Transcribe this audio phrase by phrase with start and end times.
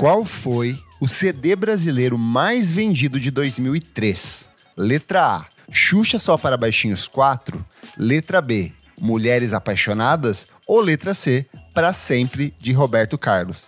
[0.00, 4.48] Qual foi o CD brasileiro mais vendido de 2003?
[4.74, 7.62] Letra A, Xuxa Só para Baixinhos 4.
[7.98, 10.46] Letra B, Mulheres Apaixonadas.
[10.66, 13.66] Ou letra C, Para Sempre, de Roberto Carlos.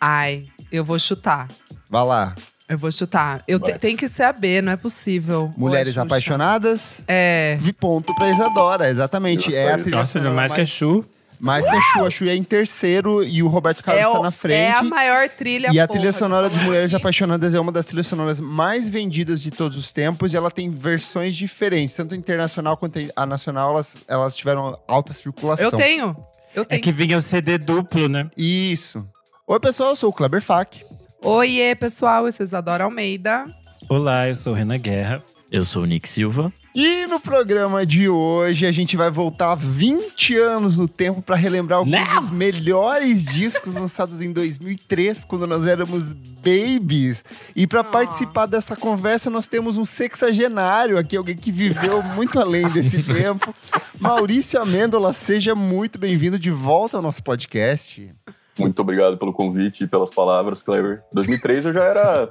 [0.00, 1.46] Ai, eu vou chutar.
[1.90, 2.34] Vá lá.
[2.66, 3.44] Eu vou chutar.
[3.46, 5.52] Eu te, tem que ser a B, não é possível.
[5.58, 6.00] Mulheres é?
[6.00, 7.02] Apaixonadas.
[7.06, 7.58] É.
[7.60, 9.54] Vi ponto pra Isadora, exatamente.
[9.54, 11.04] É a trilha Nossa, mais que a Chu.
[11.38, 12.04] Mais que a Chu.
[12.04, 14.56] A Chu é em terceiro e o Roberto Carlos É, tá o- na frente.
[14.58, 17.02] é a maior trilha E a trilha sonora de Mulheres aqui.
[17.02, 20.70] Apaixonadas é uma das trilhas sonoras mais vendidas de todos os tempos e ela tem
[20.70, 25.66] versões diferentes, tanto internacional quanto a nacional, elas, elas tiveram alta circulação.
[25.66, 26.16] Eu tenho.
[26.54, 26.82] Eu É tenho.
[26.82, 28.30] que vinha o CD duplo, né?
[28.36, 29.06] Isso.
[29.46, 30.84] Oi, pessoal, eu sou o Kleber Fak.
[31.22, 33.44] Oiê, pessoal, eu sou Isadora Almeida.
[33.88, 35.22] Olá, eu sou o Renan Guerra.
[35.50, 36.52] Eu sou o Nick Silva.
[36.74, 41.78] E no programa de hoje a gente vai voltar 20 anos no tempo para relembrar
[41.78, 42.20] alguns Não!
[42.20, 47.24] dos melhores discos lançados em 2003, quando nós éramos babies.
[47.54, 47.84] E para Ah.
[47.84, 53.54] participar dessa conversa nós temos um sexagenário aqui, alguém que viveu muito além desse tempo.
[54.00, 58.12] Maurício Amêndola, seja muito bem-vindo de volta ao nosso podcast.
[58.58, 61.02] Muito obrigado pelo convite e pelas palavras, Clever.
[61.12, 62.30] 2003 eu já era.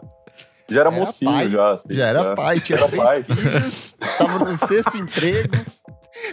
[0.69, 1.49] Já era, Era mocinho, pai.
[1.49, 1.71] já.
[1.71, 3.23] assim, Já era pai, tinha Era três pai.
[3.23, 5.55] filhos, tava no sexto emprego,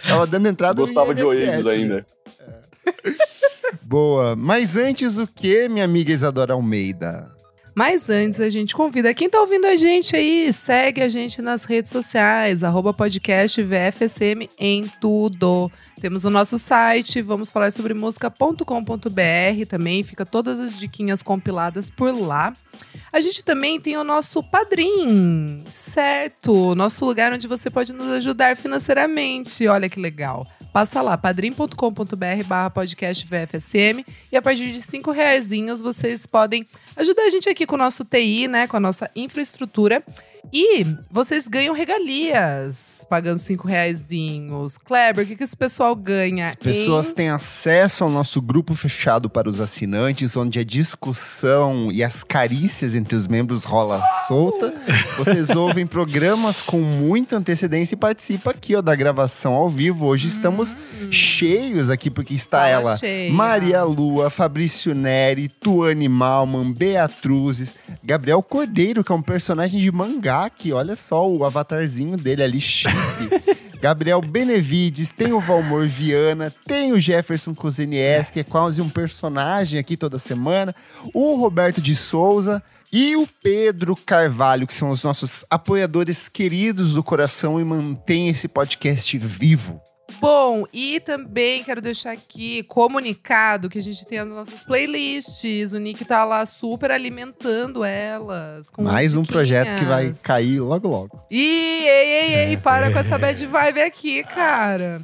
[0.07, 1.49] tava dando entrada Gostava no de INSS.
[1.49, 2.07] Oasis ainda.
[3.83, 4.35] Boa.
[4.37, 7.31] Mas antes o que, minha amiga Isadora Almeida?
[7.75, 11.65] Mas antes, a gente convida quem tá ouvindo a gente aí, segue a gente nas
[11.65, 15.71] redes sociais, arroba podcast VFSM em tudo.
[16.01, 22.13] Temos o nosso site, vamos falar sobre música.com.br também, fica todas as diquinhas compiladas por
[22.13, 22.55] lá.
[23.13, 26.75] A gente também tem o nosso Padrim, certo?
[26.75, 29.67] Nosso lugar onde você pode nos ajudar financeiramente.
[29.69, 30.47] Olha que legal.
[30.73, 36.65] Passa lá, padrim.com.br barra podcast VFSM e a partir de cinco reaisinhos vocês podem
[36.97, 38.67] ajudar a gente aqui com o nosso TI, né?
[38.67, 40.03] Com a nossa infraestrutura.
[40.51, 44.79] E vocês ganham regalias pagando cinco reaisinhos.
[44.79, 46.47] Kleber, o que, que esse pessoal ganha?
[46.47, 47.15] As pessoas hein?
[47.15, 52.95] têm acesso ao nosso grupo fechado para os assinantes, onde a discussão e as carícias
[52.95, 54.73] entre os membros rola solta.
[55.19, 60.07] Vocês ouvem programas com muita antecedência e participam aqui ó, da gravação ao vivo.
[60.07, 60.75] Hoje estamos
[61.11, 63.31] cheios aqui, porque está Sala ela, cheia.
[63.31, 70.32] Maria Lua, Fabrício Neri, Tuane Malman, Beatruzes, Gabriel Cordeiro, que é um personagem de mangá
[70.41, 70.73] aqui.
[70.73, 72.93] Olha só o avatarzinho dele ali, chique.
[73.83, 79.77] Gabriel Benevides, tem o Valmor Viana, tem o Jefferson Cozenies, que é quase um personagem
[79.77, 80.73] aqui toda semana,
[81.13, 87.03] o Roberto de Souza e o Pedro Carvalho, que são os nossos apoiadores queridos do
[87.03, 89.83] coração e mantêm esse podcast vivo.
[90.21, 95.73] Bom, e também quero deixar aqui comunicado que a gente tem as nossas playlists.
[95.73, 98.71] O Nick tá lá super alimentando elas.
[98.79, 101.21] Mais um projeto que vai cair logo logo.
[101.31, 105.03] Ih, ei, ei, ei, É, para com essa bad vibe aqui, cara.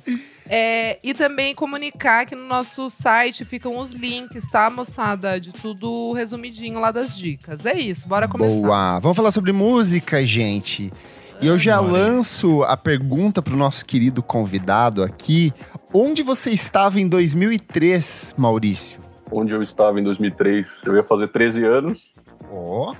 [0.49, 5.39] É, e também comunicar que no nosso site ficam os links, tá, moçada?
[5.39, 7.67] De tudo resumidinho lá das dicas.
[7.67, 8.55] É isso, bora começar.
[8.55, 8.99] Boa.
[9.01, 10.91] Vamos falar sobre música, gente.
[11.41, 15.53] E eu já lanço a pergunta pro nosso querido convidado aqui.
[15.93, 19.00] Onde você estava em 2003, Maurício?
[19.31, 22.15] Onde eu estava em 2003, eu ia fazer 13 anos.
[22.50, 22.94] Ó.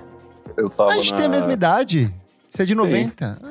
[0.55, 1.17] Eu tava A gente na...
[1.17, 2.13] tem a mesma idade.
[2.49, 3.41] Você é de 90.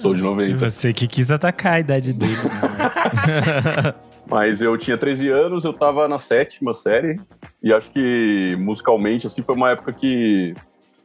[0.00, 0.70] Sou de E 90.
[0.70, 2.34] você que quis atacar a idade dele.
[4.26, 7.20] Mas eu tinha 13 anos, eu tava na sétima série.
[7.62, 10.54] E acho que musicalmente, assim, foi uma época que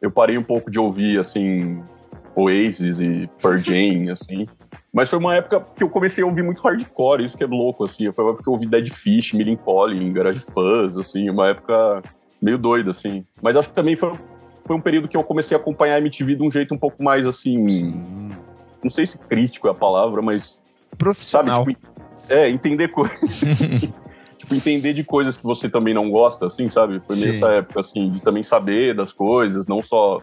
[0.02, 1.82] eu parei um pouco de ouvir, assim,
[2.36, 4.46] Oasis e Pearl Jam, assim.
[4.94, 7.84] Mas foi uma época que eu comecei a ouvir muito hardcore, isso que é louco,
[7.84, 8.12] assim.
[8.12, 12.02] Foi uma época que eu ouvi Dead Fish, Millen Collin, Garage Fuzz, assim, uma época
[12.42, 13.26] meio doida, assim.
[13.42, 14.14] Mas acho que também foi,
[14.66, 17.04] foi um período que eu comecei a acompanhar a MTV de um jeito um pouco
[17.04, 17.68] mais, assim...
[17.68, 18.32] Sim.
[18.84, 21.66] Não sei se crítico é a palavra, mas sabe, Profissional.
[21.66, 21.80] tipo,
[22.30, 23.18] é, entender coisas.
[24.38, 27.00] tipo, entender de coisas que você também não gosta, assim, sabe?
[27.00, 27.38] Foi meio Sim.
[27.38, 30.22] essa época, assim, de também saber das coisas, não só.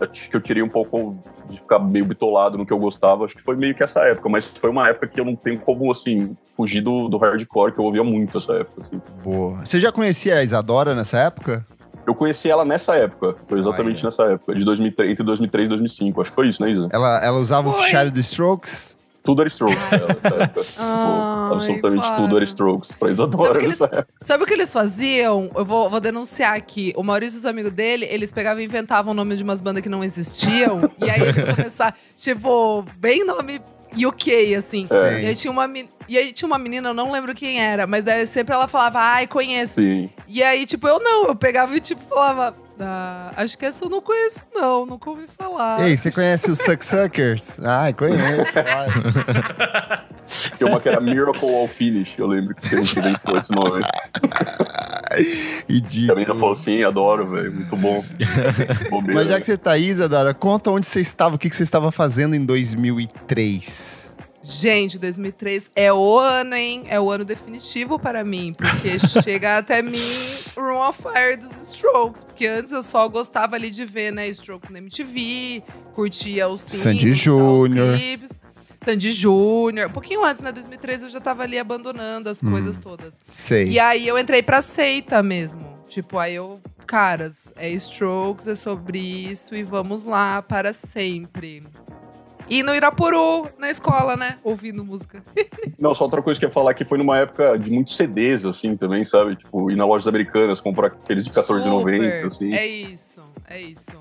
[0.00, 1.16] Acho que eu tirei um pouco
[1.48, 4.28] de ficar meio bitolado no que eu gostava, acho que foi meio que essa época,
[4.28, 7.80] mas foi uma época que eu não tenho como, assim, fugir do, do hardcore, que
[7.80, 9.00] eu ouvia muito essa época, assim.
[9.22, 9.64] Boa.
[9.64, 11.66] Você já conhecia a Isadora nessa época?
[12.06, 14.04] Eu conheci ela nessa época, foi exatamente Olha.
[14.04, 16.88] nessa época, de 2003, entre 2003 e 2005, acho que foi isso, né, Isa?
[16.92, 18.93] Ela, ela usava o fichário do Strokes?
[19.24, 20.60] Tudo era Strokes pra ela nessa época.
[20.62, 22.16] Tipo, Ai, absolutamente para.
[22.16, 24.08] tudo era Strokes pra Sabe Isadora nessa época.
[24.20, 25.50] Sabe o que eles faziam?
[25.56, 26.92] Eu vou, vou denunciar aqui.
[26.94, 29.82] O Maurício e os amigos dele, eles pegavam e inventavam o nome de umas bandas
[29.82, 30.90] que não existiam.
[31.02, 33.62] e aí eles começaram, tipo, bem nome
[33.96, 34.86] UK, assim.
[34.90, 35.22] É.
[35.22, 35.66] E aí tinha uma
[36.06, 38.98] E aí tinha uma menina, eu não lembro quem era, mas daí sempre ela falava,
[39.00, 39.80] ai, conheço.
[39.80, 40.10] Sim.
[40.28, 43.32] E aí, tipo, eu não, eu pegava e tipo, falava, Da...
[43.36, 44.84] Acho que essa eu não conheço, não.
[44.84, 45.86] Nunca ouvi falar.
[45.86, 47.52] Ei, você conhece os Suck Suckers?
[47.62, 48.52] Ai, conheço.
[48.52, 48.92] claro.
[50.58, 53.84] Tem uma que era Miracle All Finish, eu lembro que a gente inventou esse nome.
[55.68, 56.12] Ridículo.
[56.12, 58.02] A menina falou assim, adoro, velho, muito bom.
[58.90, 59.20] Bobeira.
[59.20, 61.62] Mas já que você tá aí, Isadora, conta onde você estava, o que que você
[61.62, 64.03] estava fazendo em 2003.
[64.44, 66.84] Gente, 2003 é o ano, hein?
[66.88, 69.96] É o ano definitivo para mim, porque chega até mim
[70.54, 74.68] Room of Fire dos Strokes, porque antes eu só gostava ali de ver, né, Strokes
[74.70, 75.62] na MTV,
[75.94, 77.96] curtia os Sandy os Júnior.
[78.82, 79.88] Sandy Júnior.
[79.88, 82.50] Um pouquinho antes, né, 2003 eu já tava ali abandonando as Hum.
[82.50, 83.18] coisas todas.
[83.26, 83.68] Sei.
[83.70, 85.72] E aí eu entrei pra seita mesmo.
[85.88, 91.62] Tipo, aí eu, caras, é Strokes, é sobre isso e vamos lá para sempre.
[92.48, 94.38] E no Irapuru, na escola, né?
[94.44, 95.22] Ouvindo música.
[95.78, 98.44] Não, só outra coisa que eu ia falar que foi numa época de muitos CDs,
[98.44, 99.36] assim, também, sabe?
[99.36, 102.26] Tipo, ir na lojas americanas, comprar aqueles de R$14,90, Super.
[102.26, 102.54] assim.
[102.54, 103.92] É isso, é isso.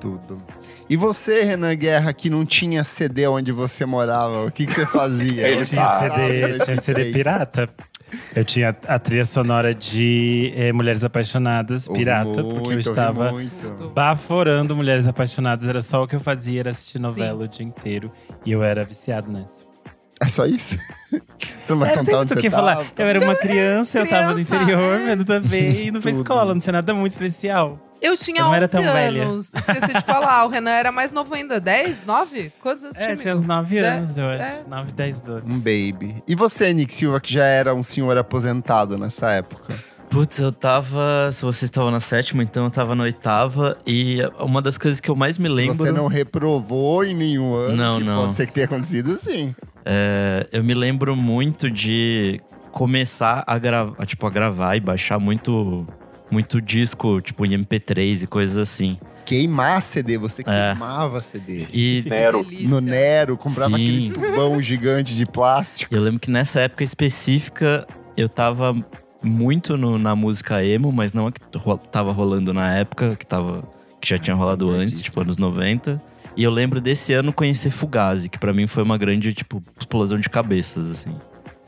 [0.00, 0.42] Tudo.
[0.88, 4.86] E você, Renan Guerra, que não tinha CD onde você morava, o que, que você
[4.86, 5.46] fazia?
[5.46, 7.68] Ele Tinha CD, tinha CD pirata.
[8.34, 13.32] Eu tinha a trilha sonora de eh, Mulheres Apaixonadas, pirata, muito, porque eu estava
[13.94, 15.68] baforando Mulheres Apaixonadas.
[15.68, 18.10] Era só o que eu fazia, era assistir novela o dia inteiro.
[18.44, 19.64] E eu era viciado nessa.
[20.22, 20.76] É só isso?
[21.62, 22.62] Você não vai É, não contar onde o você que tava?
[22.74, 22.86] falar.
[22.98, 25.04] Eu era uma criança, eu tava no criança, interior, é.
[25.06, 26.20] vendo também, indo pra Tudo.
[26.20, 26.52] escola.
[26.54, 27.78] Não tinha nada muito especial.
[28.00, 29.22] Eu tinha Eu não 11 era tão velha.
[29.24, 29.52] anos.
[29.54, 31.60] Esqueci de falar, o Renan era mais novo ainda.
[31.60, 32.52] 10, 9?
[32.62, 33.16] Quantos anos É, tinha?
[33.16, 34.42] tinha uns 9 É, anos, eu acho.
[34.42, 34.64] é.
[34.68, 35.56] 9, 10 anos.
[35.56, 36.22] Um baby.
[36.26, 39.74] E você, Nick Silva, que já era um senhor aposentado nessa época?
[40.08, 41.30] Putz, eu tava.
[41.32, 43.76] Se você estava na sétima, então eu tava na oitava.
[43.86, 45.74] E uma das coisas que eu mais me lembro.
[45.74, 48.22] Se você não reprovou em nenhum ano, Não, que não.
[48.22, 49.54] pode ser que tenha acontecido sim.
[49.84, 52.40] é, eu me lembro muito de
[52.72, 55.86] começar a gravar, tipo, a gravar e baixar muito,
[56.30, 58.98] muito disco, tipo, em MP3 e coisas assim.
[59.24, 60.44] Queimar CD, você É.
[60.72, 61.66] queimava CD.
[61.72, 62.44] E Nero.
[62.68, 63.84] No Nero, comprava Sim.
[63.84, 65.94] aquele tubão gigante de plástico.
[65.94, 67.86] eu lembro que nessa época específica
[68.16, 68.74] eu tava
[69.22, 73.26] muito no- na música emo, mas não a que ro- tava rolando na época, que,
[73.26, 73.62] tava,
[74.00, 75.02] que já tinha rolado antes, artista.
[75.02, 76.02] tipo, anos 90.
[76.36, 80.18] E eu lembro desse ano conhecer Fugazi, que pra mim foi uma grande, tipo, explosão
[80.18, 81.14] de cabeças, assim.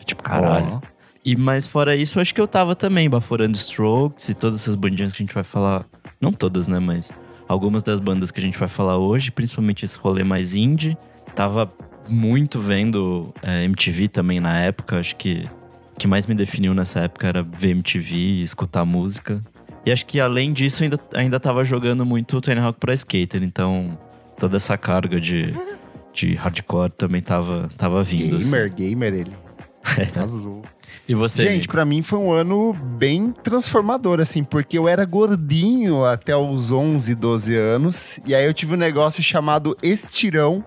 [0.04, 0.80] Tipo, caralho.
[0.82, 0.92] Ó.
[1.24, 5.12] E mas fora isso, acho que eu tava também baforando Strokes e todas essas bandinhas
[5.12, 5.86] que a gente vai falar.
[6.20, 6.78] Não todas, né?
[6.78, 7.12] Mas
[7.46, 10.96] algumas das bandas que a gente vai falar hoje, principalmente esse rolê mais indie.
[11.34, 11.72] Tava
[12.08, 14.98] muito vendo é, MTV também na época.
[14.98, 15.48] Acho que
[15.94, 19.42] o que mais me definiu nessa época era ver MTV e escutar música.
[19.86, 23.42] E acho que além disso, ainda, ainda tava jogando muito Tony Hawk Pro Skater.
[23.42, 23.98] Então
[24.38, 25.54] toda essa carga de,
[26.12, 28.36] de hardcore também tava, tava vindo.
[28.36, 28.50] assim.
[28.50, 29.32] Gamer, gamer ele.
[30.20, 30.62] Azul.
[31.08, 36.04] E você, Gente, pra mim foi um ano bem transformador, assim, porque eu era gordinho
[36.04, 38.20] até os 11, 12 anos.
[38.26, 40.64] E aí eu tive um negócio chamado estirão.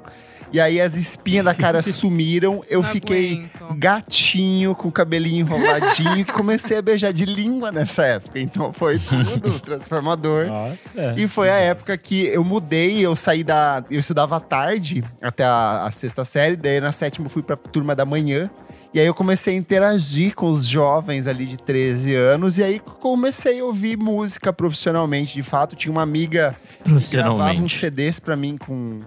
[0.54, 2.64] E aí as espinhas da cara sumiram.
[2.70, 3.80] Eu Não fiquei aguento.
[3.80, 8.40] gatinho, com o cabelinho enroladinho, que comecei a beijar de língua nessa época.
[8.40, 10.46] Então foi tudo transformador.
[10.48, 11.16] Nossa.
[11.18, 13.84] E foi a época que eu mudei, eu saí da.
[13.90, 17.56] Eu estudava à tarde até a, a sexta série, daí na sétima eu fui pra
[17.58, 18.50] turma da manhã.
[18.96, 22.58] E aí eu comecei a interagir com os jovens ali de 13 anos.
[22.58, 25.76] E aí comecei a ouvir música profissionalmente, de fato.
[25.76, 27.74] Tinha uma amiga que gravava uns.
[27.74, 29.02] CDs pra mim com,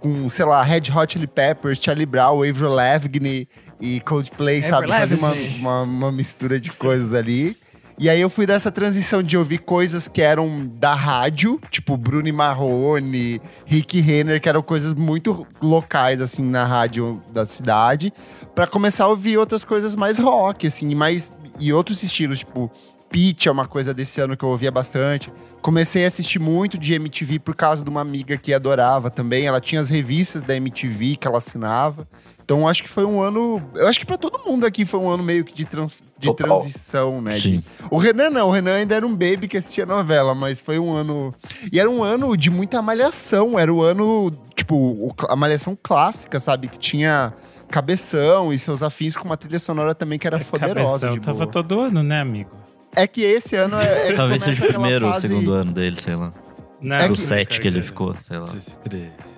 [0.00, 3.46] com, sei lá, Red Hot Chili Peppers, Charlie Brown, Avril Lavigne
[3.78, 4.88] e Coldplay, sabe?
[4.88, 7.54] Fazer uma, uma, uma mistura de coisas ali.
[7.96, 12.32] E aí eu fui dessa transição de ouvir coisas que eram da rádio, tipo Bruno
[12.32, 18.12] Marrone, Rick Renner, que eram coisas muito locais, assim, na rádio da cidade,
[18.52, 22.70] pra começar a ouvir outras coisas mais rock, assim, mais e outros estilos, tipo
[23.10, 25.32] Pitch é uma coisa desse ano que eu ouvia bastante.
[25.62, 29.46] Comecei a assistir muito de MTV por causa de uma amiga que adorava também.
[29.46, 32.08] Ela tinha as revistas da MTV que ela assinava.
[32.44, 33.62] Então acho que foi um ano.
[33.74, 36.26] Eu acho que pra todo mundo aqui foi um ano meio que de, trans- de
[36.26, 36.58] Total.
[36.58, 37.30] transição, né?
[37.32, 37.62] Sim.
[37.90, 40.92] O Renan não, o Renan ainda era um baby que assistia novela, mas foi um
[40.92, 41.32] ano.
[41.72, 43.58] E era um ano de muita malhação.
[43.58, 46.66] Era o ano, tipo, a malhação clássica, sabe?
[46.68, 47.32] Que tinha
[47.70, 51.06] cabeção e seus afins com uma trilha sonora também que era poderosa.
[51.08, 52.50] Cabeção De tava todo ano, né, amigo?
[52.96, 54.08] É que esse ano é.
[54.10, 56.32] é Talvez seja o primeiro ou fase- segundo ano dele, sei lá.
[56.80, 58.46] Não, É Do que- set que ele ficou, sei lá.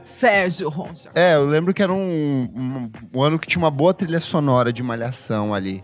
[0.02, 1.10] Sérgio Ronja.
[1.14, 4.72] É, eu lembro que era um, um, um ano que tinha uma boa trilha sonora
[4.72, 5.82] de malhação ali.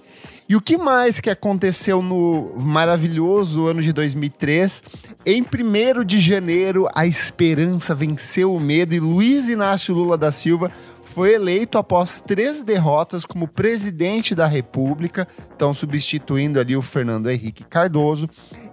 [0.49, 4.83] E o que mais que aconteceu no maravilhoso ano de 2003?
[5.25, 10.71] Em 1 de janeiro, a esperança venceu o medo e Luiz Inácio Lula da Silva
[11.12, 17.64] foi eleito após três derrotas como presidente da República, então substituindo ali o Fernando Henrique
[17.64, 18.28] Cardoso.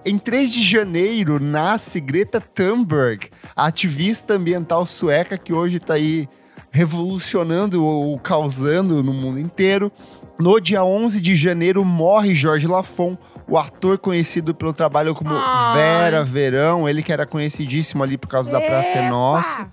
[0.05, 6.29] Em 3 de janeiro nasce Greta Thunberg, ativista ambiental sueca que hoje está aí
[6.72, 9.91] revolucionando ou causando no mundo inteiro.
[10.39, 15.75] No dia 11 de janeiro morre Jorge Lafon, o ator conhecido pelo trabalho como Ai.
[15.75, 19.67] Vera Verão, ele que era conhecidíssimo ali por causa da Praça é Nossa.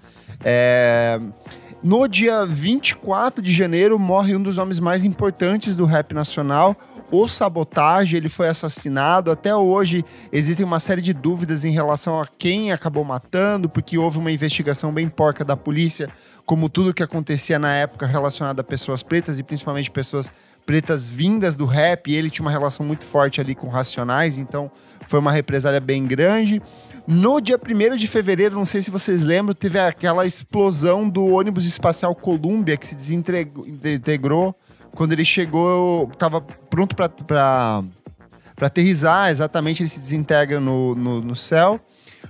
[0.44, 1.20] É,
[1.82, 6.74] No dia 24 de janeiro, morre um dos nomes mais importantes do rap nacional,
[7.10, 8.16] o Sabotagem.
[8.16, 9.30] Ele foi assassinado.
[9.30, 14.18] Até hoje, existem uma série de dúvidas em relação a quem acabou matando, porque houve
[14.18, 16.08] uma investigação bem porca da polícia,
[16.46, 20.32] como tudo que acontecia na época relacionado a pessoas pretas e principalmente pessoas
[20.64, 22.12] pretas vindas do rap.
[22.12, 24.70] Ele tinha uma relação muito forte ali com Racionais, então
[25.06, 26.60] foi uma represália bem grande.
[27.06, 31.64] No dia 1 de fevereiro, não sei se vocês lembram, teve aquela explosão do ônibus
[31.64, 34.56] espacial Columbia que se desintegrou
[34.96, 37.84] quando ele chegou, estava pronto para
[38.60, 41.78] aterrizar, exatamente, ele se desintegra no, no, no céu.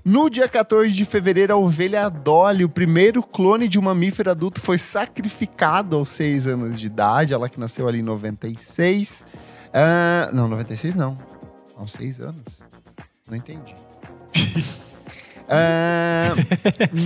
[0.05, 4.61] No dia 14 de fevereiro, a ovelha Dolly, o primeiro clone de um mamífero adulto,
[4.61, 7.33] foi sacrificado aos 6 anos de idade.
[7.33, 9.25] Ela que nasceu ali em 96.
[9.73, 11.17] Ah, não, 96 não.
[11.77, 12.43] Aos 6 anos.
[13.29, 13.75] Não entendi.
[15.49, 16.35] Ah,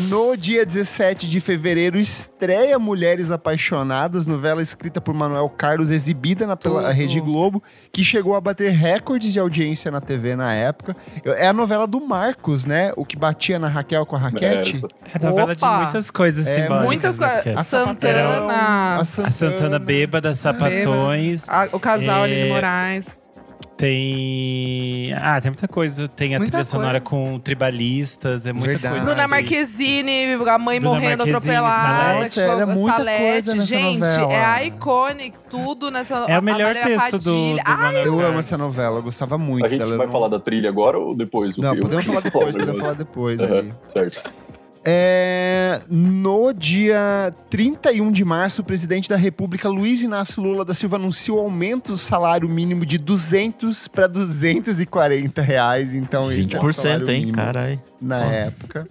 [0.08, 6.56] no dia 17 de fevereiro, estreia Mulheres Apaixonadas, novela escrita por Manuel Carlos, exibida na,
[6.56, 6.90] pela Tudo.
[6.94, 10.96] Rede Globo, que chegou a bater recordes de audiência na TV na época.
[11.22, 12.92] É a novela do Marcos, né?
[12.96, 14.80] O que batia na Raquel com a Raquete.
[15.12, 15.76] É, É novela Opa!
[15.76, 16.86] de muitas coisas É, simbólicas.
[16.86, 17.28] Muitas né?
[17.42, 17.58] coisas.
[17.58, 18.52] A Santana.
[18.54, 21.46] a A Santana Bêbada, Sapatões.
[21.46, 23.19] a- o casal É, Aline Moraes.
[23.80, 25.12] Tem.
[25.14, 26.06] Ah, tem muita coisa.
[26.08, 26.70] Tem a Muita trilha coisa.
[26.70, 28.94] sonora com tribalistas, é muita Verdade.
[28.96, 29.06] coisa.
[29.14, 29.28] Bruna.
[29.28, 31.96] Marquezine, a mãe Bruna morrendo Marquezine, atropelada.
[32.06, 32.20] Salete.
[32.20, 33.22] Nossa, era tipo, muita Salete.
[33.22, 34.32] coisa nessa Gente, novela.
[34.32, 38.58] é a iconic, tudo nessa É o melhor texto do, do Ai, Eu amo essa
[38.58, 41.56] novela, eu gostava muito A gente vai não- falar da trilha agora ou depois?
[41.56, 43.40] Não, podemos falar depois, podemos falar depois
[43.92, 44.22] certo.
[44.84, 50.96] É, no dia 31 de março, o presidente da República, Luiz Inácio Lula da Silva,
[50.96, 55.94] anunciou o aumento do salário mínimo de 200 para 240 reais.
[55.94, 57.32] Então, esse é o 20%, salário hein?
[57.32, 57.82] Caralho.
[58.00, 58.88] na época.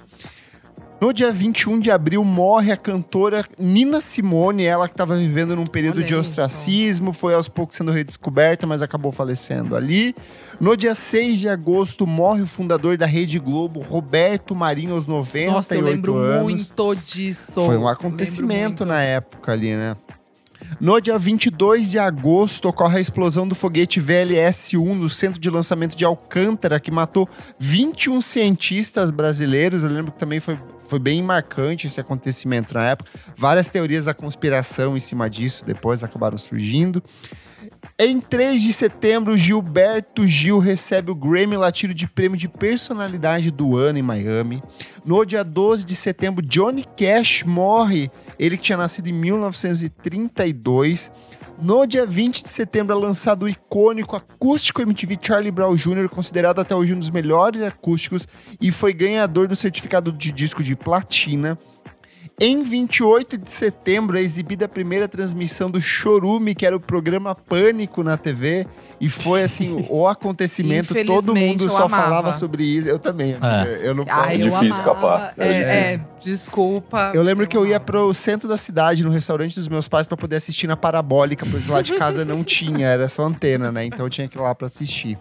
[1.01, 5.65] No dia 21 de abril, morre a cantora Nina Simone, ela que estava vivendo num
[5.65, 6.22] período Olha de isso.
[6.22, 10.13] ostracismo, foi aos poucos sendo redescoberta, mas acabou falecendo ali.
[10.60, 15.53] No dia 6 de agosto, morre o fundador da Rede Globo, Roberto Marinho, aos 98
[15.53, 16.44] Nossa, eu lembro anos.
[16.44, 17.53] muito disso.
[17.65, 19.96] Foi um acontecimento na época ali, né?
[20.79, 25.96] No dia 22 de agosto, ocorre a explosão do foguete VLS-1 no centro de lançamento
[25.96, 27.27] de Alcântara, que matou
[27.58, 29.82] 21 cientistas brasileiros.
[29.84, 33.12] Eu lembro que também foi, foi bem marcante esse acontecimento na época.
[33.38, 37.03] Várias teorias da conspiração em cima disso depois acabaram surgindo.
[37.98, 43.75] Em 3 de setembro, Gilberto Gil recebe o Grammy Latino de Prêmio de Personalidade do
[43.75, 44.63] Ano em Miami.
[45.05, 48.10] No dia 12 de setembro, Johnny Cash morre.
[48.39, 51.12] Ele que tinha nascido em 1932.
[51.62, 56.60] No dia 20 de setembro é lançado o icônico acústico MTV Charlie Brown Jr., considerado
[56.60, 58.25] até hoje um dos melhores acústicos
[58.62, 61.60] e foi ganhador do certificado de disco de platina.
[62.41, 67.36] Em 28 de setembro é exibida a primeira transmissão do Chorume, que era o programa
[67.36, 68.65] Pânico na TV,
[69.00, 70.93] e foi assim o acontecimento.
[71.05, 72.03] Todo mundo eu só amava.
[72.03, 72.88] falava sobre isso.
[72.88, 73.34] Eu também.
[73.39, 73.69] amiga.
[73.81, 74.17] Eu não posso.
[74.19, 74.67] Ai, eu difícil amava.
[74.67, 75.34] escapar.
[75.38, 77.12] É, É é, desculpa.
[77.13, 77.86] Eu lembro que eu ia amava.
[77.86, 81.69] pro centro da cidade, no restaurante dos meus pais, pra poder assistir na parabólica, porque
[81.69, 83.86] lá de casa não tinha, era só antena, né?
[83.86, 85.17] Então eu tinha que ir lá pra assistir.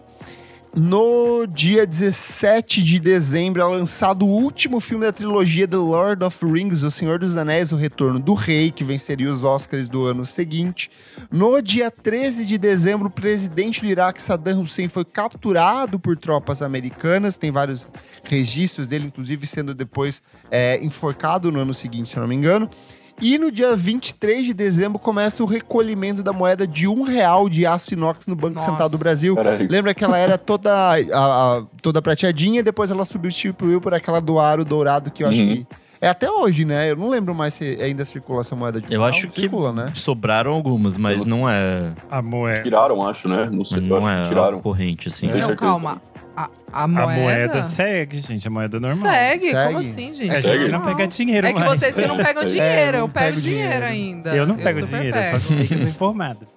[0.75, 6.45] No dia 17 de dezembro é lançado o último filme da trilogia The Lord of
[6.45, 10.23] Rings, O Senhor dos Anéis, O Retorno do Rei, que venceria os Oscars do ano
[10.27, 10.91] seguinte.
[11.31, 16.61] No dia 13 de dezembro, o presidente do Iraque, Saddam Hussein, foi capturado por tropas
[16.61, 17.35] americanas.
[17.35, 17.89] Tem vários
[18.23, 20.21] registros dele, inclusive sendo depois
[20.51, 22.69] é, enforcado no ano seguinte, se eu não me engano.
[23.21, 27.65] E no dia 23 de dezembro começa o recolhimento da moeda de um real de
[27.65, 28.69] aço inox no Banco Nossa.
[28.69, 29.35] Central do Brasil.
[29.35, 29.67] Caralho.
[29.69, 30.95] Lembra que ela era toda, a-
[31.57, 35.47] a- toda prateadinha, depois ela substituiu por aquela do aro dourado que eu acho Uhum.
[35.47, 35.67] que
[36.01, 36.91] é até hoje, né?
[36.91, 39.87] Eu não lembro mais se ainda circula essa moeda de Eu acho que circula, né?
[39.93, 42.63] sobraram algumas, mas não é, A moeda.
[42.63, 43.49] Tiraram, acho, né?
[43.51, 44.61] Não sei, eu não acho é que tiraram.
[44.61, 45.27] corrente, assim.
[45.27, 46.01] Tenho Não, calma.
[46.41, 47.19] A, a A moeda.
[47.21, 48.47] moeda segue, gente.
[48.47, 48.97] A moeda normal.
[48.97, 49.49] Segue?
[49.49, 49.65] Segue.
[49.65, 50.33] Como assim, gente?
[50.33, 51.79] É, a gente não pega dinheiro É que mais.
[51.79, 53.85] vocês que não pegam É, dinheiro, não eu pego pego dinheiro, dinheiro.
[53.85, 54.35] ainda.
[54.35, 55.39] Eu não pego dinheiro, eu pego.
[55.39, 56.47] só sei que eu sou informado.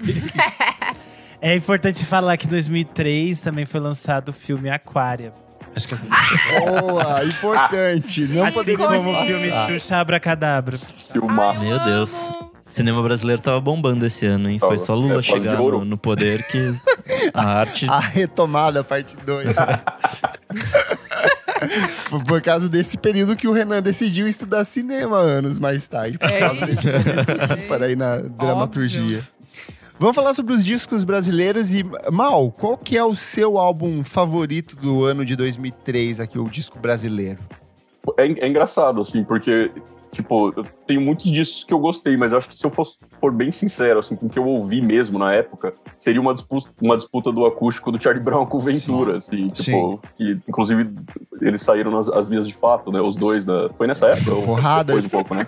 [1.40, 5.32] é importante falar que em 2003 também foi lançado o filme Aquária.
[5.76, 6.08] Acho que assim.
[6.08, 8.20] Boa, importante.
[8.28, 10.78] Não assim poderia como o filme Xuxa Abracadabra.
[11.12, 11.62] Filmaço.
[11.62, 11.84] Ai, eu Meu.
[11.84, 12.12] Deus.
[12.66, 14.58] O cinema brasileiro tava bombando esse ano, hein?
[14.58, 16.72] Foi só Lula É, chegar no, no poder que
[17.32, 17.88] A arte.
[17.88, 19.56] A retomada, parte 2.
[22.10, 26.18] Foi por causa desse período que o Renan decidiu estudar cinema anos mais tarde.
[26.18, 26.98] Por É causa desse isso.
[26.98, 29.22] momento para aí na dramaturgia.
[29.98, 34.74] Vamos falar sobre os discos brasileiros e Mal, qual que é o seu álbum favorito
[34.76, 37.38] do ano de 2003 aqui, o disco brasileiro?
[38.18, 39.70] É, é engraçado, assim, porque,
[40.14, 43.32] tipo, eu tenho muitos discos que eu gostei, mas acho que se eu fosse, for
[43.32, 46.96] bem sincero, assim, com o que eu ouvi mesmo na época, seria uma disputa, uma
[46.96, 50.90] disputa do acústico do Charlie Brown com o Ventura, assim, tipo, que inclusive
[51.40, 53.44] eles saíram nas as vias de fato, né, os dois,
[53.76, 54.32] foi nessa época?
[54.32, 54.86] ou Porradas.
[54.86, 55.46] Depois um pouco, né?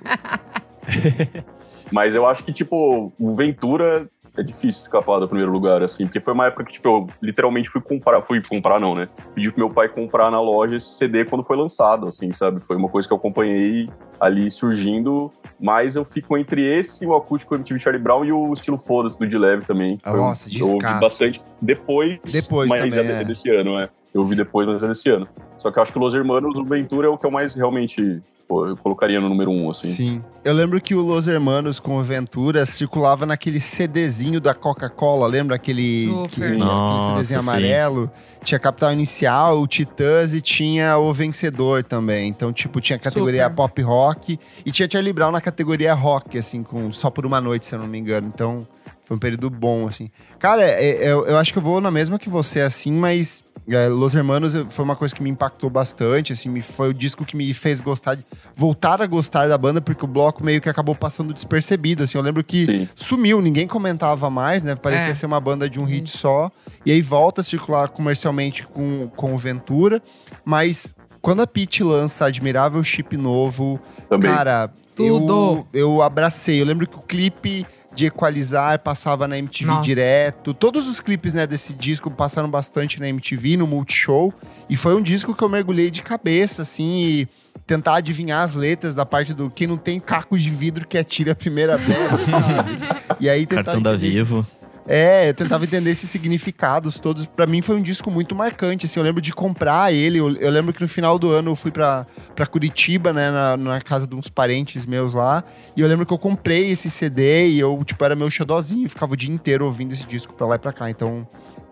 [1.90, 6.20] mas eu acho que, tipo, o Ventura é difícil escapar do primeiro lugar, assim, porque
[6.20, 9.08] foi uma época que, tipo, eu literalmente fui comprar, fui comprar não, né?
[9.34, 12.60] Pedi pro meu pai comprar na loja esse CD quando foi lançado, assim, sabe?
[12.60, 13.88] Foi uma coisa que eu acompanhei
[14.20, 18.78] ali surgindo, mas eu fico entre esse, o acústico MTV Charlie Brown e o estilo
[18.78, 19.98] Foda-se do De Leve também.
[20.02, 23.24] Foi, Nossa, eu ouvi bastante depois, Depois mas também, é, é.
[23.24, 23.88] desse ano, né?
[24.12, 25.28] Eu ouvi depois, mas é desse ano.
[25.58, 28.22] Só que eu acho que Los Hermanos, o Ventura é o que eu mais realmente,
[28.48, 29.88] pô, eu colocaria no número um, assim.
[29.88, 30.24] Sim.
[30.44, 35.56] Eu lembro que o Los Hermanos com o Ventura circulava naquele CDzinho da Coca-Cola, lembra
[35.56, 37.48] aquele, que- aquele Nossa, CDzinho sim.
[37.48, 38.10] amarelo?
[38.44, 42.28] Tinha Capital Inicial, o Titãs e tinha o Vencedor também.
[42.28, 43.56] Então, tipo, tinha a categoria Super.
[43.56, 47.66] pop rock e tinha Charlie Brown na categoria rock, assim, com só por uma noite,
[47.66, 48.30] se eu não me engano.
[48.32, 48.66] Então,
[49.04, 50.10] foi um período bom, assim.
[50.38, 53.42] Cara, é- é- eu, eu acho que eu vou na mesma que você, assim, mas
[53.68, 56.94] é, Los Hermanos eu- foi uma coisa que me impactou bastante, assim, me- foi o
[56.94, 58.24] disco que me fez gostar, de,
[58.56, 62.16] voltar a gostar da banda, porque o bloco meio que acabou passando despercebido, assim.
[62.18, 62.88] Eu lembro que Sim.
[62.94, 64.74] sumiu, ninguém comentava mais, né?
[64.74, 65.14] Parecia É.
[65.14, 66.50] ser uma banda de um hit só.
[66.84, 70.00] E aí volta a circular comercialmente com, com o Ventura.
[70.44, 74.30] Mas quando a Pete lança Admirável Chip Novo, Também.
[74.30, 75.66] cara, Tudo.
[75.74, 76.58] Eu, eu abracei.
[76.60, 79.82] Eu lembro que o clipe de Equalizar passava na MTV Nossa.
[79.82, 80.52] direto.
[80.52, 84.32] Todos os clipes, né, desse disco passaram bastante na MTV, no Multishow.
[84.68, 87.28] E foi um disco que eu mergulhei de cabeça, assim, e
[87.66, 91.32] tentar adivinhar as letras da parte do quem não tem cacos de vidro que atira
[91.32, 92.78] a primeira pedra, sabe?
[93.18, 94.46] E aí tentar Cartão da Vivo.
[94.86, 97.26] É, eu tentava entender esses significados todos.
[97.26, 100.50] Pra mim foi um disco muito marcante, assim, eu lembro de comprar ele, eu, eu
[100.50, 104.06] lembro que no final do ano eu fui pra, pra Curitiba, né, na, na casa
[104.06, 105.42] de uns parentes meus lá,
[105.76, 109.14] e eu lembro que eu comprei esse CD e eu, tipo, era meu xodózinho, ficava
[109.14, 111.26] o dia inteiro ouvindo esse disco pra lá e pra cá, então...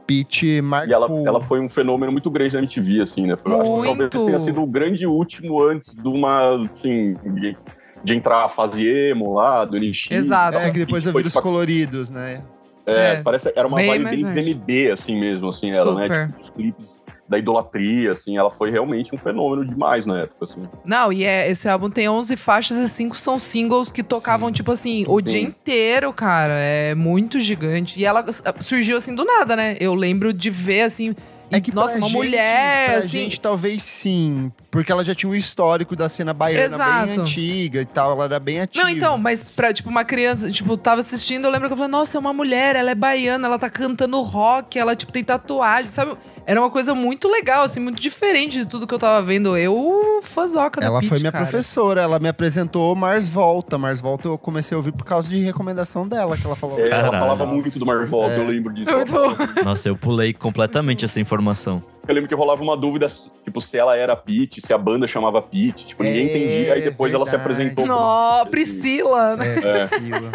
[0.06, 0.90] Pete marcou...
[0.90, 3.36] E ela, ela foi um fenômeno muito grande na MTV, assim, né?
[3.36, 4.26] Foi, eu acho que talvez Muito.
[4.26, 7.56] tenha sido o grande último antes de uma, assim, de,
[8.04, 10.10] de entrar a fase emo lá, do NX.
[10.10, 10.58] Exato.
[10.58, 12.42] É, que depois eu vi os tipo, coloridos, né?
[12.86, 14.54] É, É, parece era uma vibe bem.
[14.54, 16.02] VMB, assim mesmo, assim, ela, né?
[16.02, 16.26] Super.
[16.28, 20.68] Tipo, os clipes da idolatria, assim, ela foi realmente um fenômeno demais na época, assim.
[20.84, 24.70] Não, e é, esse álbum tem 11 faixas e 5 são singles que tocavam, tipo
[24.70, 25.24] assim, o Sim.
[25.24, 26.54] dia inteiro, cara.
[26.58, 27.98] É muito gigante.
[27.98, 28.24] E ela
[28.60, 29.76] surgiu assim do nada, né?
[29.80, 31.14] Eu lembro de ver, assim.
[31.50, 33.08] É que nossa, uma gente- mulher, pra assim.
[33.10, 37.20] gente talvez sim, porque ela já tinha um histórico da cena baiana bem Exato.
[37.20, 38.82] antiga e tal, ela era bem ativa.
[38.84, 41.90] Não, então, mas pra, tipo, uma criança, tipo, tava assistindo, eu lembro que eu falei,
[41.92, 45.90] nossa, é uma mulher, ela é baiana, ela tá cantando rock, ela, tipo, tem tatuagem,
[45.90, 46.16] sabe?
[46.46, 49.56] Era uma coisa muito legal, assim, muito diferente de tudo que eu tava vendo.
[49.56, 51.44] Eu, fãzoca da Ela Pitty, foi minha cara.
[51.44, 53.78] professora, ela me apresentou Mars Volta.
[53.78, 56.78] Mars Volta eu comecei a ouvir por causa de recomendação dela, que ela falou.
[56.78, 58.38] É, ela falava muito do Marvolta, É.
[58.40, 58.90] eu lembro disso.
[58.90, 59.34] É muito bom.
[59.64, 61.82] Nossa, eu pulei completamente essa informação.
[62.06, 63.06] Eu lembro que rolava uma dúvida,
[63.42, 66.82] tipo, se ela era Pete, se a banda chamava Pete, tipo, ninguém É, entendia, aí
[66.82, 67.52] depois ela se verdade.
[67.54, 67.86] apresentou.
[67.86, 69.46] Nó, Priscila, né?
[69.62, 69.86] É, É.
[69.86, 70.30] Priscila.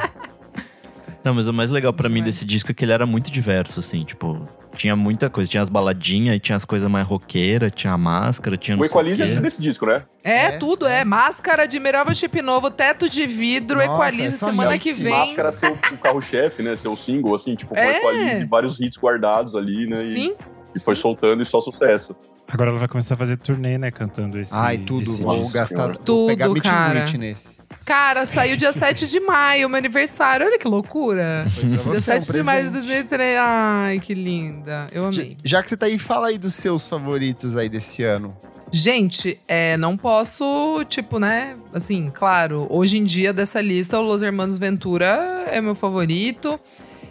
[1.23, 3.79] Não, mas o mais legal pra mim desse disco é que ele era muito diverso,
[3.79, 4.41] assim, tipo,
[4.75, 5.49] tinha muita coisa.
[5.49, 8.87] Tinha as baladinhas, e tinha as coisas mais roqueiras, tinha a máscara, tinha não O
[8.87, 10.03] sei o Equalize é desse disco, né?
[10.23, 11.03] É, É, tudo, é.
[11.03, 15.11] Máscara, admirável chip novo, teto de vidro, Nossa, equalize é semana que vem.
[15.13, 16.75] Máscara ser o, carro-chefe, né?
[16.75, 17.97] Ser o single, assim, tipo, com É.
[17.97, 19.93] Equalize, vários hits guardados ali, né?
[19.93, 20.35] E- Sim.
[20.75, 22.15] E, foi soltando e só sucesso.
[22.47, 23.91] Agora ela vai começar a fazer turnê, né?
[23.91, 24.53] Cantando esse.
[24.55, 25.01] Ai, tudo.
[25.03, 25.53] esse Vou disco.
[25.53, 25.67] gastar.
[25.75, 25.93] senhora.
[25.93, 26.93] vou Tudo, pegar meet and cara.
[27.01, 27.58] greet nesse.
[27.89, 30.45] Cara, saiu dia 7 de maio, meu aniversário.
[30.45, 31.45] Olha que loucura.
[31.47, 32.87] Você, Dia 7 um de maio de presente.
[33.07, 33.37] 2003.
[33.41, 34.87] Ai, que linda.
[34.91, 35.37] Eu amei.
[35.43, 38.37] Já- Já que você tá aí, fala aí dos seus favoritos aí desse ano.
[38.71, 41.55] Gente, é, não posso, tipo, né?
[41.73, 46.59] Assim, claro, hoje em dia dessa lista, o Los Hermanos Ventura é meu favorito.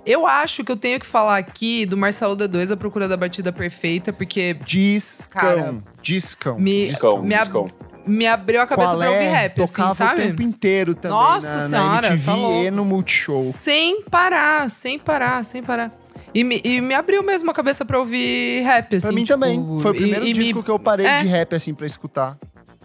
[0.06, 3.52] Eu acho que eu tenho que falar aqui do Marcelo D2, A Procura da Batida
[3.52, 5.40] Perfeita, porque Discão.
[5.42, 6.56] Cara, discão.
[6.56, 7.68] me, Discão, me, discão.
[8.08, 9.28] Me abriu a cabeça Qual pra ouvir é?
[9.30, 10.20] rap, assim, Tocava sabe?
[10.22, 12.64] o tempo inteiro também Nossa na, senhora, na MTV tá louco.
[12.64, 13.42] e no Multishow.
[13.52, 15.92] Sem parar, sem parar, sem parar.
[16.34, 19.06] E me, e me abriu mesmo a cabeça pra ouvir rap, assim.
[19.06, 19.78] Pra mim tipo, também.
[19.80, 21.22] Foi o e- primeiro e me- disco que eu parei é.
[21.22, 22.36] de rap, assim, pra escutar.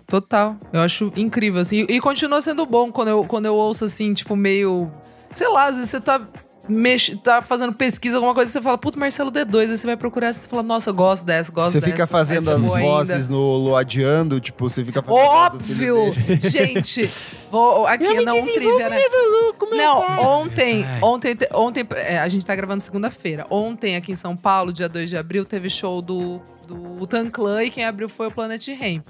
[0.07, 0.55] Total.
[0.71, 1.85] Eu acho incrível, assim.
[1.89, 4.91] E continua sendo bom quando eu, quando eu ouço, assim, tipo, meio.
[5.31, 6.21] Sei lá, às vezes você tá
[6.67, 9.69] mexe, tá fazendo pesquisa, alguma coisa, você fala, puto, Marcelo D2.
[9.71, 11.91] Aí você vai procurar, você fala, nossa, eu gosto dessa, gosto Você dessa.
[11.91, 13.27] fica fazendo as vozes ainda.
[13.31, 15.19] no Loadiando, tipo, você fica fazendo.
[15.23, 15.97] Óbvio!
[16.41, 17.09] Gente,
[17.51, 18.99] vou, aqui Eu não um trivia, né?
[19.43, 20.19] louco, meu Não, pai.
[20.25, 20.99] ontem, Ai.
[21.01, 23.45] ontem, ontem é, a gente tá gravando segunda-feira.
[23.49, 27.63] Ontem, aqui em São Paulo, dia 2 de abril, teve show do, do Tan Clan
[27.63, 29.05] e quem abriu foi o Planet Ramp.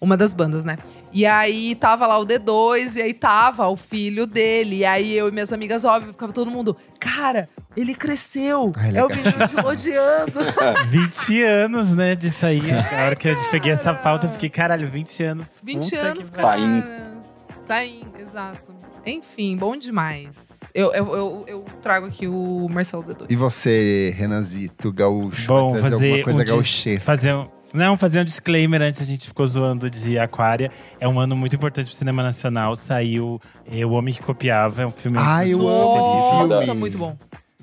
[0.00, 0.76] Uma das bandas, né?
[1.12, 4.78] E aí tava lá o D2, e aí tava o filho dele.
[4.78, 8.70] E aí eu e minhas amigas, óbvio, ficava todo mundo, cara, ele cresceu.
[8.76, 10.40] Ai, é o bicho de odiando.
[10.88, 12.74] 20 anos, né, de sair.
[12.74, 15.48] A hora que eu peguei essa pauta, eu fiquei, caralho, 20 anos.
[15.62, 16.58] 20 puta anos, que cara.
[16.58, 16.86] Saindo.
[17.60, 18.74] Saindo, exato.
[19.06, 20.48] Enfim, bom demais.
[20.74, 23.26] Eu, eu, eu, eu trago aqui o Marcelo D2.
[23.28, 25.46] E você, Renanzito, gaúcho?
[25.46, 27.00] Bom, vai trazer fazer alguma coisa um gauchesca?
[27.00, 30.70] Fazer um, não, fazer um disclaimer antes, a gente ficou zoando de Aquária.
[31.00, 32.74] É um ano muito importante pro cinema nacional.
[32.76, 35.18] Saiu eh, O Homem que Copiava, é um filme...
[35.20, 37.16] Ah, eu amo Nossa, muito bom.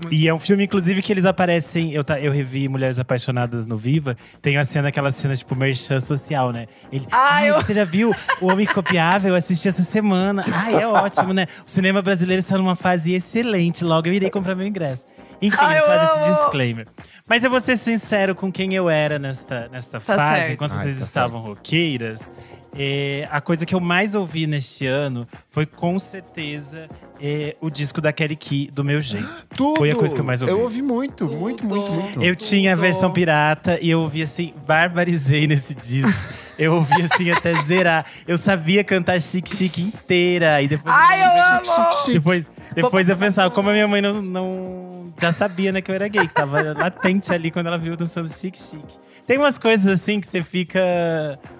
[0.09, 1.91] E é um filme, inclusive, que eles aparecem.
[1.93, 4.17] Eu, tá, eu revi Mulheres Apaixonadas no Viva.
[4.41, 6.65] Tem a cena, aquela cena, tipo, merchan social, né?
[6.91, 9.27] Ele, Ah, "Ai, eu- Você já viu O Homem que Copiava?
[9.27, 10.43] Eu assisti essa semana.
[10.51, 11.45] Ai, é ótimo, né?
[11.67, 13.83] O cinema brasileiro está numa fase excelente.
[13.83, 15.05] Logo eu irei comprar meu ingresso.
[15.41, 16.87] Enfim, Ai, eles eu fazem esse disclaimer.
[17.27, 20.53] Mas eu vou ser sincero com quem eu era nesta, nesta Tá fase, certo.
[20.53, 22.29] enquanto Ai, vocês tá estavam roqueiras.
[22.77, 26.87] é, a coisa que eu mais ouvi neste ano foi com certeza
[27.19, 29.27] é, o disco da Kelly Key, do meu jeito.
[29.55, 29.77] Tudo.
[29.77, 30.53] Foi a coisa que eu mais ouvi.
[30.53, 31.37] Eu ouvi muito, Tudo.
[31.37, 32.21] muito, muito, muito.
[32.21, 32.81] Eu tinha a Tudo.
[32.83, 36.11] versão pirata e eu ouvi assim, barbarizei nesse disco.
[36.59, 38.05] Eu ouvi assim até zerar.
[38.27, 40.61] Eu sabia cantar Chique Chique inteira.
[40.61, 42.13] E depois Ai, eu amo!
[42.13, 44.90] Depois, depois eu pensava, como a minha mãe não, não
[45.21, 48.29] já sabia né, que eu era gay, que tava latente ali quando ela viu dançando
[48.29, 48.99] Chique Chique.
[49.27, 50.79] Tem umas coisas assim que você fica.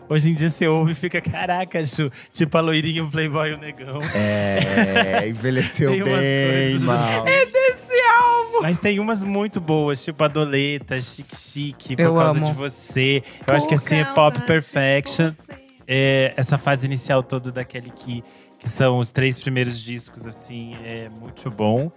[0.10, 3.54] Hoje em dia você ouve e fica, caraca, Chu, tipo a loirinha, o Playboy e
[3.54, 4.00] o negão.
[4.16, 7.26] É, envelheceu bem, coisas- mal.
[7.28, 8.62] Esse álbum!
[8.64, 12.48] Mas tem umas muito boas, tipo a Doleta, Chique Chique, Por Eu Causa amo.
[12.48, 13.24] de Você.
[13.48, 15.30] Eu acho que assim é Por Pop Perfection.
[15.88, 18.24] É, essa fase inicial toda daquele que,
[18.60, 21.92] que são os três primeiros discos, assim, é muito bom.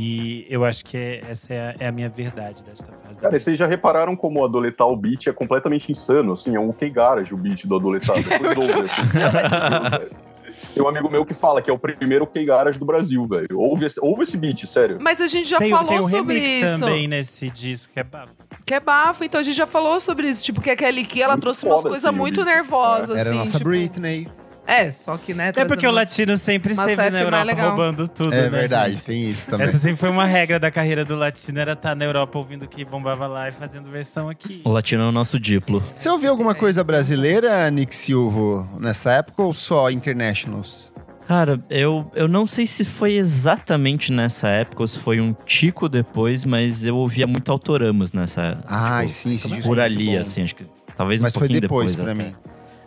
[0.00, 3.18] E eu acho que é- essa é a, é a minha verdade desta fase.
[3.18, 6.68] Cara, vocês já repararam como o Adoletar o beat é completamente insano, assim, é um
[6.70, 8.14] OK Garage o beat do Adoletar.
[8.22, 9.02] Depois ouve, assim.
[10.74, 13.58] Tem um amigo meu que fala que é o primeiro OK Garage do Brasil, velho.
[13.58, 14.98] Ouve esse, ouve esse beat, sério.
[15.00, 16.78] Mas a gente já tem, falou tem um sobre remix isso.
[16.80, 18.32] também nesse disco, que é bafo.
[18.64, 20.44] Que é bafo, então a gente já falou sobre isso.
[20.44, 23.32] Tipo, que a Kelly Key, ela Muito trouxe umas coisas assim, muito nervosas, Era a
[23.32, 23.38] assim.
[23.38, 24.28] nossa tipo- Britney.
[24.68, 25.50] É, só que, né?
[25.56, 29.04] É porque o latino sempre esteve na Europa roubando tudo, É né, verdade, gente?
[29.04, 29.66] tem isso também.
[29.66, 32.68] Essa sempre foi uma regra da carreira do latino, era estar na Europa ouvindo o
[32.68, 34.60] que bombava lá e fazendo versão aqui.
[34.64, 35.82] O latino é o nosso diplo.
[35.96, 40.92] Você ouviu alguma coisa brasileira, Nick Silvo, nessa época ou só internationals?
[41.26, 45.88] Cara, eu, eu não sei se foi exatamente nessa época ou se foi um tico
[45.88, 50.16] depois, mas eu ouvia muito Autoramas nessa Ai, tipo, sim, esse disco por é ali,
[50.16, 52.30] assim, acho que talvez Mas um foi pouquinho depois, depois, pra até.
[52.30, 52.36] mim.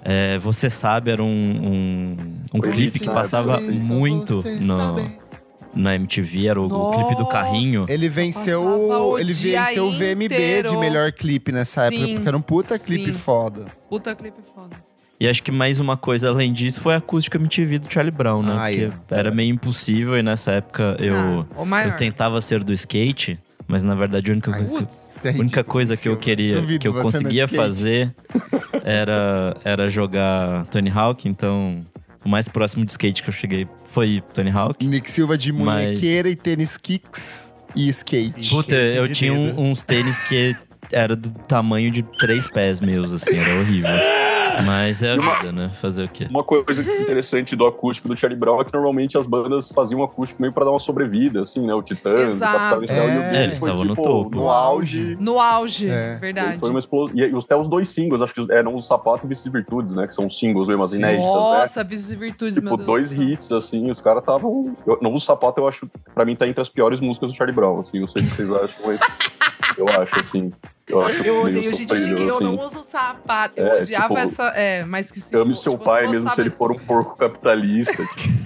[0.04, 2.18] É, você sabe, era um, um,
[2.56, 4.96] um clipe que passava muito no,
[5.74, 7.86] na MTV, era o, o clipe do carrinho.
[7.88, 10.70] Ele venceu, o ele venceu o VMB inteiro.
[10.70, 13.18] de melhor clipe nessa Sim, época, porque era um puta clipe sim.
[13.18, 13.66] foda.
[13.90, 14.76] Puta clipe foda.
[15.20, 18.42] E acho que mais uma coisa além disso foi a acústica MTV do Charlie Brown,
[18.42, 18.56] né?
[18.58, 23.40] Ah, Porque era meio impossível e nessa época eu, ah, eu tentava ser do skate,
[23.68, 26.60] mas na verdade a única Ai, coisa, putz, é a única coisa que eu queria,
[26.80, 28.16] que eu conseguia fazer
[28.84, 31.86] era, era jogar Tony Hawk, então
[32.24, 34.86] o mais próximo de skate que eu cheguei foi Tony Hawk.
[34.86, 38.50] Nick Silva de Mas- munhequeira e tênis kicks e skate.
[38.50, 40.56] Puta, Skate eu tinha um- uns tênis que
[40.92, 43.90] era do tamanho de três pés meus, assim, era horrível.
[44.66, 45.70] Mas é a vida, né?
[45.82, 46.28] Fazer o quê?
[46.30, 50.04] Uma coisa interessante do acústico do Charlie Brown é que normalmente as bandas faziam um
[50.04, 51.74] acústico meio pra dar uma sobrevida, assim, né?
[51.74, 52.56] O Titãs, Exato.
[52.56, 53.06] o Capital Inicial.
[53.06, 54.36] É, e o dele eles foi, estavam no tipo, topo.
[54.36, 55.18] No auge.
[55.20, 56.16] No auge, É.
[56.16, 56.60] verdade.
[56.60, 57.16] Foi uma explosão.
[57.16, 60.08] E até os dois singles, acho que eram os Sapato e Vícios e Virtudes, né?
[60.08, 61.32] Que são singles mesmo, as inéditas, né?
[61.32, 62.88] Nossa, vícios e virtudes, meu Tipo, Deus.
[62.88, 64.76] dois hits, assim, os caras estavam.
[64.86, 67.56] eu- Não uso sapato, eu acho, pra mim, tá entre as piores músicas do Charlie
[67.56, 69.00] Brown, assim, não sei o que vocês acham, mas
[69.78, 70.52] eu acho, assim.
[70.92, 72.44] Eu acho Eu odeio gente assim, eu assim.
[72.44, 73.54] não uso sapato.
[73.60, 74.44] Eu É, odiava tipo, essa.
[74.50, 76.78] É, mas que se Ame for, seu tipo, eu pai, mesmo se ele for um
[76.80, 78.04] porco capitalista.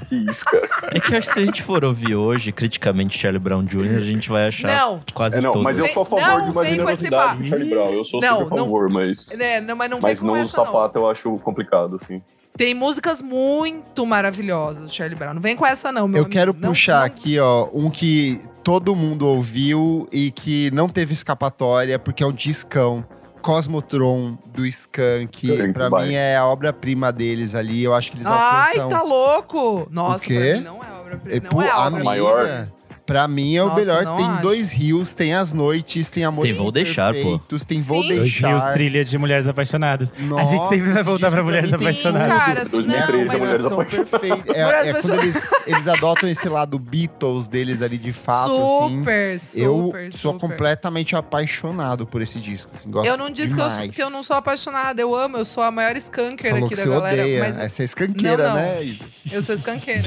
[0.09, 0.69] que isso, cara.
[0.91, 3.97] É que eu acho que se a gente for ouvir hoje, criticamente, Charlie Brown Jr.,
[3.97, 5.63] a gente vai achar Não, quase É, não, todas.
[5.63, 7.91] mas eu sou a favor Não, de uma generosidade do Charlie Brown.
[7.93, 9.27] Eu sou Não, super a não- favor, mas.
[9.37, 10.65] né, não, mas não Mas não uso essa, não.
[10.67, 12.21] sapato, eu acho complicado, assim.
[12.57, 15.33] Tem músicas muito maravilhosas, Charlie Brown.
[15.33, 16.63] Não vem com essa, não, meu Eu quero amigo.
[16.65, 21.99] Não- puxar não- aqui, ó, um que todo mundo ouviu e que não teve escapatória,
[21.99, 23.05] porque é um discão.
[23.41, 25.71] Cosmotron do Skank.
[25.71, 26.07] Pra vai.
[26.07, 27.83] mim é a obra-prima deles ali.
[27.83, 28.89] Eu acho que eles Ai, alcançam.
[28.89, 29.87] tá louco!
[29.91, 30.39] Nossa, O quê?
[30.39, 31.35] pra mim não é obra-prima.
[31.37, 32.03] E, Não é a obra-prima.
[32.03, 32.67] maior.
[33.05, 34.17] Pra mim é o Nossa, melhor.
[34.17, 34.41] Tem acho.
[34.41, 37.39] dois rios, tem as noites, tem amor Sim, Vou Deixar, pô.
[37.67, 38.07] Tem Vou Sim.
[38.09, 38.47] Dois Deixar.
[38.49, 40.11] rios, trilha de mulheres apaixonadas.
[40.21, 42.27] Nossa, a gente sempre vai voltar pra mulheres Sim, apaixonadas.
[42.37, 42.65] cara.
[42.65, 44.09] 2013, não, mas Mulheres são Apaixonadas.
[44.09, 44.55] perfeitas.
[44.55, 48.97] É, Mulheres é quando eles, eles adotam esse lado Beatles deles ali de fato, assim.
[48.97, 50.47] super, super, Eu sou super.
[50.49, 52.71] completamente apaixonado por esse disco.
[52.73, 53.91] Assim, gosto Eu não disse que eu, demais.
[53.95, 56.81] que eu não sou apaixonada, eu amo, eu sou a maior skanker Falou aqui que
[56.81, 57.21] da você galera.
[57.21, 57.39] odeia.
[57.39, 58.61] Mas Essa é escanqueira, Não, não.
[58.61, 58.95] né?
[59.31, 60.01] Eu sou skankeira.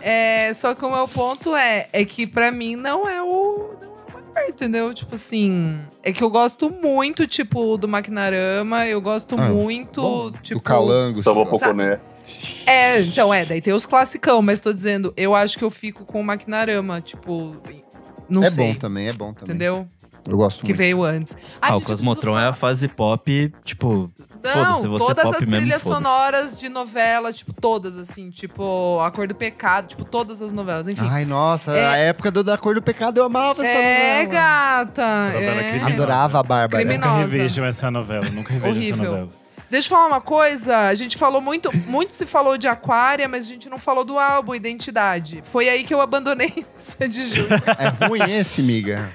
[0.00, 3.70] é, só que o meu ponto é, é que pra mim não é o.
[3.80, 4.92] Não é o maior, entendeu?
[4.94, 5.78] Tipo assim.
[6.02, 10.58] É que eu gosto muito, tipo, do Maquinarama, eu gosto Ah, muito, Bom, tipo.
[10.60, 11.22] do Calango.
[11.22, 11.32] Gosta.
[11.50, 12.00] Poconé.
[12.66, 16.04] É, então, é, daí tem os classicão, mas tô dizendo, eu acho que eu fico
[16.04, 17.56] com o Maquinarama, tipo.
[18.28, 18.72] Não É sei.
[18.72, 19.44] bom também, é bom também.
[19.56, 19.86] Entendeu?
[20.26, 20.78] Eu gosto Que muito.
[20.78, 21.36] veio antes.
[21.60, 24.08] Ah, Ai, o gente, eu Cosmotron é a fase pop, tipo,
[24.44, 26.02] Não, você todas pop as mesmo, trilhas foda-se.
[26.04, 30.88] sonoras de novela, tipo, todas, assim, tipo, A Cor do Pecado, tipo, todas as novelas,
[30.88, 31.06] enfim.
[31.08, 34.32] Ai, nossa, É- a época do Da Cor do Pecado eu amava essa é, novela.
[34.32, 35.02] gata.
[35.02, 35.68] Essa novela é é.
[35.70, 35.92] criminosa.
[35.94, 36.84] Adorava a Bárbara.
[36.84, 37.12] Criminosa.
[37.12, 39.10] Nunca revejam essa novela, nunca essa Horrível.
[39.10, 39.28] novela.
[39.70, 40.76] Deixa eu falar uma coisa.
[40.88, 44.18] A gente falou muito, muito se falou de Aquária, mas a gente não falou do
[44.18, 45.42] álbum Identidade.
[45.50, 47.58] Foi aí que eu abandonei Sandy Júnior.
[47.78, 49.08] É ruim esse, miga.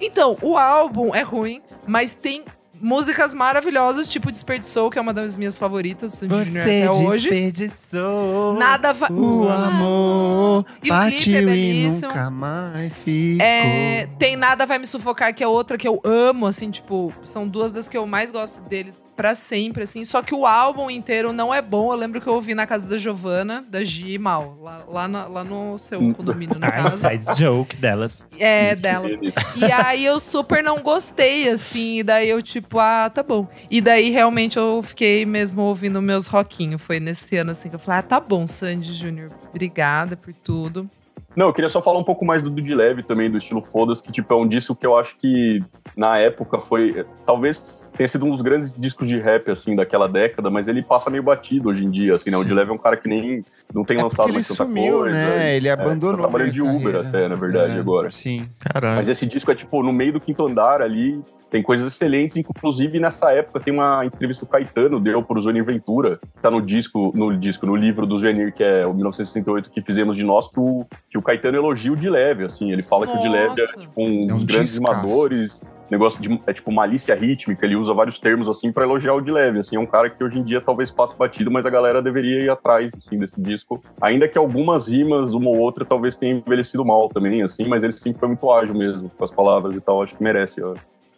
[0.00, 2.42] Então, o álbum é ruim, mas tem
[2.80, 7.28] músicas maravilhosas, tipo Desperdiçou, que é uma das minhas favoritas, Sandy Júnior até hoje.
[7.28, 8.54] desperdiçou.
[8.54, 9.10] Nada vai.
[9.10, 12.08] O amor E o clipe é e belíssimo.
[12.08, 13.44] nunca mais ficou.
[13.44, 17.46] É, tem Nada Vai Me Sufocar, que é outra que eu amo, assim, tipo, são
[17.46, 20.04] duas das que eu mais gosto deles pra sempre, assim.
[20.04, 21.92] Só que o álbum inteiro não é bom.
[21.92, 25.26] Eu lembro que eu ouvi na casa da Giovana, da Gi Mal, lá, lá, na-
[25.26, 27.06] lá no seu condomínio, no Ah, caso.
[27.06, 28.26] inside joke delas.
[28.38, 29.12] É, delas.
[29.56, 31.98] E aí eu super não gostei, assim.
[31.98, 33.46] E daí eu, tipo, ah, tá bom.
[33.70, 36.82] E daí realmente eu fiquei mesmo ouvindo meus rockinhos.
[36.82, 39.30] Foi nesse ano, assim, que eu falei, ah, tá bom, Sandy Júnior.
[39.50, 40.90] Obrigada por tudo.
[41.36, 44.02] Não, eu queria só falar um pouco mais do de Leve também, do estilo Fodas,
[44.02, 45.62] que tipo, é um disco que eu acho que
[45.96, 47.06] na época foi.
[47.24, 51.10] Talvez tenha sido um dos grandes discos de rap, assim, daquela década, mas ele passa
[51.10, 52.36] meio batido hoje em dia, assim, né?
[52.38, 54.64] O de Leve é um cara que nem não tem É lançado ele mais tanta
[54.64, 55.14] sumiu, coisa.
[55.16, 55.56] né?
[55.56, 56.16] Ele É, abandonou.
[56.16, 57.08] tá trabalhando de Uber carreira.
[57.08, 58.10] até, na verdade, É, agora.
[58.10, 58.48] Sim.
[58.58, 58.96] caralho.
[58.96, 63.00] Mas esse disco é, tipo, no meio do quinto andar ali, tem coisas excelentes, inclusive
[63.00, 66.60] nessa época tem uma entrevista que o Caetano deu pro Zônio Ventura, que tá no
[66.60, 70.46] disco, no disco, no livro do Zenir, que é o 1968 que fizemos de nós,
[70.50, 73.28] que o, que o Caetano elogia o de leve, assim, ele fala que o de
[73.28, 73.78] leve é Nossa.
[73.78, 75.00] tipo um É dos um grandes discaço.
[75.00, 79.20] rimadores, negócio de é tipo malícia rítmica, ele usa vários termos assim pra elogiar o
[79.20, 81.70] de leve, assim, é um cara que hoje em dia talvez passe batido, mas a
[81.70, 83.82] galera deveria ir atrás assim desse disco.
[84.00, 87.92] Ainda que algumas rimas, uma ou outra, talvez tenha envelhecido mal também, assim, mas ele
[87.92, 90.74] sempre foi muito ágil mesmo com as palavras e tal, acho que merece a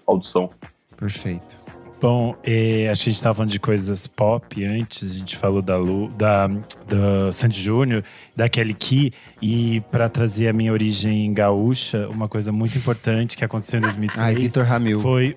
[0.07, 0.51] audição.
[0.97, 1.60] Perfeito.
[2.01, 5.61] Bom, eh, acho que a gente tava falando de coisas pop antes, a gente falou
[5.61, 8.03] da Lu, da, da Sandy Júnior,
[8.35, 13.45] da Kelly Key, e para trazer a minha origem gaúcha, uma coisa muito importante que
[13.45, 14.99] aconteceu em 2003 Ai, Vitor Ramil.
[15.01, 15.37] foi.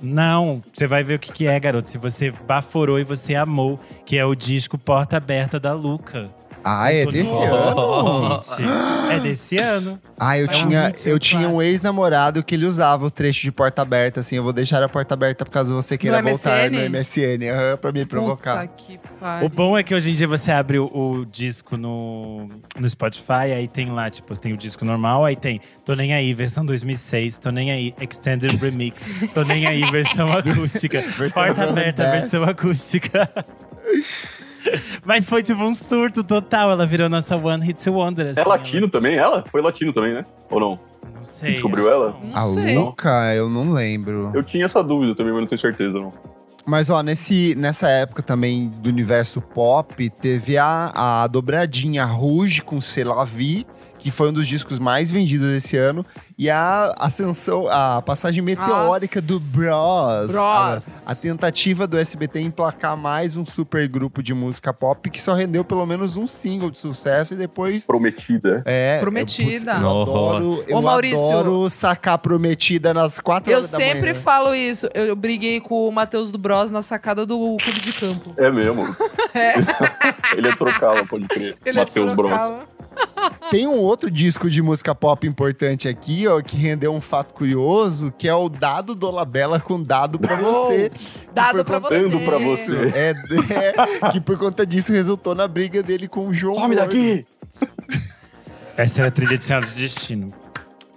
[0.00, 1.88] Não, você vai ver o que, que é, garoto.
[1.88, 6.30] Se você baforou e você amou, que é o disco Porta Aberta da Luca.
[6.68, 7.80] Ah, é desse Tony ano?
[7.80, 8.62] Hawk.
[9.12, 10.00] É desse ano.
[10.18, 13.10] Ah, eu É um tinha, hit, eu um tinha um ex-namorado que ele usava o
[13.10, 14.34] trecho de porta aberta, assim.
[14.34, 16.88] Eu vou deixar a porta aberta por caso você queira voltar no MSN?
[17.38, 18.62] MSN, aham, pra me provocar.
[18.66, 19.46] Puta que pariu.
[19.46, 23.52] O bom é que hoje em dia você abre o, o disco no, no Spotify,
[23.56, 27.38] aí tem lá, tipo, tem o disco normal, aí tem Tô Nem Aí, versão 2006,
[27.38, 29.00] Tô Nem Aí, Extended Remix,
[29.32, 32.12] Tô Nem Aí, versão acústica, Versão Porta Aberta, Bass.
[32.12, 33.30] versão acústica.
[35.04, 38.28] Mas foi tipo um surto total, ela virou nossa One Hit Wonder.
[38.28, 39.44] assim, É latino também, ela?
[39.50, 40.24] Foi latino também, né?
[40.50, 40.72] Ou não?
[40.72, 41.52] ela- Não sei.
[41.52, 42.16] Descobriu ela?
[42.22, 42.78] Não A sei.
[42.78, 44.30] Luca, eu não lembro.
[44.34, 46.12] Eu tinha essa dúvida também, mas não tenho certeza, não.
[46.68, 52.80] Mas, ó, nesse, nessa época também do universo pop, teve a, a dobradinha Rouge com
[52.80, 53.64] C'est La Vie,
[54.06, 56.06] que foi um dos discos mais vendidos esse ano,
[56.38, 59.26] e a ascensão, a passagem meteórica Nossa.
[59.26, 60.30] do Bros.
[60.32, 61.08] Bros.
[61.08, 65.20] A, a tentativa do SBT em emplacar mais um super grupo de música pop que
[65.20, 67.84] só rendeu pelo menos um single de sucesso e depois.
[67.84, 68.62] Prometida.
[68.64, 69.72] É, Prometida.
[69.72, 71.18] é, putz, eu adoro, eu Ô, Maurício.
[71.28, 74.14] adoro sacar prometida nas quatro Eu horas da sempre manhã.
[74.14, 74.88] falo isso.
[74.94, 78.32] Eu briguei com o Matheus do Bros na sacada do clube de campo.
[78.38, 78.84] É mesmo.
[79.34, 79.54] É.
[80.34, 81.58] Ele é de Sorocaba, pode crer.
[81.62, 82.54] É Matheus Bros.
[83.50, 88.12] Tem um outro disco de música pop importante aqui, ó, que rendeu um fato curioso,
[88.18, 90.90] que é o Dado Dolabella com Dado pra você.
[91.32, 92.00] Dado pra você.
[92.00, 92.92] Dando pra você.
[92.94, 93.14] É,
[93.54, 96.54] é, que por conta disso resultou na briga dele com o João.
[96.54, 96.88] Some Gordo.
[96.88, 97.26] daqui!
[98.76, 100.32] Essa era a trilha de Senhora de Destino.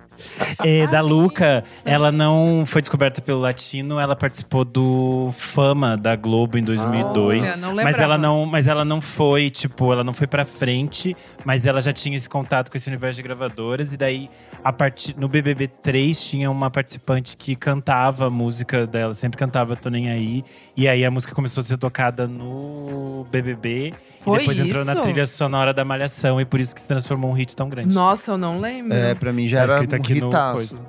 [0.64, 6.58] É, da Luca, ela não foi descoberta pelo Latino, ela participou do Fama da Globo
[6.58, 7.46] em 2002.
[7.46, 11.16] Olha, não mas ela não, mas ela não foi, tipo, ela não foi pra frente,
[11.44, 14.28] mas ela já tinha esse contato com esse universo de gravadoras e daí
[14.64, 19.74] a partir no BBB 3 tinha uma participante que cantava a música dela, sempre cantava
[19.76, 20.44] Tô nem aí,
[20.76, 24.92] e aí a música começou a ser tocada no BBB Foi e depois entrou na
[24.92, 25.02] isso?
[25.02, 27.92] trilha sonora da Malhação e por isso que se transformou um hit tão grande.
[27.94, 28.92] Nossa, eu não lembro.
[28.94, 30.81] É, pra mim já Tá era escrito um aqui no coisa.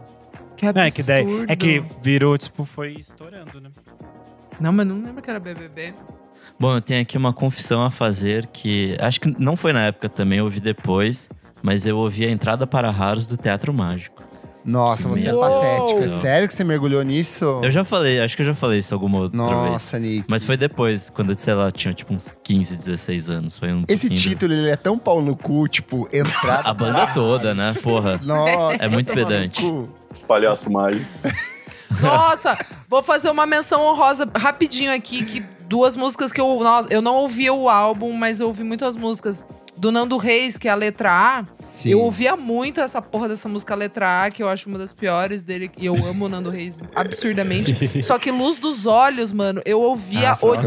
[0.55, 0.75] Que absurdo.
[0.75, 3.69] Não, é que daí, é que virou, tipo, foi estourando, né?
[4.59, 5.93] Não, mas não lembro que era BBB.
[6.59, 10.07] Bom, eu tenho aqui uma confissão a fazer que acho que não foi na época
[10.07, 11.29] também, eu ouvi depois,
[11.61, 14.23] mas eu ouvi a entrada para raros do Teatro Mágico.
[14.65, 15.41] Nossa, você é Uou!
[15.41, 15.99] patético.
[16.03, 17.43] É sério que você mergulhou nisso?
[17.63, 19.71] Eu já falei, acho que eu já falei isso alguma outra vez.
[19.71, 20.25] Nossa, Nick.
[20.27, 23.57] Mas foi depois, quando, sei lá, tinha tipo uns 15, 16 anos.
[23.57, 26.63] Foi um Esse título, ele é tão pau no cu, tipo, entrada.
[26.69, 27.73] A banda toda, né?
[27.83, 28.19] Porra.
[28.23, 29.61] Nossa, É muito tomar no pedante.
[30.27, 31.05] Palhaço mágico.
[32.01, 32.57] Nossa,
[32.89, 36.59] vou fazer uma menção honrosa rapidinho aqui, que duas músicas que eu.
[36.59, 39.45] Nossa, eu não ouvi o álbum, mas eu ouvi muitas músicas.
[39.75, 41.45] Do Nando Reis, que é a letra A.
[41.69, 41.89] Sim.
[41.89, 45.41] Eu ouvia muito essa porra dessa música letra A, que eu acho uma das piores
[45.41, 45.71] dele.
[45.77, 47.73] E eu amo o Nando Reis absurdamente.
[48.03, 50.61] Só que Luz dos Olhos, mano, eu ouvia Ah, o é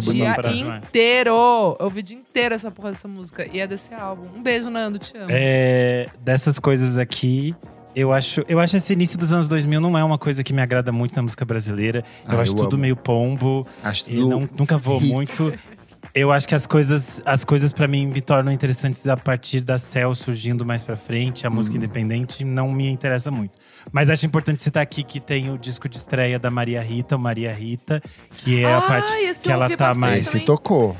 [0.52, 1.30] dia inteiro.
[1.30, 3.48] Eu ouvi o dia inteiro essa porra dessa música.
[3.50, 4.26] E é desse álbum.
[4.36, 5.26] Um beijo, Nando, te amo.
[5.30, 7.54] É, dessas coisas aqui,
[7.94, 10.60] eu acho, eu acho esse início dos anos 2000 não é uma coisa que me
[10.60, 12.04] agrada muito na música brasileira.
[12.28, 12.82] Eu Ah, acho eu tudo amo.
[12.82, 15.08] meio pombo Acho e tudo não, nunca vou hits.
[15.08, 15.54] muito.
[16.18, 19.76] Eu acho que as coisas, as coisas para mim me tornam interessantes a partir da
[19.76, 21.54] Cell surgindo mais pra frente, a Hum.
[21.54, 23.58] música independente não me interessa muito.
[23.92, 27.18] Mas acho importante citar aqui que tem o disco de estreia da Maria Rita, o
[27.18, 28.02] Maria Rita,
[28.38, 30.46] que é a Ah, parte esse que eu ela ouvi tá mais Esse também.
[30.46, 30.96] tocou.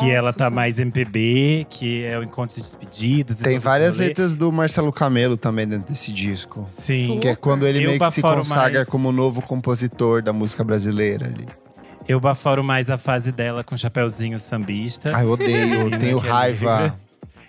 [0.00, 0.54] que ela Nossa, tá sim.
[0.54, 3.40] mais MPB, que é o Encontros e Despedidas.
[3.40, 6.64] e Tem várias letras do Marcelo Camelo também dentro desse disco.
[6.66, 7.20] Sim.
[7.20, 8.88] Que é quando ele Eu meio que se consagra mais.
[8.88, 11.46] como novo compositor da música brasileira ali.
[12.08, 15.14] Eu baforo mais a fase dela com Chapeuzinho Sambista.
[15.16, 16.80] Ai, eu odeio, eu tenho é raiva.
[16.82, 16.94] negra.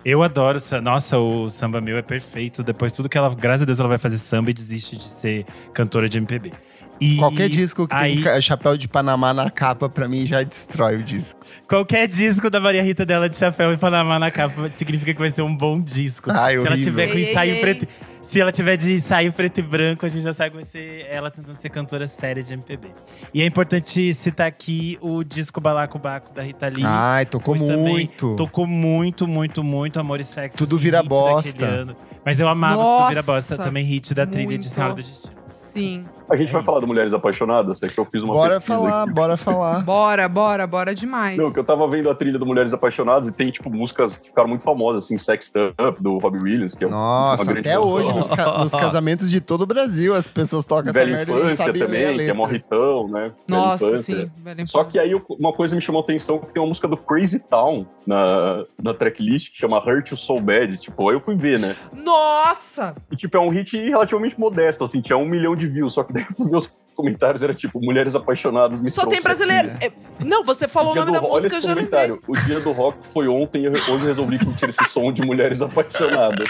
[0.03, 2.63] Eu adoro, sa- nossa, o samba meu é perfeito.
[2.63, 5.45] Depois tudo que ela, graças a Deus, ela vai fazer samba e desiste de ser
[5.73, 6.53] cantora de MPB.
[6.99, 10.97] E Qualquer disco que aí, tem chapéu de Panamá na capa, pra mim, já destrói
[10.97, 11.39] o disco.
[11.67, 15.29] Qualquer disco da Maria Rita dela de chapéu e Panamá na capa significa que vai
[15.29, 16.31] ser um bom disco.
[16.31, 17.61] Ai, se ela tiver com Ei, ei, ensaio ei.
[17.61, 17.87] preto.
[18.21, 21.05] Se ela tiver de ensaio preto e branco, a gente já sabe que vai ser
[21.09, 22.89] ela tentando ser cantora séria de MPB.
[23.33, 26.83] E é importante citar aqui o disco Balacobaco da Rita Lee.
[26.85, 28.35] Ai, tocou muito.
[28.35, 30.57] Tocou muito, muito, muito Amor e Sexo.
[30.57, 31.95] Tudo assim, vira bosta.
[32.25, 34.61] Mas eu amava Tudo Vira Bosta, Nossa, também hit da trilha muito.
[34.61, 35.33] de Senhora do Destino.
[35.53, 36.03] Sim.
[36.29, 36.65] A gente É vai isso.
[36.65, 39.13] falar de Mulheres Apaixonadas, é que eu fiz uma Bora pesquisa falar, aqui.
[39.13, 39.83] bora falar.
[39.85, 41.37] Bora, bora, bora demais.
[41.37, 44.27] Não, que eu tava vendo a trilha do Mulheres Apaixonadas e tem, tipo, músicas que
[44.27, 45.51] ficaram muito famosas, assim, Sex
[45.87, 47.91] Up, do Robbie Williams, que é Nossa, uma grande até canção.
[47.93, 51.31] hoje, nos, ca- nos casamentos de todo o Brasil, as pessoas tocam essa Velha merda
[51.31, 53.19] e não Infância sabem ler a também, que é morritão, né?
[53.21, 54.15] Velha Nossa, Infância.
[54.25, 54.31] sim.
[54.43, 56.97] velho Só que aí uma coisa me chamou a atenção, que tem uma música do
[56.97, 60.77] Crazy Town na, na tracklist, que chama Hurt You So Bad.
[60.77, 61.75] Tipo, aí eu fui ver, né?
[61.93, 62.95] Nossa!
[63.11, 65.93] E, tipo, é um hit relativamente modesto, assim, tinha um milhão de views.
[65.93, 69.69] Só que daí os meus comentários eram, tipo, Mulheres Apaixonadas me Só tem brasileiro.
[69.79, 71.85] É- Não, você falou o nome da música, já lembrei.
[71.85, 72.21] comentário.
[72.27, 75.61] O dia do rock foi ontem, eu- hoje eu resolvi curtir esse som de Mulheres
[75.61, 76.49] Apaixonadas.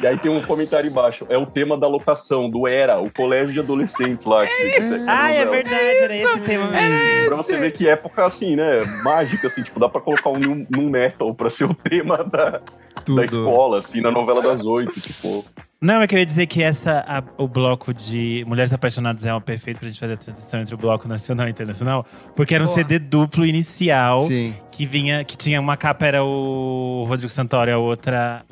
[0.00, 1.26] E aí tem um comentário embaixo.
[1.28, 4.46] É o tema da locação, do Era, o colégio de adolescentes lá.
[4.46, 7.26] que- que- Ah, é verdade, era esse tema mesmo.
[7.26, 8.80] Pra você ver que época, assim, né?
[9.04, 12.60] Mágica, assim, tipo, dá pra colocar um num num metal pra ser o tema da,
[13.04, 13.16] Tudo.
[13.16, 15.44] da escola, assim, na novela das oito, tipo.
[15.82, 19.80] Não, eu ia dizer que essa, a- o bloco de Mulheres Apaixonadas é um perfeito
[19.80, 22.74] pra gente fazer a transição entre o bloco nacional e internacional, porque era um Boa.
[22.76, 24.54] CD duplo inicial Sim.
[24.70, 28.42] que vinha, que tinha uma capa era o Rodrigo Santoro, a outra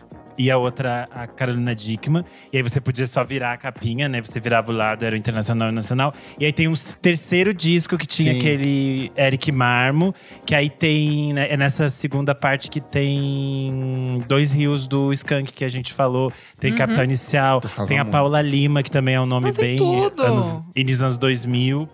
[0.40, 2.24] e a outra a Carolina Dickman.
[2.50, 4.22] E aí você podia só virar a capinha, né?
[4.22, 6.14] Você virava o lado, era o internacional e o nacional.
[6.38, 6.72] E aí tem um
[7.02, 8.38] terceiro disco que tinha Sim.
[8.38, 10.14] aquele Eric Marmo,
[10.46, 15.62] que aí tem, né, é nessa segunda parte que tem dois rios do Skank que
[15.62, 16.32] a gente falou.
[16.58, 18.10] Tem Capital Inicial, tem a.
[18.10, 20.22] Paula Lima, que também é um nome Não, tem bem tudo.
[20.22, 21.88] anos, início dos anos 2000.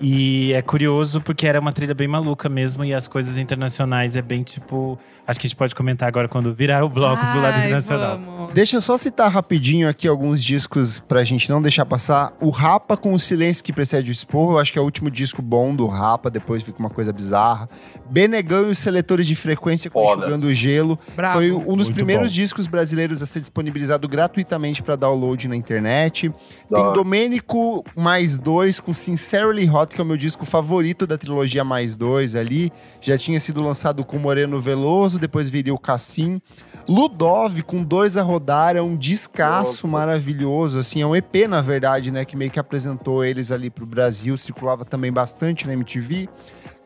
[0.00, 2.84] E é curioso porque era uma trilha bem maluca mesmo.
[2.84, 4.98] E as coisas internacionais é bem tipo.
[5.26, 8.18] Acho que a gente pode comentar agora quando virar o bloco pro lado Ai, internacional.
[8.18, 8.54] vamos.
[8.54, 12.32] Deixa eu só citar rapidinho aqui alguns discos pra gente não deixar passar.
[12.40, 15.10] O Rapa com o Silêncio que precede o Esporro, eu acho que é o último
[15.10, 17.68] disco bom do Rapa, depois fica uma coisa bizarra.
[18.08, 20.22] Benegão e os seletores de frequência Foda.
[20.22, 20.98] Enxugando o Gelo.
[21.14, 21.38] Bravo.
[21.38, 22.34] Foi um dos Muito primeiros bom.
[22.34, 26.32] discos brasileiros a ser disponibilizado gratuitamente para download na internet.
[26.70, 26.92] Tem.
[26.94, 31.96] Domênico mais dois com Sincerely Hot, que é o meu disco favorito da trilogia mais
[31.96, 32.72] dois ali.
[33.00, 36.40] Já tinha sido lançado com Moreno Veloso, depois viria o Cassim.
[36.88, 39.88] Ludov com dois a Rodar é um descasso Nossa.
[39.88, 43.84] maravilhoso, assim, é um EP, na verdade, né, que meio que apresentou eles ali pro
[43.84, 46.28] Brasil, circulava também bastante na MTV.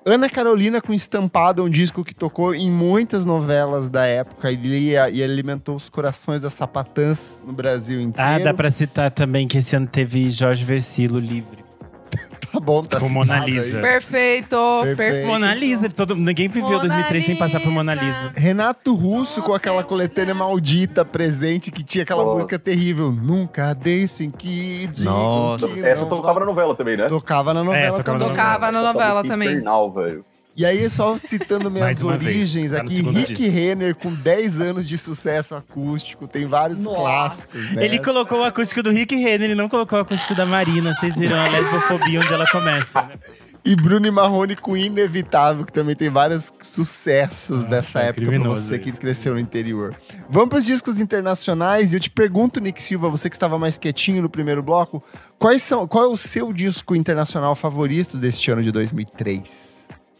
[0.04, 5.08] Ana Carolina com Estampada, um disco que tocou em muitas novelas da época e, lia-
[5.08, 8.28] e alimentou os corações das sapatãs no Brasil inteiro.
[8.28, 11.62] Ah, dá pra citar também que esse ano teve Jorge Versilo livre.
[12.52, 13.50] Tá bom, tá Com citado Mona aí.
[13.50, 13.80] Lisa.
[13.80, 14.96] Perfeito, Perfeito.
[14.96, 15.26] perfeito.
[15.26, 18.06] Mona Lisa, todo, ninguém viveu Mona 2003 sem passar por Mona Lisa.
[18.28, 18.32] Lisa.
[18.36, 22.34] Renato Russo com aquela coletânea maldita presente que tinha aquela Nossa.
[22.34, 23.10] música terrível.
[23.10, 25.66] Nunca deixem que digam Nossa.
[25.68, 27.06] que Essa não tocava vai- na novela também, né?
[27.06, 28.28] Tocava na novela tocava também.
[28.36, 29.48] na Tocava na Essa novela música também.
[29.48, 30.24] Infernal, velho.
[30.56, 33.50] E aí, só citando minhas origens tá aqui, Rick disco.
[33.50, 36.96] Renner com 10 anos de sucesso acústico, tem vários Nossa.
[36.98, 37.84] clássicos, né?
[37.84, 40.94] Ele colocou o acústico do Rick Renner, ele não colocou o acústico da Marina.
[40.94, 43.14] Vocês viram a lesbofobia onde ela começa, né?
[43.64, 48.26] E Bruno e Marrone com Inevitável, que também tem vários sucessos Ah, dessa é época
[48.26, 48.98] pra você que isso.
[48.98, 49.94] cresceu no interior.
[50.28, 53.78] Vamos para os discos internacionais e eu te pergunto, Nick Silva, você que estava mais
[53.78, 55.00] quietinho no primeiro bloco,
[55.38, 59.71] quais são, qual é o seu disco internacional favorito deste ano de 2003?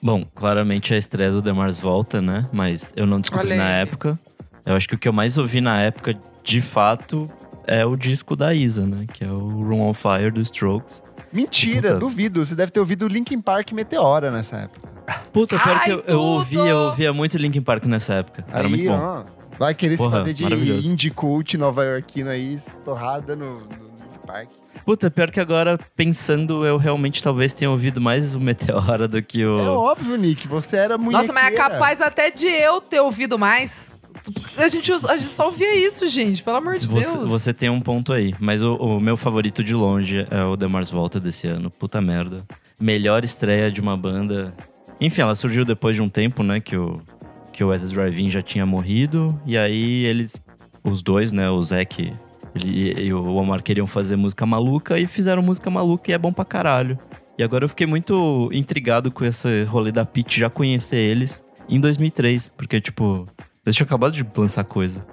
[0.02, 2.48] Bom, claramente a estreia do Demars volta, né?
[2.52, 4.18] Mas eu não descobri na época.
[4.66, 7.30] Eu acho que o que eu mais ouvi na época, de fato,
[7.66, 9.06] é o disco da Isa, né?
[9.12, 11.02] Que é o Room on Fire dos Strokes.
[11.32, 12.00] Mentira, Puta.
[12.00, 12.44] duvido.
[12.44, 14.88] Você deve ter ouvido Linkin Park Meteora nessa época.
[15.32, 16.18] Puta, pior Ai, que eu, eu tudo!
[16.20, 18.44] ouvi, eu ouvia muito Linkin Park nessa época.
[18.48, 18.98] Era aí, muito bom.
[18.98, 19.24] ó,
[19.58, 20.44] vai querer se Porra, fazer de
[20.86, 24.48] indie cult nova-iorquino aí, estorrada no, no Linkin Park.
[24.84, 29.44] Puta, pior que agora, pensando, eu realmente talvez tenha ouvido mais o Meteora do que
[29.44, 29.58] o.
[29.58, 33.38] É óbvio, Nick, você era muito Nossa, mas é capaz até de eu ter ouvido
[33.38, 33.94] mais.
[34.56, 37.30] A gente, a gente só ouvia isso, gente, pelo amor de Você, Deus.
[37.30, 38.34] você tem um ponto aí.
[38.38, 41.70] Mas o, o meu favorito de longe é o Demars Volta desse ano.
[41.70, 42.44] Puta merda.
[42.78, 44.54] Melhor estreia de uma banda.
[45.00, 46.60] Enfim, ela surgiu depois de um tempo, né?
[46.60, 47.00] Que o,
[47.52, 49.40] que o Ed Drive-In já tinha morrido.
[49.44, 50.36] E aí eles,
[50.84, 51.50] os dois, né?
[51.50, 52.12] O Zac
[52.54, 56.32] ele- e o Omar queriam fazer música maluca e fizeram música maluca e é bom
[56.32, 56.98] pra caralho.
[57.38, 61.80] E agora eu fiquei muito intrigado com esse rolê da Pete já conhecer eles em
[61.80, 62.50] 2003.
[62.56, 63.26] Porque, tipo,
[63.64, 65.04] eles tinham acabado de lançar coisa.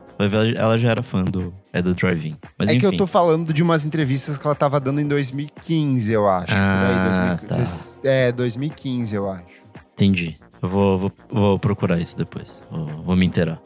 [0.57, 2.35] Ela já era fã do é do Drive-In.
[2.57, 2.79] Mas é enfim.
[2.81, 6.53] que eu tô falando de umas entrevistas que ela tava dando em 2015, eu acho.
[6.53, 7.99] Ah, por aí, 2015.
[8.03, 9.45] É, 2015, eu acho.
[9.93, 10.37] Entendi.
[10.61, 12.61] Eu vou, vou, vou procurar isso depois.
[12.69, 13.61] Vou, vou me inteirar.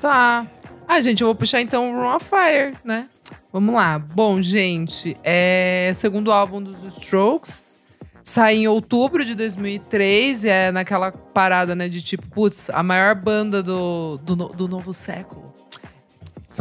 [0.00, 0.46] Tá.
[0.86, 3.08] Ah, gente, eu vou puxar então o Room of Fire, né?
[3.52, 3.98] Vamos lá.
[3.98, 7.78] Bom, gente, é segundo álbum dos Strokes.
[8.24, 13.14] Sai em outubro de 2003 e é naquela parada, né, de tipo, putz, a maior
[13.16, 15.52] banda do, do, do novo século.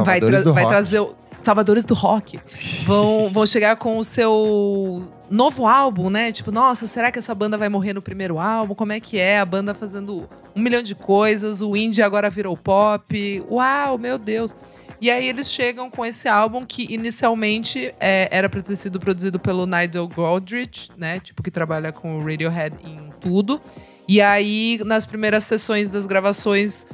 [0.04, 2.40] vai, tra- vai trazer o Salvadores do Rock.
[2.86, 6.32] Vão, vão chegar com o seu novo álbum, né?
[6.32, 8.76] Tipo, nossa, será que essa banda vai morrer no primeiro álbum?
[8.76, 9.40] Como é que é?
[9.40, 13.44] A banda fazendo um milhão de coisas, o indie agora virou pop.
[13.50, 14.56] Uau, meu Deus.
[15.02, 19.40] E aí eles chegam com esse álbum que inicialmente é, era pra ter sido produzido
[19.40, 21.20] pelo Nigel Godrich, né?
[21.20, 23.60] Tipo, que trabalha com o Radiohead em tudo.
[24.08, 26.86] E aí, nas primeiras sessões das gravações,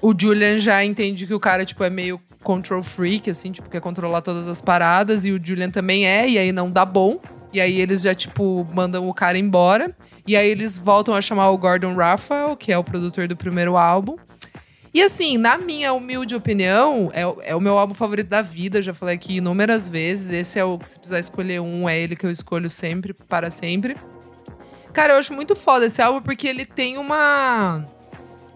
[0.00, 3.80] o Julian já entende que o cara, tipo, é meio control freak, assim, tipo, quer
[3.80, 5.24] controlar todas as paradas.
[5.24, 7.20] E o Julian também é, e aí não dá bom.
[7.52, 9.94] E aí eles já, tipo, mandam o cara embora.
[10.26, 13.76] E aí eles voltam a chamar o Gordon Raphael, que é o produtor do primeiro
[13.76, 14.16] álbum.
[14.94, 18.82] E assim, na minha humilde opinião, é, é o meu álbum favorito da vida.
[18.82, 20.30] Já falei aqui inúmeras vezes.
[20.30, 23.50] Esse é o que, se precisar escolher um, é ele que eu escolho sempre, para
[23.50, 23.96] sempre.
[24.92, 27.86] Cara, eu acho muito foda esse álbum porque ele tem uma.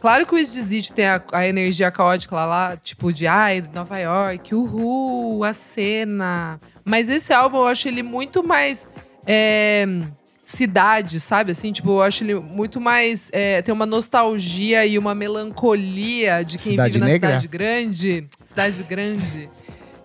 [0.00, 3.98] Claro que o Esdizit tem a, a energia caótica lá, lá, tipo de ai, Nova
[3.98, 6.60] York, uhul, a cena.
[6.84, 8.88] Mas esse álbum eu acho ele muito mais.
[9.26, 9.86] é,
[10.44, 11.50] cidade, sabe?
[11.50, 13.28] Assim, tipo, eu acho ele muito mais.
[13.32, 17.28] é, tem uma nostalgia e uma melancolia de quem Cidade vive na Negra?
[17.30, 18.28] cidade grande.
[18.44, 19.50] Cidade grande.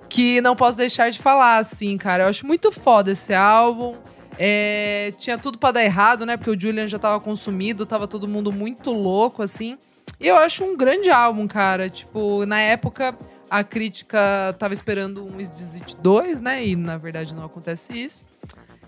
[0.09, 2.23] Que não posso deixar de falar, assim, cara.
[2.23, 3.95] Eu acho muito foda esse álbum.
[4.43, 6.35] É, tinha tudo pra dar errado, né?
[6.35, 9.77] Porque o Julian já tava consumido, tava todo mundo muito louco, assim.
[10.19, 11.91] E eu acho um grande álbum, cara.
[11.91, 13.15] Tipo, na época,
[13.47, 16.65] a crítica tava esperando um Exit 2, né?
[16.65, 18.25] E na verdade não acontece isso.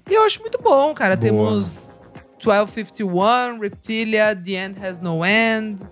[0.10, 1.16] E eu acho muito bom, cara.
[1.16, 1.22] Boa.
[1.22, 1.92] Temos
[2.40, 5.84] 1251, Reptilia, The End Has No End.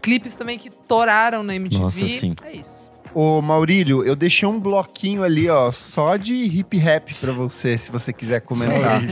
[0.00, 1.82] Clipes também que toraram na MTV.
[1.82, 2.34] Nossa, sim.
[2.42, 2.90] É isso.
[3.14, 7.90] Ô, Maurílio, eu deixei um bloquinho ali, ó, só de hip rap pra você, se
[7.90, 9.02] você quiser comentar.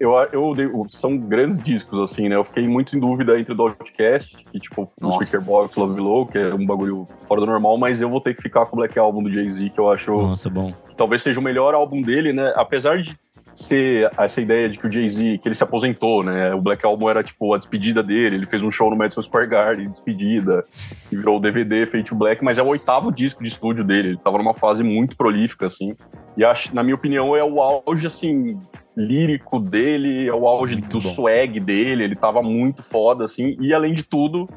[0.00, 2.34] Eu, eu, dei- são grandes discos, assim, né?
[2.34, 5.26] Eu fiquei muito em dúvida entre o do Outcast, que, tipo, o Nossa.
[5.26, 8.34] Speaker Box, Love Below, que é um bagulho fora do normal, mas eu vou ter
[8.34, 10.72] que ficar com o Black Album do Jay-Z, que eu acho Nossa, bom.
[10.96, 12.50] talvez seja o melhor álbum dele, né?
[12.56, 13.14] Apesar de
[13.54, 16.54] ser essa ideia de que o Jay-Z, que ele se aposentou, né?
[16.54, 19.48] O Black Album era tipo a despedida dele, ele fez um show no Madison Square
[19.48, 20.64] Garden, despedida,
[21.10, 24.18] e virou o DVD Fate Black, mas é o oitavo disco de estúdio dele, ele
[24.18, 25.94] tava numa fase muito prolífica, assim.
[26.36, 28.58] E acho, na minha opinião, é o auge, assim,
[28.96, 31.14] lírico dele, é o auge Muito do bom.
[31.14, 34.48] swag dele, ele tava muito foda, assim, e além de tudo,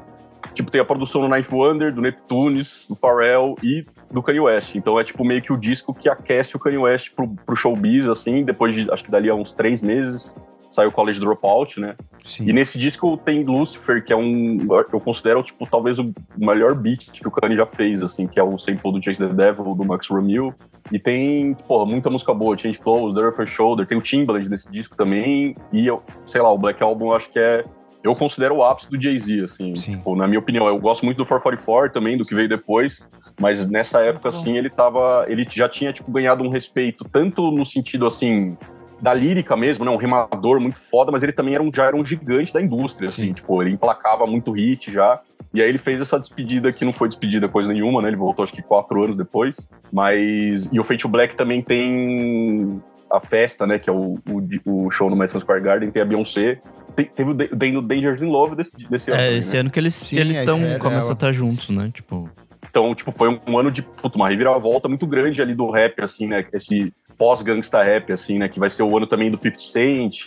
[0.54, 4.74] tipo, tem a produção do Ninth Wonder, do Neptunes, do Pharrell e do Kanye West.
[4.74, 8.08] Então é tipo meio que o disco que aquece o Kanye West pro, pro showbiz,
[8.08, 10.34] assim, depois de, acho que dali a uns três meses,
[10.74, 11.94] saiu o College Dropout, né?
[12.24, 12.48] Sim.
[12.48, 14.66] E nesse disco tem Lucifer, que é um.
[14.92, 18.42] Eu considero, tipo, talvez o melhor beat que o Kanye já fez, assim, que é
[18.42, 20.52] o sample do Chase the Devil, do Max Ramil.
[20.90, 22.58] E tem, porra, muita música boa.
[22.58, 25.56] Change Clothes, The Earth and Shoulder, tem o Timbaland nesse disco também.
[25.72, 27.64] E, eu, sei lá, o Black Album eu acho que é.
[28.04, 29.96] Eu considero o ápice do Jay-Z, assim, Sim.
[29.96, 30.68] tipo, na minha opinião.
[30.68, 33.02] Eu gosto muito do 444 também, do que veio depois.
[33.40, 35.24] Mas nessa época, assim, ele tava.
[35.26, 38.58] Ele já tinha, tipo, ganhado um respeito, tanto no sentido, assim,
[39.00, 39.90] da lírica mesmo, né?
[39.90, 43.06] Um rimador muito foda, mas ele também era um, já era um gigante da indústria,
[43.06, 43.32] assim, Sim.
[43.32, 45.18] tipo, ele emplacava muito hit já.
[45.54, 48.08] E aí ele fez essa despedida que não foi despedida coisa nenhuma, né?
[48.08, 49.56] Ele voltou acho que quatro anos depois.
[49.90, 50.68] Mas.
[50.70, 53.78] E o Fate Black também tem a festa, né?
[53.78, 56.60] Que é o, o, o show no Madison Square Garden, tem a Beyoncé.
[56.96, 59.20] Teve o Da- o Dangerous in Love desse, desse ano.
[59.20, 59.60] É, também, esse né?
[59.60, 61.90] ano que eles Sim, eles a estão começam a estar juntos, né?
[61.92, 62.28] Tipo,
[62.70, 66.26] Então, tipo, foi um ano de puta, uma reviravolta muito grande ali do rap, assim,
[66.26, 66.44] né?
[66.52, 68.48] Esse pós-gangsta rap, assim, né?
[68.48, 70.26] Que vai ser o ano também do 50 Cent.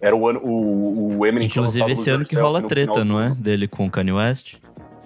[0.00, 0.40] Era o ano.
[0.42, 3.30] O, o Eminem inclusive esse ano que rola treta, final não é?
[3.34, 4.54] Dele com o Kanye West.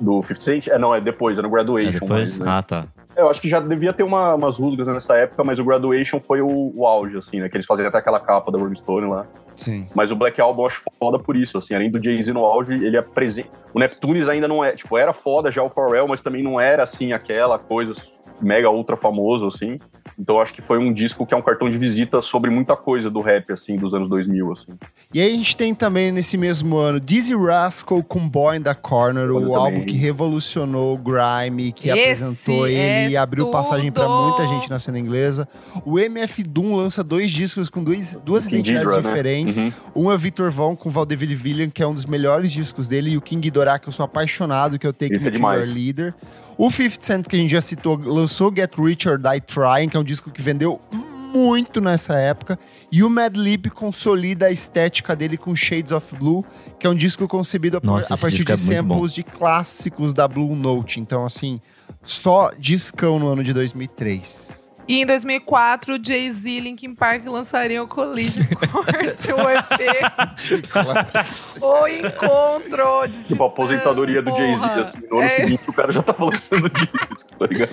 [0.00, 0.66] Do 50 Cent?
[0.68, 1.92] É, não, é depois, é no É Graduation.
[1.92, 2.10] depois?
[2.10, 2.46] mais, né?
[2.48, 2.86] Ah, tá.
[3.16, 6.20] É, Eu acho que já devia ter uma- umas rusgas nessa época, mas o Graduation
[6.20, 7.48] foi o, o auge, assim, né?
[7.48, 9.26] Que eles faziam até aquela capa da Rolling Stone lá.
[9.54, 9.86] Sim.
[9.94, 12.74] Mas o Black Album eu acho foda por isso, assim, além do Jay-Z no auge,
[12.74, 13.48] ele apresenta.
[13.72, 16.82] O Neptunes ainda não é, tipo, era foda já o Pharrell, mas também não era,
[16.82, 17.94] assim, aquela coisa
[18.40, 19.78] mega ultra famoso, assim.
[20.18, 22.74] Então eu acho que foi um disco que é um cartão de visita sobre muita
[22.74, 24.72] coisa do rap, assim, dos anos 2000, assim.
[25.12, 28.74] E aí a gente tem também nesse mesmo ano Dizzy Rascal com Boy in the
[28.74, 29.56] Corner, Olha o também.
[29.56, 34.28] álbum que revolucionou o grime, que Esse apresentou ele é e abriu passagem pra tudo!
[34.28, 35.46] muita gente na cena inglesa.
[35.84, 39.02] O MF Doom lança dois discos com dois, duas King identidades né?
[39.02, 39.56] diferentes.
[39.58, 39.72] Uhum.
[39.94, 43.16] Um é Victor Von com Valdeville Villian, que é um dos melhores discos dele, e
[43.18, 45.74] o King Ghidorah, que eu sou apaixonado, que eu tenho Esse que é Your demais.
[45.74, 46.14] Leader.
[46.58, 49.96] O 50 Cent, que a gente já citou, lançou Get Rich or Die Trying, que
[49.96, 52.58] é um disco que vendeu muito nessa época.
[52.90, 56.44] E o Mad Lib consolida a estética dele com Shades of Blue,
[56.78, 60.56] que é um disco concebido Nossa, a partir de é samples de clássicos da Blue
[60.56, 60.98] Note.
[60.98, 61.60] Então, assim,
[62.02, 64.55] só discão no ano de 2003.
[64.88, 69.80] E em 2004, Jay-Z e Linkin Park lançariam o Collision Course, o EP.
[71.60, 75.30] o encontro de Tipo, a aposentadoria do Jay-Z, assim, no ano É.
[75.30, 77.70] seguinte o cara já tava lançando disco, tá ligado?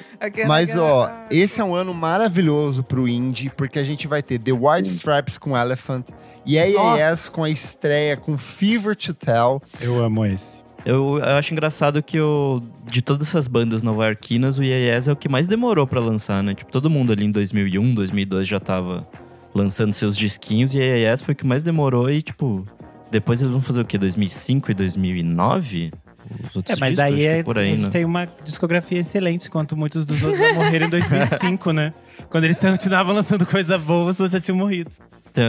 [0.47, 4.51] Mas, ó, esse é um ano maravilhoso pro indie, porque a gente vai ter The
[4.51, 4.87] White.
[4.87, 6.07] Stripes com Elephant,
[6.45, 7.31] e AAS Nossa.
[7.31, 9.61] com a estreia com Fever to Tell.
[9.79, 10.62] Eu amo esse.
[10.85, 12.61] Eu, eu acho engraçado que o,
[12.91, 16.53] de todas essas bandas nova-iorquinas, o IAS é o que mais demorou pra lançar, né?
[16.53, 19.07] Tipo, todo mundo ali em 2001, 2002 já tava
[19.55, 22.67] lançando seus disquinhos e o IAS foi o que mais demorou e, tipo,
[23.09, 23.97] depois eles vão fazer o quê?
[23.97, 25.91] 2005 e 2009?
[26.49, 27.89] Os outros É, mas discos, daí é, por aí, eles né?
[27.89, 31.93] têm uma discografia excelente, enquanto muitos dos outros já morreram em 2005, né?
[32.29, 34.91] Quando eles continuavam lançando coisa boa, os outros já tinham morrido.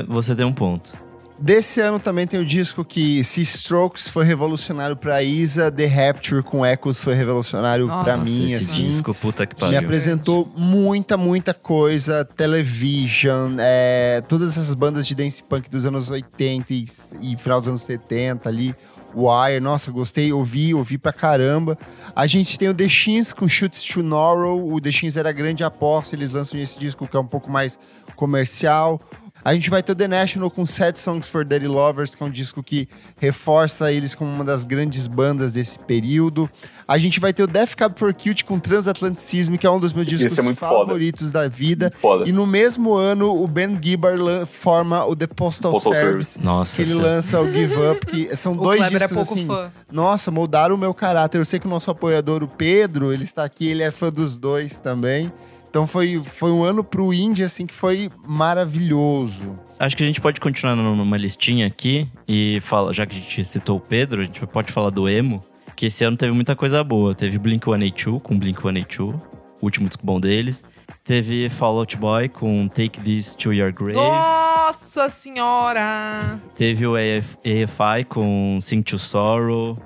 [0.08, 0.92] Você tem um ponto.
[1.36, 6.42] Desse ano também tem o disco que se Strokes foi revolucionário pra Isa, The Rapture
[6.44, 8.86] com Echoes foi revolucionário Nossa, pra mim, Esse assim.
[8.88, 9.78] disco, puta que Me pariu.
[9.80, 12.24] apresentou muita, muita coisa.
[12.24, 16.86] Television, é, todas essas bandas de dance punk dos anos 80 e,
[17.20, 18.74] e final dos anos 70 ali.
[19.16, 21.76] Wire, nossa, gostei, ouvi, ouvi pra caramba.
[22.16, 24.72] A gente tem o The Shins com Shoots Tomorrow.
[24.72, 27.78] O The Shins era grande aposta, eles lançam esse disco que é um pouco mais
[28.16, 29.00] comercial.
[29.44, 32.26] A gente vai ter o The National com Sad Songs for Dirty Lovers, que é
[32.26, 32.88] um disco que
[33.18, 36.48] reforça eles como uma das grandes bandas desse período.
[36.88, 39.92] A gente vai ter o Death Cab for Cute com Transatlanticism, que é um dos
[39.92, 40.86] meus Esse discos é muito foda.
[40.86, 41.86] favoritos da vida.
[41.86, 42.28] Muito foda.
[42.28, 46.40] E no mesmo ano, o Ben Gibbard forma o The Postal, Postal Service.
[46.40, 49.26] Nossa, Que ele esse- lança o Give Up, que são O dois Kleber é discos
[49.28, 49.46] pouco assim.
[49.46, 49.70] fã.
[49.92, 51.36] Nossa, moldaram o meu caráter.
[51.38, 54.38] Eu sei que o nosso apoiador, o Pedro, ele está aqui, ele é fã dos
[54.38, 55.30] dois também.
[55.74, 59.58] Então foi, foi um ano pro indie, assim, que foi maravilhoso.
[59.76, 63.44] Acho que a gente pode continuar numa listinha aqui e fala, já que a gente
[63.44, 65.44] citou o Pedro, a gente pode falar do emo,
[65.74, 67.12] que esse ano teve muita coisa boa.
[67.12, 69.14] Teve Blink-182 com Blink-182,
[69.60, 70.62] o último disco bom deles.
[71.02, 73.94] Teve Fall Out Boy com Take This to Your Grave.
[73.94, 76.40] Nossa senhora!
[76.54, 79.76] Teve o AF, AFI com Sing to Sorrow.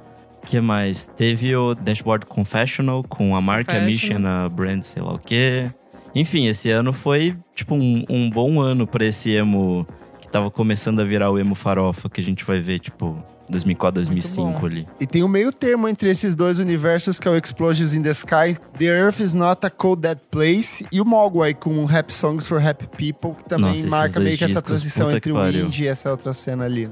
[0.46, 1.10] Que mais?
[1.16, 5.70] Teve o Dashboard Confessional com a marca, Mission, a Brand, sei lá o quê.
[6.14, 9.86] Enfim, esse ano foi, tipo, um, um bom ano pra esse emo
[10.20, 13.94] que tava começando a virar o emo farofa, que a gente vai ver, tipo, 2004,
[13.94, 14.66] 2005 bom.
[14.66, 14.86] ali.
[15.00, 18.10] E tem um meio termo entre esses dois universos, que é o Explosions in the
[18.10, 22.46] Sky, The Earth is Not a Cold Dead Place, e o Mogwai com Rap Songs
[22.46, 25.84] for Happy People, que também Nossa, marca meio que essa transição entre que o indie
[25.84, 26.90] e essa outra cena ali.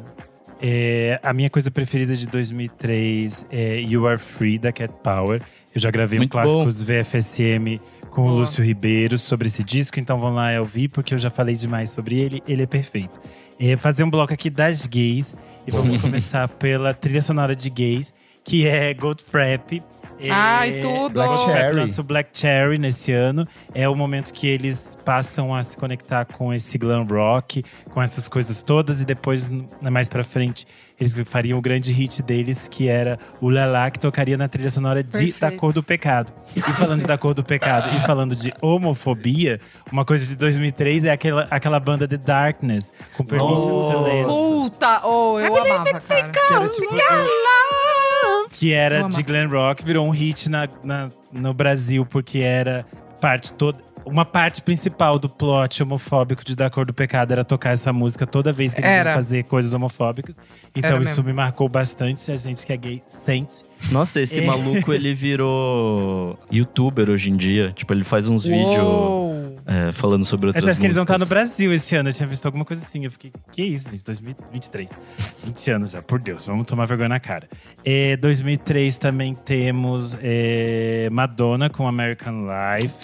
[0.60, 5.42] É, a minha coisa preferida de 2003 é You Are Free, da Cat Power.
[5.74, 7.78] Eu já gravei um Muito clássicos VFSM
[8.10, 8.38] com o Boa.
[8.40, 12.18] Lúcio Ribeiro sobre esse disco, então vamos lá ouvir, porque eu já falei demais sobre
[12.18, 12.42] ele.
[12.48, 13.20] Ele é perfeito.
[13.60, 15.34] É, fazer um bloco aqui das gays.
[15.66, 19.82] E vamos começar pela trilha sonora de gays, que é Gold Frap.
[20.18, 21.10] É, Ai, tudo!
[21.14, 21.52] Black Cherry.
[21.52, 23.46] Frap lançou Black Cherry nesse ano.
[23.74, 28.26] É o momento que eles passam a se conectar com esse glam rock, com essas
[28.28, 29.02] coisas todas.
[29.02, 29.50] E depois,
[29.82, 30.66] mais pra frente,
[30.98, 35.02] eles fariam o grande hit deles, que era o Lala, que tocaria na trilha sonora
[35.02, 35.40] de Perfeito.
[35.40, 36.32] Da Cor do Pecado.
[36.56, 39.60] E falando de Da Cor do Pecado e falando de homofobia,
[39.92, 44.24] uma coisa de 2003 é aquela, aquela banda The Darkness, com Permission Oh.
[44.24, 44.70] to.
[44.70, 45.06] Puta!
[45.06, 46.28] Oh, eu amava, cara.
[46.30, 46.94] Que era, tipo,
[48.52, 52.86] que era de glam rock, virou um hit na, na- no Brasil, porque era
[53.20, 53.78] parte toda.
[54.06, 58.24] Uma parte principal do plot homofóbico de Da Cor do Pecado era tocar essa música
[58.26, 59.10] toda vez que eles Era.
[59.10, 60.36] iam fazer coisas homofóbicas.
[60.74, 61.24] Então Era isso mesmo.
[61.24, 62.30] me marcou bastante.
[62.30, 63.64] A gente que é gay sente.
[63.90, 64.46] Nossa, esse É.
[64.46, 67.72] maluco, ele virou youtuber hoje em dia.
[67.74, 69.56] Tipo, ele faz uns vídeos Uou.
[69.66, 71.48] é, falando sobre outras Mas acho que eles vão estar no músicas.
[71.48, 72.08] Brasil esse ano.
[72.08, 73.04] Eu tinha visto alguma coisa assim.
[73.04, 74.04] Eu fiquei, que isso, gente?
[74.04, 74.88] 2023.
[75.44, 76.46] 20 anos já, por Deus.
[76.46, 77.48] Vamos tomar vergonha na cara.
[77.84, 82.94] É, 2003 também temos é, Madonna com American Life.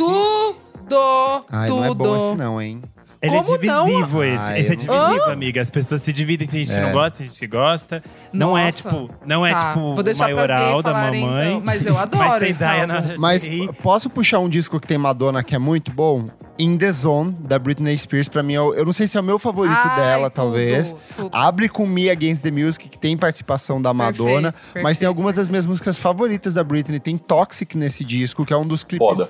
[0.88, 1.44] Tudo!
[1.50, 1.80] Ai, tudo.
[1.80, 2.82] não é bom esse não, hein?
[3.20, 4.44] Ele Como é divisivo esse.
[4.44, 5.60] Ai, esse é divisivo, amiga.
[5.60, 6.48] As pessoas se dividem.
[6.48, 6.82] Tem gente que É.
[6.84, 8.02] não gosta, tem gente que gosta.
[8.32, 8.82] Não é Nossa.
[8.82, 11.48] tipo, não é Tá, tipo Vou deixar maioral da falarem, mamãe.
[11.50, 11.60] então.
[11.64, 13.14] Mas eu adoro Mas tem esse Diana álbum.
[13.18, 13.46] Mas
[13.80, 16.26] posso puxar um disco que tem Madonna que é muito bom?
[16.62, 19.20] In The Zone, da Britney Spears, pra mim, é o- eu não sei se é
[19.20, 20.94] o meu favorito Ai, dela, tudo, talvez.
[21.16, 21.28] tudo.
[21.32, 24.52] Abre com Me Against the Music, que tem participação da Madonna.
[24.52, 27.00] Perfeito, Mas perfeito, tem algumas das minhas músicas favoritas da Britney.
[27.00, 29.28] Tem Toxic nesse disco, que é um dos clipes Foda.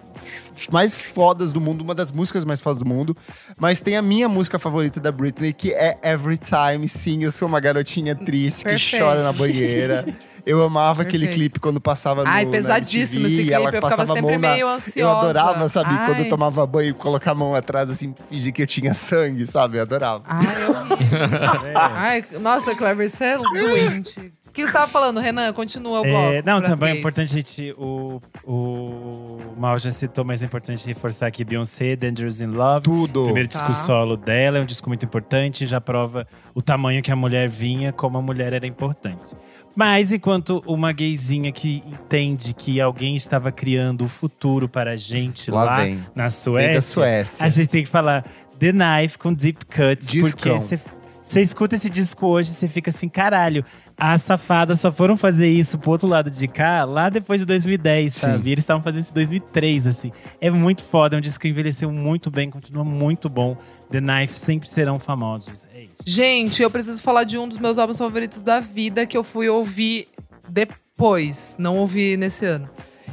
[0.70, 3.16] mais fodas do mundo, uma das músicas mais fodas do mundo.
[3.58, 6.86] Mas tem a minha música favorita da Britney, que é Every Time.
[6.88, 8.90] Sim, eu sou uma garotinha triste Perfeito.
[8.90, 10.04] que chora na banheira.
[10.44, 11.50] Eu amava aquele Perfeito.
[11.50, 13.76] clipe quando passava no Ai, pesadíssimo MTV, esse e ela clipe.
[13.84, 15.18] Eu ficava sempre mão na- meio Eu ansiosa.
[15.18, 15.94] adorava, sabe?
[15.96, 16.28] Quando eu Ai.
[16.28, 19.78] tomava banho, colocar a mão atrás, assim, fingir que eu tinha sangue, sabe?
[19.78, 20.24] Eu adorava.
[20.26, 21.68] Ai, eu ri.
[21.68, 21.72] É.
[21.78, 24.32] Ai, nossa, Clever, você é doente.
[24.48, 25.50] O que você tava falando, Renan?
[25.54, 26.18] Continua o bloco.
[26.34, 26.98] É, não, também é gays.
[26.98, 27.74] importante a gente.
[27.78, 32.82] O, o Mal já citou, mas é importante reforçar aqui Beyoncé, Dangerous in Love.
[32.84, 33.24] Tudo.
[33.24, 33.60] Primeiro Tá.
[33.66, 37.48] disco solo dela, é um disco muito importante, já prova o tamanho que a mulher
[37.48, 39.34] vinha, como a mulher era importante.
[39.74, 45.50] Mas enquanto uma gayzinha que entende que alguém estava criando o futuro para a gente
[45.50, 45.78] Lá lá,
[46.14, 47.46] na Suécia, Suécia.
[47.46, 48.24] a gente tem que falar
[48.58, 50.58] The Knife com Deep Cuts, Discão.
[50.58, 50.78] porque
[51.22, 53.64] você escuta esse disco hoje e você fica assim, caralho,
[53.96, 58.14] as safadas só foram fazer isso pro outro lado de cá lá depois de 2010,
[58.14, 58.20] Sim.
[58.20, 58.48] sabe?
[58.48, 60.12] E eles estavam fazendo isso em 2003, assim.
[60.40, 63.56] É muito foda, é um disco que envelheceu muito bem, continua muito bom.
[63.90, 65.66] The Knife sempre serão famosos.
[65.76, 66.02] É isso.
[66.06, 69.48] Gente, eu preciso falar de um dos meus álbuns favoritos da vida que eu fui
[69.48, 70.08] ouvir
[70.48, 72.68] depois, não ouvi nesse ano.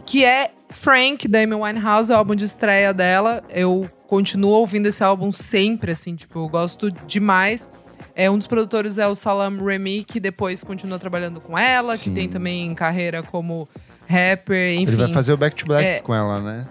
[0.06, 3.44] Que é Frank, da Amy Winehouse, é o álbum de estreia dela.
[3.50, 7.70] Eu continuo ouvindo esse álbum sempre, assim, tipo, eu gosto demais.
[8.20, 12.10] É, um dos produtores é o Salam Remy, que depois continua trabalhando com ela, Sim.
[12.10, 13.68] que tem também carreira como
[14.08, 14.92] rapper, enfim.
[14.92, 16.00] Ele vai fazer o Back to Black É.
[16.02, 16.68] com ela, né?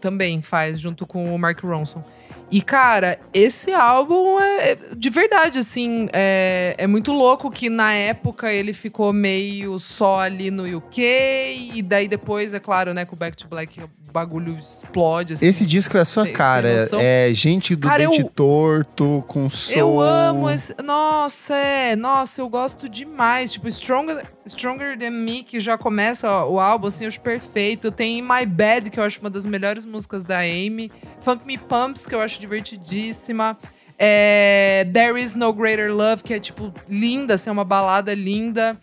[0.00, 2.02] também faz, junto com o Mark Ronson.
[2.50, 8.52] E, cara, esse álbum é de verdade, assim, é, é muito louco que na época
[8.52, 13.18] ele ficou meio só ali no UK, e daí depois, é claro, né, com o
[13.18, 13.80] Back to Black
[14.12, 15.46] bagulho explode, assim.
[15.46, 16.80] Esse disco é a sua sem- sem cara.
[16.82, 16.98] noção.
[17.02, 19.76] É gente do Cara, dente eu- torto, com soul.
[19.78, 20.74] Eu amo esse.
[20.82, 21.94] Nossa, é.
[21.96, 23.52] Nossa, eu gosto demais.
[23.52, 27.90] Tipo, Stronger, Stronger Than Me, que já começa o álbum, assim, eu acho perfeito.
[27.90, 30.90] Tem My Bad, que eu acho uma das melhores músicas da Amy.
[31.20, 33.56] Funk Me Pumps, que eu acho divertidíssima.
[34.02, 38.76] É, There Is No Greater Love, que é, tipo, linda, assim, é uma balada linda.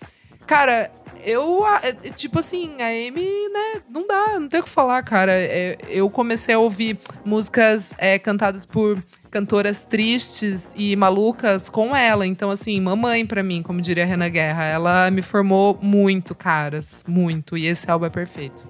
[0.46, 0.92] Cara,
[1.30, 4.70] eu, a- é, é, tipo assim, a Amy, né, não dá, não tem o que
[4.70, 5.32] falar, cara.
[5.34, 12.26] É, eu comecei a ouvir músicas é, cantadas por cantoras tristes e malucas com ela.
[12.26, 14.64] Então, assim, mamãe pra mim, como diria a Renan Guerra.
[14.64, 17.58] Ela me formou muito, caras, muito.
[17.58, 18.66] E esse álbum é perfeito.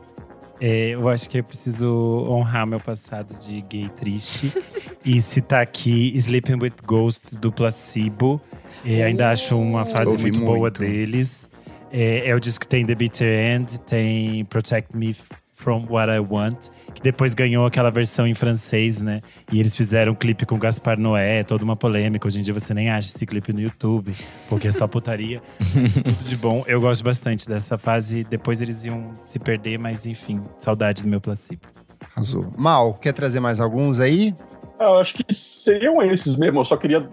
[0.59, 1.87] É, eu acho que eu preciso
[2.27, 4.51] honrar meu passado de gay triste
[5.05, 8.41] e citar aqui Sleeping with Ghosts do Placebo.
[8.83, 10.79] É, ainda acho uma fase Ouvi muito, boa muito.
[10.79, 11.47] deles.
[11.91, 15.15] É, é o disco que tem The Bitter End, tem Protect Me
[15.57, 19.21] From What I Want, que depois ganhou aquela versão em francês, né?
[19.51, 22.27] E eles fizeram um clipe com Gaspar Noé, toda uma polêmica.
[22.27, 24.13] Hoje em dia você nem acha esse clipe no YouTube,
[24.47, 25.41] porque é só putaria.
[25.75, 26.63] Mas tudo de bom.
[26.67, 28.23] Eu gosto bastante dessa fase.
[28.23, 31.61] Depois eles iam se perder, mas enfim, saudade do meu placebo.
[32.15, 32.53] Arrasou.
[32.55, 34.35] Mal, quer trazer mais alguns aí?
[34.79, 36.59] Ah, eu acho que seriam esses mesmo.
[36.59, 37.09] Eu só queria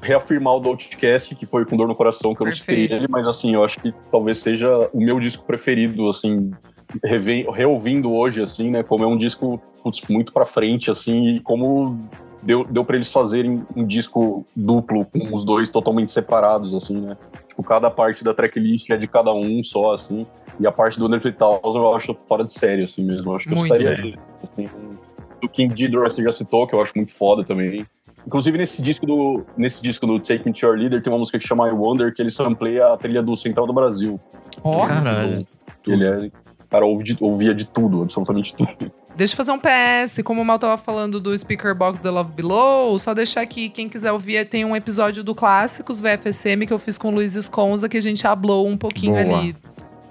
[0.00, 3.04] reafirmar o do Outcast, que foi com dor no coração que eu não citei Perfeito.
[3.04, 6.50] ele, mas assim, eu acho que talvez seja o meu disco preferido, assim,
[7.52, 8.82] reouvindo hoje, assim, né?
[8.82, 11.98] Como é um disco putz, muito pra frente, assim, e como
[12.42, 17.16] deu, deu pra eles fazerem um disco duplo, com os dois totalmente separados, assim, né?
[17.48, 20.26] Tipo, cada parte da tracklist é de cada um só, assim.
[20.58, 23.32] E a parte do Under 3000 eu acho fora de série, assim mesmo.
[23.32, 23.74] Eu acho que Muito.
[23.74, 24.18] eu citaria ele.
[24.42, 24.68] Assim,
[25.40, 27.84] do King Ghidorah você já citou, que eu acho muito foda também.
[28.26, 31.38] Inclusive, nesse disco do, nesse disco do Take Me To Your Leader, tem uma música
[31.38, 34.20] que chama I Wonder, que ele sampleia a trilha do Central do Brasil.
[34.62, 35.46] Ó, Caralho.
[35.82, 36.30] Que ele é.
[36.70, 38.90] Cara, de- ouvia de tudo, absolutamente tudo.
[39.14, 40.22] Deixa eu fazer um PS.
[40.24, 43.88] Como o Mal tava falando do Speaker Box The Love Below, só deixar aqui, quem
[43.88, 47.88] quiser ouvir, tem um episódio do Clássicos VFSM que eu fiz com o Luiz Esconza,
[47.88, 49.38] que a gente hablou um pouquinho Boa.
[49.38, 49.56] ali.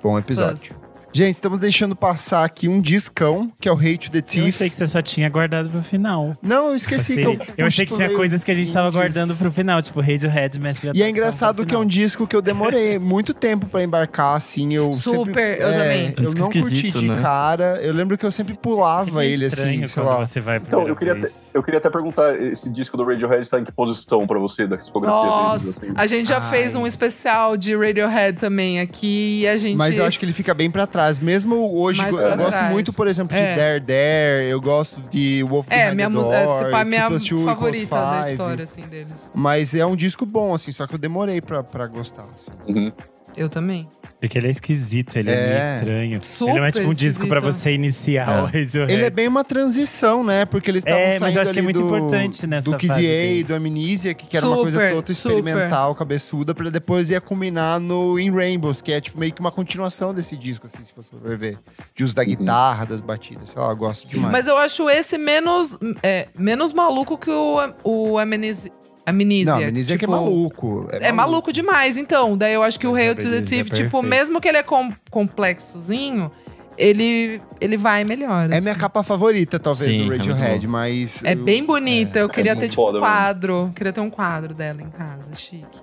[0.03, 0.75] Bom episódio.
[1.13, 4.47] Gente, estamos deixando passar aqui um discão, que é o Hate to the Eu Thief.
[4.55, 6.37] achei que você só tinha guardado pro final.
[6.41, 7.37] Não, eu esqueci que eu.
[7.57, 9.01] eu achei que tinha coisas que a gente tava indies.
[9.01, 12.41] guardando pro final, tipo Radiohead, Massive E é engraçado que é um disco que eu
[12.41, 14.73] demorei muito tempo pra embarcar, assim.
[14.73, 16.13] Eu Super, sempre, eu também.
[16.15, 17.21] Eu não curti de né?
[17.21, 17.79] cara.
[17.83, 20.17] Eu lembro que eu sempre pulava ele, assim, sei É lá.
[20.19, 21.41] você vai Então, eu queria, vez.
[21.53, 24.77] eu queria até perguntar: esse disco do Radiohead está em que posição pra você da
[24.77, 25.77] discografia Nossa, deles?
[25.77, 25.93] Assim?
[25.93, 26.49] a gente já Ai.
[26.49, 29.75] fez um especial de Radiohead também aqui e a gente.
[29.75, 31.00] Mas eu acho que ele fica bem pra trás.
[31.21, 32.71] Mesmo hoje, eu pra gosto trás.
[32.71, 33.55] muito, por exemplo, de É.
[33.55, 34.49] Dare Dare.
[34.49, 36.43] Eu gosto de Wolf É, Behind minha the música.
[36.45, 39.31] Door, É, pá, minha Two favorita da história, assim, deles.
[39.33, 42.25] Mas é um disco bom, assim, só que eu demorei pra, pra gostar.
[42.33, 42.51] assim.
[42.67, 42.91] Uhum.
[43.35, 43.87] Eu também.
[44.19, 45.47] Porque ele é esquisito, ele é, É.
[45.47, 46.21] meio estranho.
[46.21, 47.59] Super ele não é tipo um disco pra esquisito.
[47.61, 48.41] você iniciar É.
[48.41, 48.93] o Radiohead.
[48.93, 50.45] Ele é bem uma transição, né?
[50.45, 52.77] Porque eles estavam É, saindo mas eu acho que é muito do, importante nessa do
[52.77, 55.37] Kid A, do Amnesia, que, que era uma coisa Super, toda super.
[55.39, 59.51] experimental, cabeçuda, pra depois ia culminar no In Rainbows, que é tipo meio que uma
[59.51, 61.57] continuação desse disco, assim, se você for ver.
[61.95, 64.31] De uso da guitarra, das batidas, sei lá, eu gosto demais.
[64.31, 68.71] Mas eu acho esse menos, é, menos maluco que o, o Amnesia.
[69.05, 69.55] Amnesia.
[69.55, 70.87] Não, Amnesia que é tipo, maluco.
[70.91, 72.37] É maluco demais, então.
[72.37, 74.39] Daí eu acho que o Mas Hail a to the Amnesia é Thief, tipo, mesmo
[74.39, 76.31] que ele é com, complexozinho,
[76.77, 78.45] ele, ele vai melhor.
[78.51, 78.61] É assim.
[78.61, 80.71] minha capa favorita, talvez, Sim, do é Radiohead, bom.
[80.73, 81.23] mas.
[81.23, 82.19] É eu- bem bonita.
[82.19, 83.05] eu queria ter, muito tipo, um foda mesmo.
[83.07, 83.71] quadro.
[83.75, 85.81] Queria ter um quadro dela em casa, chique.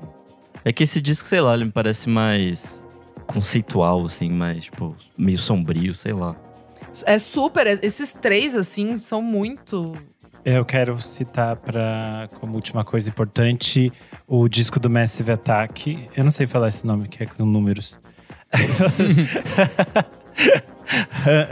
[0.65, 2.83] É que esse disco, sei lá, ele me parece mais
[3.27, 6.35] conceitual, assim, mais, tipo, meio sombrio, sei lá.
[7.05, 7.67] É super.
[7.67, 9.95] Esses três, assim, são muito.
[10.51, 13.93] Eu quero citar pra, como última coisa importante
[14.27, 16.09] o disco do Massive Attack.
[16.17, 18.01] Eu não sei falar esse nome, que é com números.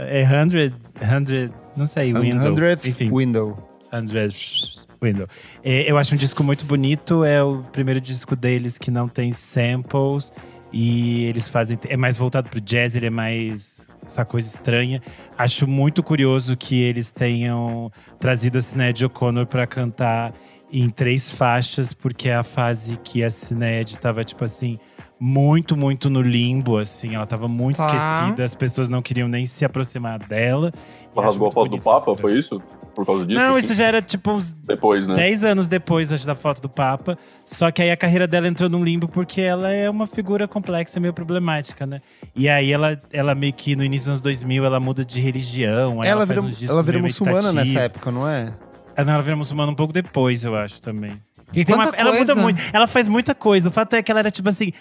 [0.09, 0.73] é 100,
[1.27, 2.55] 100, não sei, Window.
[2.55, 3.69] 100th Enfim, Window.
[3.91, 5.27] 100 Window.
[5.63, 7.23] É, eu acho um disco muito bonito.
[7.23, 10.33] É o primeiro disco deles que não tem samples.
[10.73, 11.77] E eles fazem.
[11.87, 13.76] É mais voltado pro jazz, ele é mais.
[14.07, 15.01] Essa coisa estranha.
[15.37, 20.33] Acho muito curioso que eles tenham trazido a Sinéad O'Connor pra cantar
[20.71, 24.79] em três faixas, porque é a fase que a Sinéad tava, tipo assim,
[25.19, 27.15] muito, muito no limbo, assim.
[27.15, 27.83] Ela tava muito Tá.
[27.85, 30.71] esquecida, as pessoas não queriam nem se aproximar dela.
[31.15, 32.61] Ela rasgou a foto do Papa, foi isso?
[32.97, 33.39] Por causa disso?
[33.39, 35.13] Não, isso já era tipo uns Depois, né?
[35.13, 37.15] 10 anos depois, acho, da foto do Papa.
[37.45, 40.99] Só que aí a carreira dela entrou num limbo porque ela é uma figura complexa,
[40.99, 42.01] meio problemática, né?
[42.35, 46.01] E aí ela, ela meio que no início dos anos 2000, ela muda de religião.
[46.01, 48.51] aí Ela, faz vira, ela vira muçulmana nessa época, não é?
[48.95, 51.21] Ah, não, ela vira muçulmana um pouco depois, eu acho, também.
[51.53, 52.61] Tem uma- ela muda muito.
[52.73, 53.69] Ela faz muita coisa.
[53.69, 54.73] O fato é que ela era tipo assim.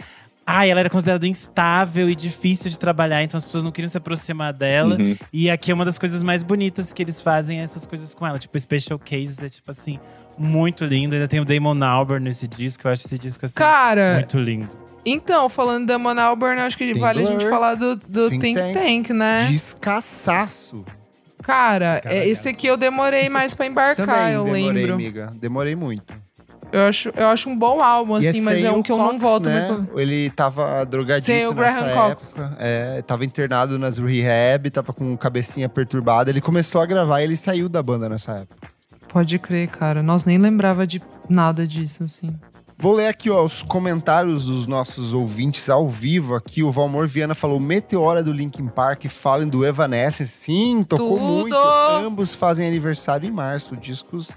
[0.48, 3.98] Ai, ela era considerada instável e difícil de trabalhar, então as pessoas não queriam se
[3.98, 4.96] aproximar dela.
[4.96, 5.16] Uhum.
[5.32, 8.24] E aqui é uma das coisas mais bonitas que eles fazem é essas coisas com
[8.24, 8.38] ela.
[8.38, 9.98] Tipo, Special Cases é tipo assim,
[10.38, 11.16] muito lindo.
[11.16, 14.70] Ainda tem o Damon Albarn nesse disco, eu acho esse disco assim, Cara, muito lindo.
[15.04, 18.40] então, falando da Damon Albarn, acho que Tem vale a gente falar do, do Think
[18.54, 18.74] Think, Tank.
[18.74, 19.46] Tank, né?
[19.50, 20.84] Descaçaço.
[21.42, 24.94] Cara, é, esse aqui eu demorei mais pra embarcar, Também eu demorei, lembro.
[24.94, 25.32] amiga.
[25.34, 26.14] Demorei muito.
[26.72, 29.22] Eu acho, eu acho um bom álbum, assim, mas é um que eu não Cox,
[29.22, 29.70] volto né?
[29.70, 29.98] muito.
[29.98, 32.34] Ele tava drogadito Sem o nessa Graham Cox.
[32.36, 32.56] época.
[32.58, 36.30] É, tava internado nas rehab, tava com cabecinha perturbada.
[36.30, 38.68] Ele começou a gravar e ele saiu da banda nessa época.
[39.08, 40.02] Pode crer, cara.
[40.02, 42.34] Nós nem lembrava de nada disso, assim.
[42.78, 46.62] Vou ler aqui ó, os comentários dos nossos ouvintes ao vivo aqui.
[46.62, 50.30] O Valmor Viana falou Meteora do Linkin Park, falem do Evanescence.
[50.30, 51.24] Sim, tocou Tudo!
[51.24, 51.56] muito.
[51.56, 53.76] Ambos fazem aniversário em março.
[53.76, 54.30] Discos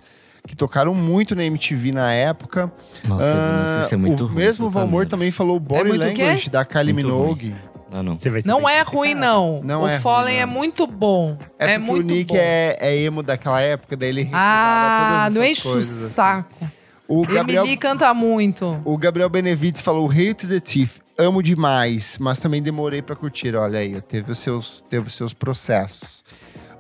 [0.50, 2.72] que tocaram muito na MTV na época.
[3.06, 6.24] Nossa, Ah, é muito o ruim, mesmo puta Valmor também falou Body muito o quê?
[6.24, 7.56] Language da Kylie Muito Minogue.
[7.92, 8.18] Ah, não.
[8.18, 9.62] Você vai ser Não bem é ruim, não.
[9.64, 10.42] Não o é ruim, Fallen não.
[10.42, 11.38] é muito bom.
[11.60, 12.40] É, É, muito o Nick bom.
[12.40, 16.10] é, é emo daquela época, daí ele recusava Ah, todas não enche o assim.
[16.10, 16.68] saco.
[17.08, 18.82] O Gabriel, Emily canta muito.
[18.86, 23.56] o Gabriel Benevides falou Hate the Thief, amo demais, mas também demorei pra curtir.
[23.56, 26.24] Olha aí, teve os seus, teve os seus processos.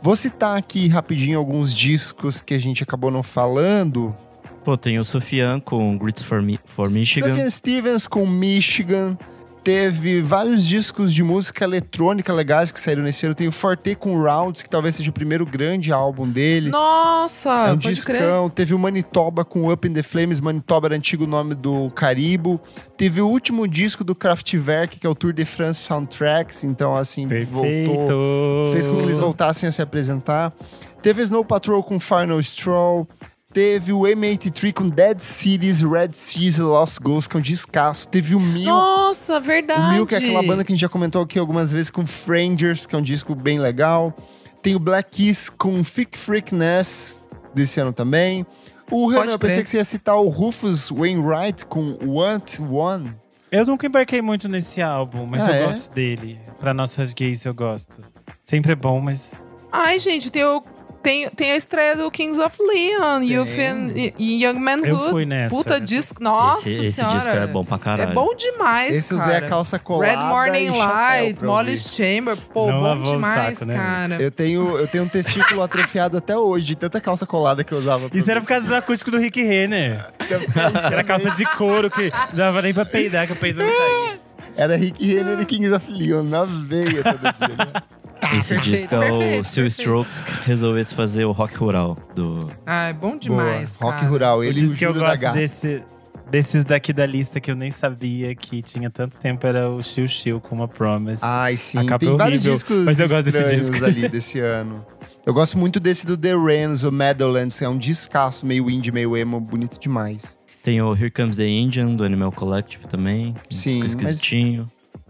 [0.01, 4.15] Vou citar aqui rapidinho alguns discos que a gente acabou não falando.
[4.63, 7.29] Pô, tem o Sofian com Grits for, Mi for Michigan.
[7.29, 9.17] Sufjan Stevens com Michigan.
[9.63, 13.35] Teve vários discos de música eletrônica legais que saíram nesse ano.
[13.35, 16.69] Tem o Forte com Rounds, que talvez seja o primeiro grande álbum dele.
[16.69, 18.17] Nossa, É um pode crer.
[18.19, 18.49] discão.
[18.49, 20.39] Teve o Manitoba com Up in the Flames.
[20.39, 22.59] Manitoba era antigo nome do Caribo.
[22.97, 26.63] Teve o último disco do Kraftwerk, que é o Tour de France Soundtracks.
[26.63, 27.63] Então, assim, voltou.
[27.63, 28.69] Perfeito.
[28.73, 30.53] Fez com que eles voltassem a se apresentar.
[31.01, 33.07] Teve Snow Patrol com Final Stroll.
[33.51, 38.07] Teve o M83 com Dead Cities, Red Seas e Lost Ghosts, que é um descasso.
[38.07, 38.65] Teve o Mil.
[38.65, 39.81] Nossa, verdade.
[39.81, 42.05] O Mil, que é aquela banda que a gente já comentou aqui algumas vezes com
[42.05, 44.15] Frangers, que é um disco bem legal.
[44.61, 48.45] Tem o Black Keys com Thick Freakness, desse ano também.
[48.91, 49.63] O Renan, Pode eu pensei crer.
[49.63, 53.15] que você ia citar o Rufus Wainwright com Want One.
[53.51, 55.67] Eu nunca embarquei muito nesse álbum, mas Ah, eu é?
[55.67, 56.39] gosto dele.
[56.59, 57.99] Pra nossas gays eu gosto.
[58.43, 59.31] Sempre é bom, mas.
[59.71, 60.63] Ai, gente, tem, o,
[61.01, 63.21] tem, tem a estreia do Kings of Leon.
[63.23, 64.89] Youth and, e, e Young Manhood.
[64.89, 65.55] Eu fui nessa.
[65.55, 66.21] Puta disco.
[66.21, 67.15] Nossa esse esse senhora.
[67.15, 68.11] disco é bom pra caralho.
[68.11, 69.21] É bom demais, Esse cara.
[69.23, 72.35] usei a calça colada Red Morning e Light, Molly's Chamber.
[72.53, 74.21] Pô, Não bom demais, saco, né, cara.
[74.21, 77.77] Eu tenho, eu tenho um testículo atrofiado até hoje, de tanta calça colada que eu
[77.77, 78.09] usava.
[78.13, 79.99] Isso era por causa do acústico do Rick Renner.
[80.91, 84.19] Era calça de couro que não dava nem pra peidar, que o peido não saía.
[84.55, 87.65] Era Rick Renner e Kings of Leon na veia todo dia.
[87.65, 87.81] Né?
[88.37, 89.67] Esse Perfeito, disco é o perfeito, se o perfeito.
[89.67, 92.39] Strokes resolvesse fazer o rock rural do.
[92.65, 93.91] Ah, é bom demais, Boa.
[93.91, 94.11] Rock cara.
[94.11, 95.37] Rural, ele o e o disco que eu da gosto Gata.
[95.37, 95.83] desse,
[96.29, 100.07] desses daqui da lista que eu nem sabia que tinha tanto tempo era o Chill
[100.07, 101.21] Chill com uma Promise.
[101.25, 101.79] Ai, sim.
[101.79, 103.85] A capa Tem é vários horrível, discos mas eu gosto desse disco.
[103.85, 104.85] ali desse ano.
[105.25, 109.17] Eu gosto muito desse do The Renzo, Meadowlands, que é um descasso, meio indie, meio
[109.17, 110.37] emo, bonito demais.
[110.63, 113.29] Tem o Here Comes the Engine, do Animal Collective também.
[113.29, 114.01] um Sim, disco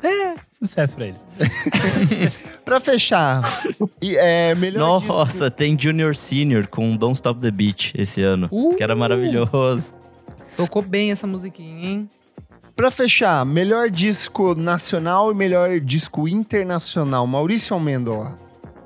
[0.04, 0.40] esquisitinho.
[0.52, 1.20] Sucesso pra eles.
[2.66, 3.42] Pra fechar,
[4.00, 5.14] e, é, melhor disco...
[5.14, 8.48] Nossa, tem Junior Senior com Don't Stop the Beat esse ano.
[8.52, 8.76] Uh!
[8.76, 9.96] Que era maravilhoso.
[10.56, 12.10] Tocou bem essa musiquinha, hein?
[12.76, 17.26] Pra fechar, melhor disco nacional e melhor disco internacional.
[17.26, 18.38] Maurício Almendola.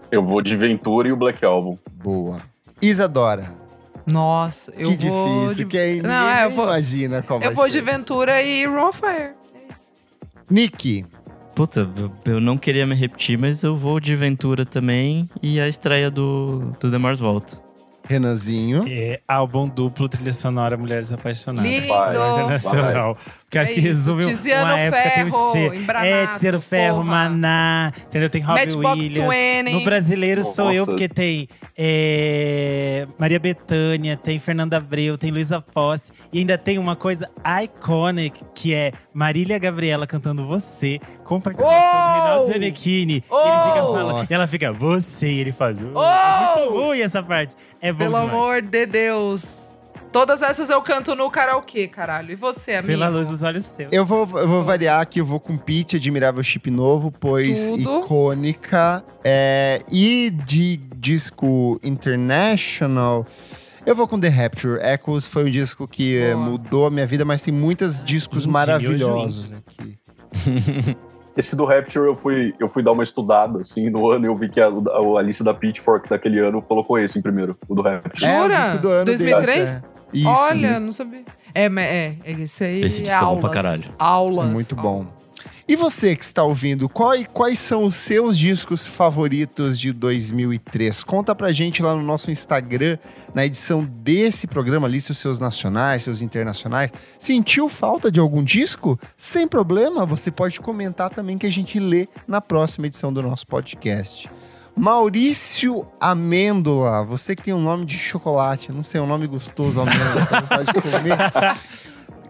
[0.10, 1.78] Eu vou de Ventura e o Black Album.
[1.92, 2.42] Boa.
[2.82, 3.52] Isadora.
[4.10, 5.72] Nossa, eu que vou difícil, de...
[5.72, 7.72] que aí ninguém Não, é, eu vou, imagina qual eu vai vou ser.
[7.72, 9.43] de Ventura e Raw Fire.
[10.54, 11.04] Nick.
[11.56, 15.28] Puta, eu- eu não queria me repetir, mas eu vou de Ventura também.
[15.42, 17.58] E a estreia do, do The Mars Volta.
[18.06, 18.86] Renanzinho.
[18.88, 21.70] É, álbum duplo, trilha sonora Mulheres Apaixonadas.
[21.72, 21.86] Lindo!
[21.86, 23.18] Internacional.
[23.50, 25.86] Que acho É que isso, resume Tiziano uma época, tem Ferro, o C.
[26.08, 27.08] É, Tiziano Ferro, porra.
[27.08, 28.30] Maná, entendeu?
[28.30, 29.30] Tem Robbie Matchbox Williams.
[29.30, 29.74] 20.
[29.74, 30.92] No brasileiro sou eu, Nossa.
[30.92, 31.48] porque tem
[31.78, 36.12] é, Maria Bethânia, tem Fernanda Abreu, tem Luísa Posse.
[36.32, 37.30] E ainda tem uma coisa
[37.64, 43.14] iconic, que é Marília Gabriela cantando Você, com participação do Reinaldo Giannichini.
[43.14, 43.94] E ele fica Oh!
[43.94, 45.80] falando, e ela fica, você, e ele faz.
[45.80, 45.92] "Oh".
[45.94, 46.02] Oh!
[46.04, 47.56] É muito ruim essa parte.
[47.80, 48.34] É bom Pelo demais.
[48.34, 49.64] amor de Deus.
[50.12, 52.32] Todas essas eu canto no karaokê, caralho.
[52.32, 52.94] E você, amigo?
[52.94, 53.90] Pela luz dos olhos teus.
[53.92, 58.02] Eu vou, eu vou variar aqui, eu vou com Pitch, Admirável Chip Novo, pois Tudo.
[58.04, 59.04] icônica.
[59.24, 63.26] É, e de disco international,
[63.88, 64.80] eu vou com The Rapture.
[64.84, 66.46] Echoes foi um disco que é, Boa.
[66.46, 70.96] mudou a minha vida, mas tem muitos discos Indie, maravilhosos miojo aqui.
[71.36, 74.36] Esse do Rapture eu fui, eu fui dar uma estudada, assim, no ano e eu
[74.36, 77.74] vi que a, a, a lista da Pitchfork daquele ano colocou esse em primeiro, o
[77.74, 78.26] do Rapture.
[78.26, 78.60] É, o Jura?
[78.60, 79.48] disco do ano 2003?
[79.48, 79.94] deles, é.
[80.14, 80.30] Isso.
[80.30, 81.24] Olha, não sabia.
[81.56, 82.84] É, mas é, é esse aí.
[82.84, 83.84] Esse disco é bom pra caralho.
[83.98, 84.52] Aulas.
[84.52, 85.08] Muito bom.
[85.08, 85.23] aulas.
[85.66, 91.04] E você que está ouvindo, qual- quais são os seus discos favoritos de 2003?
[91.06, 92.98] Conta pra gente lá no nosso Instagram,
[93.34, 96.92] na edição desse programa, liste os seus nacionais, seus internacionais.
[97.18, 99.00] Sentiu falta de algum disco?
[99.16, 103.48] Sem problema, você pode comentar também que a gente lê na próxima edição do nosso
[103.48, 104.30] podcast.
[104.76, 110.26] Maurício Amêndola, você que tem um nome de chocolate, não sei, um nome gostoso, amêndoa,
[110.26, 111.18] com vontade de comer.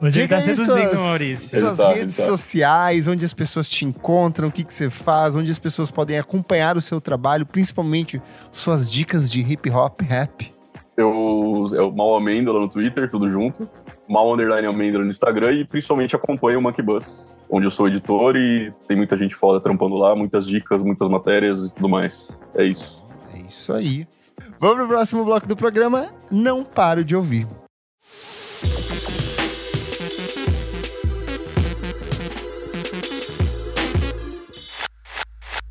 [0.02, 1.60] Hoje ele tá seduzindo suas- Maurício.
[1.60, 2.26] Suas tá, redes tá.
[2.26, 6.20] sociais, onde as pessoas te encontram, o que, que você faz, onde as pessoas podem
[6.20, 8.22] acompanhar o seu trabalho, principalmente
[8.52, 10.54] suas dicas de hip hop rap.
[10.98, 13.68] Eu, é o Mal Amêndola no Twitter, tudo junto.
[14.08, 18.36] Mal Underline Amêndola no Instagram e principalmente acompanho o Monkey Bus, onde eu sou editor
[18.36, 22.30] e tem muita gente foda trampando lá, muitas dicas, muitas matérias e tudo mais.
[22.54, 23.04] É isso.
[23.34, 24.06] É isso aí.
[24.60, 26.10] Vamos pro próximo bloco do programa.
[26.30, 27.48] Não paro de ouvir.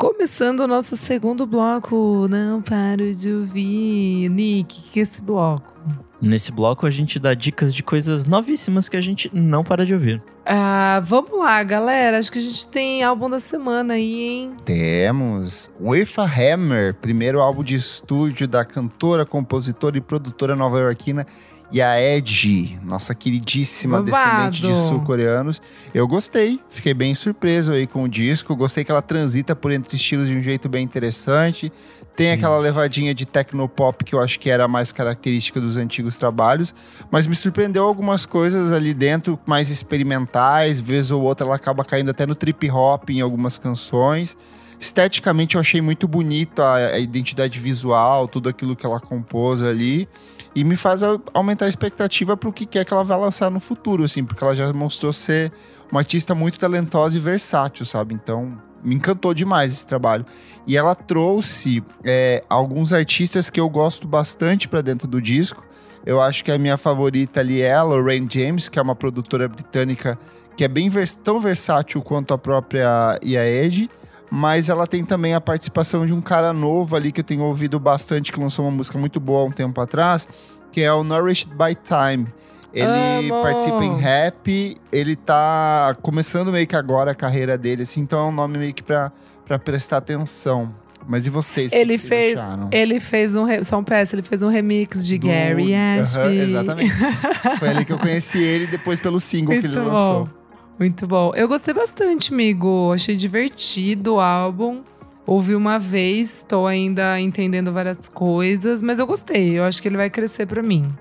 [0.03, 4.29] Começando o nosso segundo bloco, não paro de ouvir.
[4.31, 5.73] Nick, o que é esse bloco?
[6.21, 9.95] Nesse bloco a gente dá dicas de coisas novíssimas que a gente não para de
[9.95, 10.21] ouvir.
[10.45, 12.19] Ah, vamos lá, galera.
[12.19, 14.57] Acho que a gente tem álbum da semana aí, hein?
[14.65, 21.29] Temos With a Hammer, primeiro álbum de estúdio da cantora, compositora e produtora nova-iorquina
[21.73, 25.63] Yaed, nossa queridíssima descendente de sul-coreanos.
[25.95, 28.55] Eu gostei, fiquei bem surpreso aí com o disco.
[28.55, 31.73] Gostei que ela transita por entre estilos de um jeito bem interessante.
[32.15, 32.33] Tem Sim.
[32.33, 36.75] aquela levadinha de tecnopop que eu acho que era mais característica dos antigos trabalhos,
[37.11, 42.11] mas me surpreendeu algumas coisas ali dentro mais experimentais, vez ou outra ela acaba caindo
[42.11, 44.37] até no trip hop em algumas canções.
[44.83, 50.09] Esteticamente eu achei muito bonito a, identidade visual, tudo aquilo que ela compôs ali.
[50.57, 51.03] E me faz
[51.33, 54.43] aumentar a expectativa para o que quer que ela vai lançar no futuro, assim, porque
[54.43, 55.53] ela já mostrou ser
[55.89, 58.13] uma artista muito talentosa e versátil, sabe?
[58.13, 60.27] Então, me encantou demais esse trabalho.
[60.67, 65.65] E ela trouxe é, alguns artistas que eu gosto bastante para dentro do disco.
[66.05, 69.47] Eu acho que a minha favorita ali é a Lorraine James, que é uma produtora
[69.47, 70.19] britânica
[70.57, 73.89] que é bem vers- tão versátil quanto a própria Yaed.
[74.35, 77.79] Mas ela tem também a participação de um cara novo ali que eu tenho ouvido
[77.79, 80.27] bastante, que lançou uma música muito boa há um tempo atrás,
[80.73, 82.27] que é o Nourished by Time.
[82.73, 83.43] Ele Amo!
[83.43, 88.23] participa em rap, ele tá começando meio que agora a carreira dele, assim, então é
[88.31, 89.13] um nome meio que pra,
[89.45, 90.75] pra prestar atenção.
[91.07, 91.71] Mas e vocês?
[91.71, 92.41] que Ele vocês fez-?
[92.71, 93.45] Ele fez um.
[93.45, 96.39] re- um PS, ele fez um remix de Do- Gary Ashby.
[96.39, 96.93] exatamente.
[97.59, 100.25] Foi ali que eu conheci ele, depois pelo single que ele Muito lançou.
[100.25, 100.42] bom.
[100.83, 101.33] Muito bom.
[101.37, 102.91] Eu gostei bastante, amigo.
[102.93, 104.83] Achei divertido o álbum.
[105.25, 109.57] Ouvi uma vez, tô ainda entendendo várias coisas, mas eu gostei.
[109.57, 110.93] Eu acho que ele vai crescer pra mim.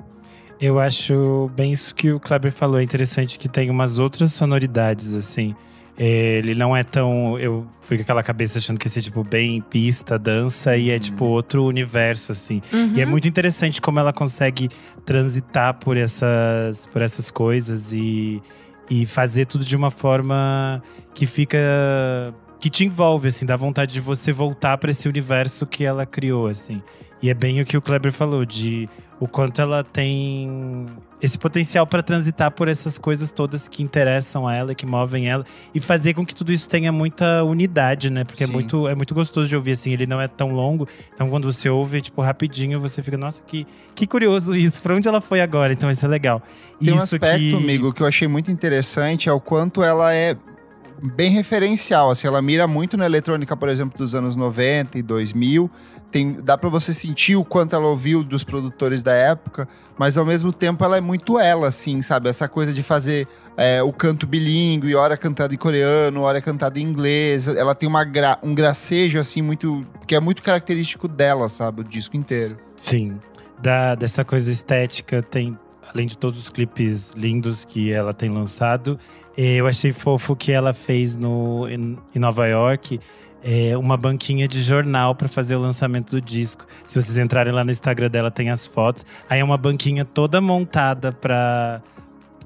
[0.60, 2.80] Eu acho bem isso que o Kleber falou.
[2.80, 5.56] É interessante que tem umas outras sonoridades, assim.
[5.98, 7.40] É, Ele não é tão.
[7.40, 11.00] Eu fui com aquela cabeça achando que ia ser, tipo, bem pista, dança, e é,
[11.00, 12.62] tipo, outro universo, assim.
[12.96, 13.10] E é Uhum.
[13.10, 14.70] muito interessante como ela consegue
[15.04, 18.42] transitar por essas, por essas coisas e,
[18.90, 20.82] e fazer tudo de uma forma
[21.14, 21.58] que fica.
[22.60, 26.48] que te envolve, assim, dá vontade de você voltar para esse universo que ela criou,
[26.48, 26.82] assim.
[27.22, 30.88] E é bem o que o Kleber falou, de o quanto ela tem
[31.22, 35.46] esse potencial para transitar por essas coisas todas que interessam a ela, que movem ela,
[35.74, 38.24] e fazer com que tudo isso tenha muita unidade, né?
[38.24, 38.54] Porque é Sim.
[38.54, 41.70] muito, é muito gostoso de ouvir, assim, ele não é tão longo, então quando você
[41.70, 45.72] ouve, tipo, rapidinho, você fica, nossa, que, que curioso isso, pra onde ela foi agora?
[45.72, 46.42] Então isso é legal.
[46.84, 47.56] Tem um aspecto, que...
[47.56, 50.36] amigo, que eu achei muito interessante, é o quanto ela é
[51.16, 55.70] bem referencial, assim, ela mira muito na eletrônica, por exemplo, dos anos 90 e 2000,
[56.12, 60.26] tem, dá pra você sentir o quanto ela ouviu dos produtores da época, mas ao
[60.26, 62.28] mesmo tempo ela é muito ela, assim, sabe?
[62.30, 66.84] Essa coisa de fazer é, o canto bilíngue, hora cantada em coreano, hora cantada em
[66.84, 71.82] inglês, ela tem uma gra- um gracejo, assim, muito, que é muito característico dela, sabe?
[71.82, 72.57] O disco inteiro.
[72.76, 73.18] Sim.
[73.62, 75.57] Da, dessa coisa estética, tem,
[75.93, 78.99] além de todos os clipes lindos que ela tem lançado,
[79.38, 82.99] eh, eu achei fofo que ela fez no, em, em Nova York
[83.44, 86.66] eh, uma banquinha de jornal para fazer o lançamento do disco.
[86.86, 89.06] Se vocês entrarem lá no Instagram dela, tem as fotos.
[89.30, 91.82] Aí é uma banquinha toda montada para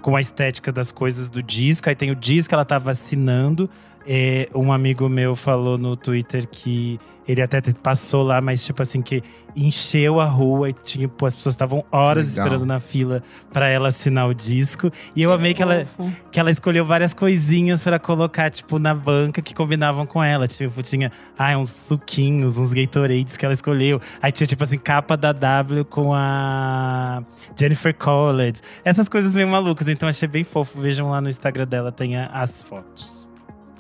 [0.02, 1.90] com a estética das coisas do disco.
[1.90, 3.70] Aí tem o disco ela tava assinando.
[4.08, 8.82] Eh, um amigo meu falou no Twitter que ele até te- passou lá, mas tipo
[8.82, 9.22] assim, que
[9.56, 12.46] encheu a rua e tipo, as pessoas estavam horas Legal.
[12.46, 13.24] esperando na fila
[13.54, 14.92] para ela assinar o disco.
[15.16, 15.86] E eu amei que ela,
[16.30, 20.46] que ela escolheu várias coisinhas pra colocar, tipo, na banca que combinavam com ela.
[20.48, 21.10] Tipo, tinha
[21.40, 24.02] ai, uns suquinhos, uns Gatorades que ela escolheu.
[24.22, 27.24] Aí tinha, tipo assim, capa da W com a
[27.58, 28.60] Jennifer College.
[28.84, 29.88] Essas coisas meio malucas.
[29.88, 30.80] Então achei bem fofo.
[30.82, 33.28] Vejam lá no Instagram dela, tem as fotos.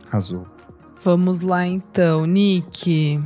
[0.09, 0.47] Arrasou.
[1.05, 3.19] Vamos lá então, Nick.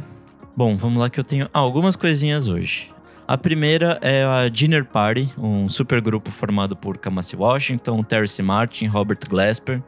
[0.53, 2.91] Bom, vamos lá que eu tenho algumas coisinhas hoje.
[3.25, 9.19] A primeira é a Dinner Party, um supergrupo formado por Kamasi Washington, Terry Martin, Robert
[9.29, 9.81] Glasper.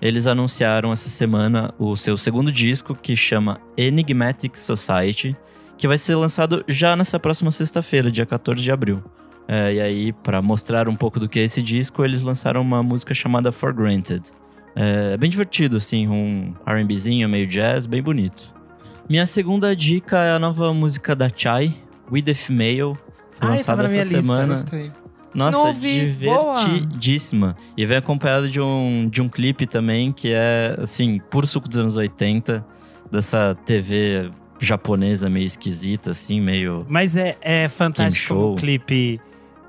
[0.00, 5.36] Eles anunciaram essa semana o seu segundo disco, que chama Enigmatic Society,
[5.76, 9.04] que vai ser lançado já nessa próxima sexta-feira, dia 14 de abril.
[9.46, 12.82] É, e aí, para mostrar um pouco do que é esse disco, eles lançaram uma
[12.82, 14.32] música chamada For Granted.
[14.76, 18.52] É bem divertido, assim, um R&Bzinho, meio jazz, bem bonito.
[19.08, 21.74] Minha segunda dica é a nova música da Chai,
[22.10, 22.96] We the Female.
[23.32, 24.54] Foi Ai, lançada na minha essa lista, semana.
[24.54, 24.92] Gostei.
[25.34, 26.12] Nossa, Não ouvi.
[26.12, 26.64] Boa.
[26.64, 27.56] divertidíssima.
[27.76, 31.76] E vem acompanhado de um, de um clipe também, que é, assim, puro suco dos
[31.76, 32.64] anos 80.
[33.10, 36.86] Dessa TV japonesa meio esquisita, assim, meio...
[36.88, 39.20] Mas é, é fantástico o clipe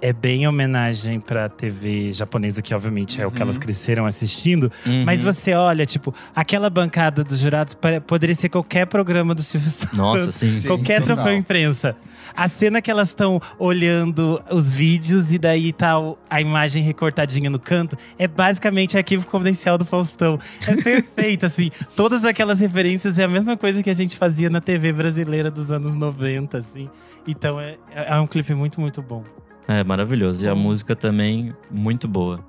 [0.07, 3.61] é bem homenagem pra TV japonesa, que obviamente é o que elas Uhum.
[3.63, 4.71] cresceram assistindo.
[5.03, 5.31] Mas Uhum.
[5.33, 7.75] você olha, tipo, aquela bancada dos jurados
[8.05, 9.97] poderia ser qualquer programa do Silvio Santos.
[9.97, 10.59] Nossa, sim.
[10.59, 10.67] Sim.
[10.67, 11.95] Qualquer troféu imprensa.
[12.35, 15.93] A cena que elas estão olhando os vídeos e daí tá
[16.29, 20.39] a imagem recortadinha no canto, é basicamente arquivo confidencial do Faustão.
[20.67, 21.71] É perfeito, assim.
[21.95, 25.71] Todas aquelas referências é a mesma coisa que a gente fazia na TV brasileira dos
[25.71, 26.89] anos 90, assim.
[27.27, 29.23] Então é, é um clipe muito, muito bom.
[29.67, 30.45] É maravilhoso.
[30.45, 32.39] E a música também, muito boa.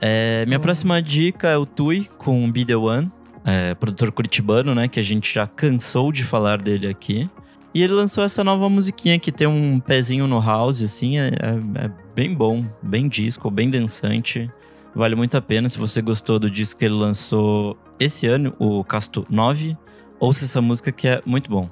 [0.00, 3.10] É, minha próxima dica é o Tui, com Be The One.
[3.46, 4.88] é, produtor curitibano, né?
[4.88, 7.28] Que a gente já cansou de falar dele aqui.
[7.74, 11.18] E ele lançou essa nova musiquinha que tem um pezinho no house, assim.
[11.18, 14.50] É, é- é bem bom, bem disco, bem dançante.
[14.94, 15.68] Vale muito a pena.
[15.68, 19.76] Se você gostou do disco que ele lançou esse ano, o Casto 9,
[20.18, 21.68] ouça essa música que é muito bom.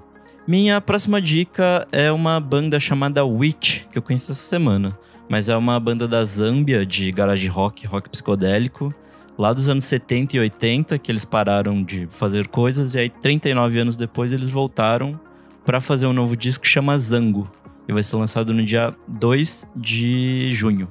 [0.46, 4.98] Minha próxima dica é uma banda chamada Witch, que eu conheci essa semana.
[5.28, 8.92] Mas é uma banda da Zâmbia, de garage rock, rock psicodélico.
[9.38, 12.94] Lá dos anos 70 e 80, que eles pararam de fazer coisas.
[12.94, 15.18] E aí, 39 anos depois, eles voltaram
[15.64, 17.48] para fazer um novo disco que chama Zango.
[17.88, 20.88] E vai ser lançado no dia 2 de junho.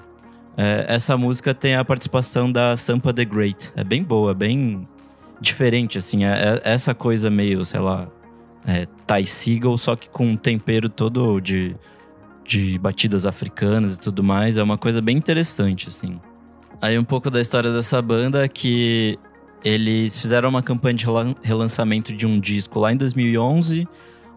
[0.56, 3.72] É, essa música tem a participação da Sampa the Great.
[3.76, 4.88] É bem boa, bem
[5.42, 6.24] diferente, assim.
[6.24, 8.08] É, é essa coisa meio, sei lá,
[8.66, 11.76] é, Ty Seagull, só que com um tempero todo de,
[12.46, 14.58] de batidas africanas e tudo mais.
[14.58, 16.20] É uma coisa bem interessante, assim.
[16.82, 19.18] Aí um pouco da história dessa banda é que
[19.64, 23.88] eles fizeram uma campanha de relan- relançamento de um disco lá em 2011.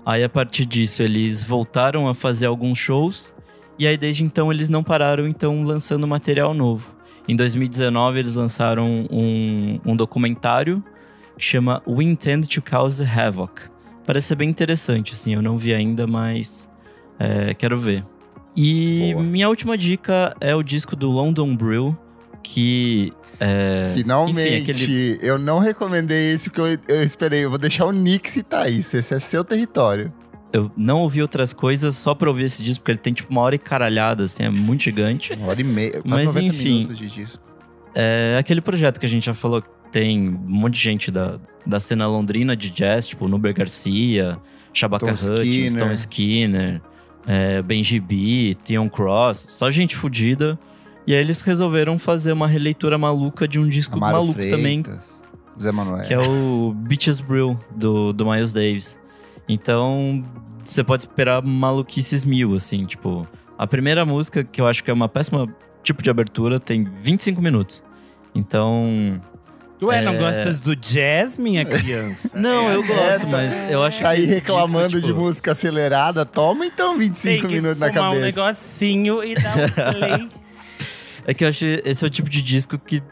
[0.04, 3.32] Aí a partir disso eles voltaram a fazer alguns shows.
[3.78, 6.94] E aí desde então eles não pararam então lançando material novo.
[7.26, 10.84] Em 2019 eles lançaram um, um documentário
[11.38, 13.73] que chama We Intend to Cause Havoc.
[14.06, 15.34] Parece ser bem interessante, assim.
[15.34, 16.68] Eu não vi ainda, mas
[17.18, 18.04] é, quero ver.
[18.56, 19.24] E Boa.
[19.24, 21.96] minha última dica é o disco do London Brew,
[22.42, 24.40] que é, Finalmente,
[24.70, 27.44] enfim, aquele- eu não recomendei esse porque eu, eu esperei.
[27.44, 28.96] Eu vou deixar o Nick citar isso.
[28.96, 30.12] Esse é seu território.
[30.52, 33.40] eu não ouvi outras coisas só pra ouvir esse disco, porque ele tem tipo uma
[33.40, 35.32] hora e caralhada, assim, é muito gigante.
[35.32, 36.86] Uma hora e meia, quase Mas, 90 enfim.
[36.92, 37.42] de disco.
[37.92, 39.60] É aquele projeto que a gente já falou
[39.94, 44.36] tem um monte de gente da, da cena londrina de jazz, tipo Nuber Garcia,
[44.72, 45.78] Shabaka Tom Hutchins, Skinner.
[45.78, 46.82] Tom Skinner,
[47.24, 50.58] é, Benji B, Theon Cross, só gente fodida.
[51.06, 55.22] E aí eles resolveram fazer uma releitura maluca de um disco Amaro maluco também, Freitas,
[55.60, 56.02] Zé Manuel.
[56.02, 58.98] que é o Beaches Brew, do, do Miles Davis.
[59.48, 60.24] Então,
[60.64, 63.28] você pode esperar maluquices mil, assim, tipo...
[63.56, 65.48] A primeira música, que eu acho que é uma péssima
[65.84, 67.80] tipo de abertura, tem 25 minutos.
[68.34, 69.22] Então...
[69.82, 70.18] Ué, não É.
[70.18, 72.30] gostas do jazz, minha criança?
[72.34, 75.20] Não, eu gosto, É, mas eu acho Tá que aí esse reclamando disco, de tipo,
[75.20, 76.24] música acelerada.
[76.24, 78.26] Toma então 25 Tem que minutos na fumar um cabeça.
[78.26, 80.28] negocinho e dar um play.
[81.26, 83.02] É que eu acho que esse é o tipo de disco que...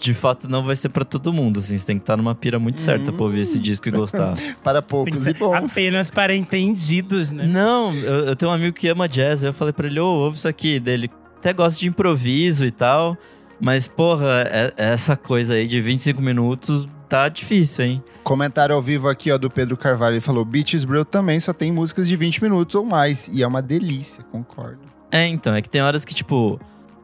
[0.00, 1.78] De fato, não vai ser pra todo mundo, assim.
[1.78, 4.34] Você tem que estar numa pira muito certa pra ouvir esse disco e gostar.
[4.62, 5.72] Para Tem que poucos e ser bons.
[5.72, 7.46] apenas para entendidos, né?
[7.46, 9.42] Não, eu, eu tenho um amigo que ama jazz.
[9.42, 10.78] aí Eu falei pra ele, ô, ouve isso aqui.
[10.78, 13.16] Dele até gosta de improviso e tal.
[13.64, 18.04] Mas, porra, é- essa coisa aí de 25 minutos tá difícil, hein?
[18.22, 20.14] Comentário ao vivo aqui, ó, do Pedro Carvalho.
[20.16, 23.26] Ele falou: Beaches Brew também só tem músicas de 20 minutos ou mais.
[23.28, 24.80] E é uma delícia, concordo.
[25.10, 26.60] É, então, é que tem horas que, tipo,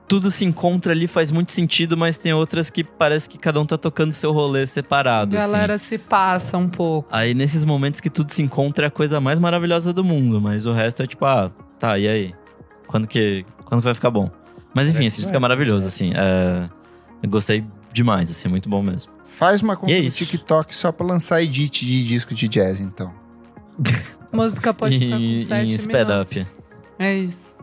[0.07, 3.65] tudo se encontra ali, faz muito sentido, mas tem outras que parece que cada um
[3.65, 5.35] tá tocando seu rolê separado.
[5.35, 5.47] assim.
[5.47, 7.09] Galera se passa um pouco.
[7.11, 10.67] Aí nesses momentos que tudo se encontra é a coisa mais maravilhosa do mundo, mas
[10.67, 12.35] o resto é tipo, ah, tá, e aí?
[12.87, 14.31] Quando que, quando que vai ficar bom?
[14.75, 16.13] Mas enfim, esse disco é maravilhoso, assim.
[16.15, 16.67] é,
[17.23, 19.13] eu gostei demais, assim, muito bom mesmo.
[19.27, 20.03] Faz uma conta é.
[20.09, 23.13] TikTok só pra lançar edit de disco de jazz, então.
[24.33, 26.37] Música pode ficar com E- 7 em sped minutos.
[26.37, 26.47] up.
[26.99, 27.57] É isso.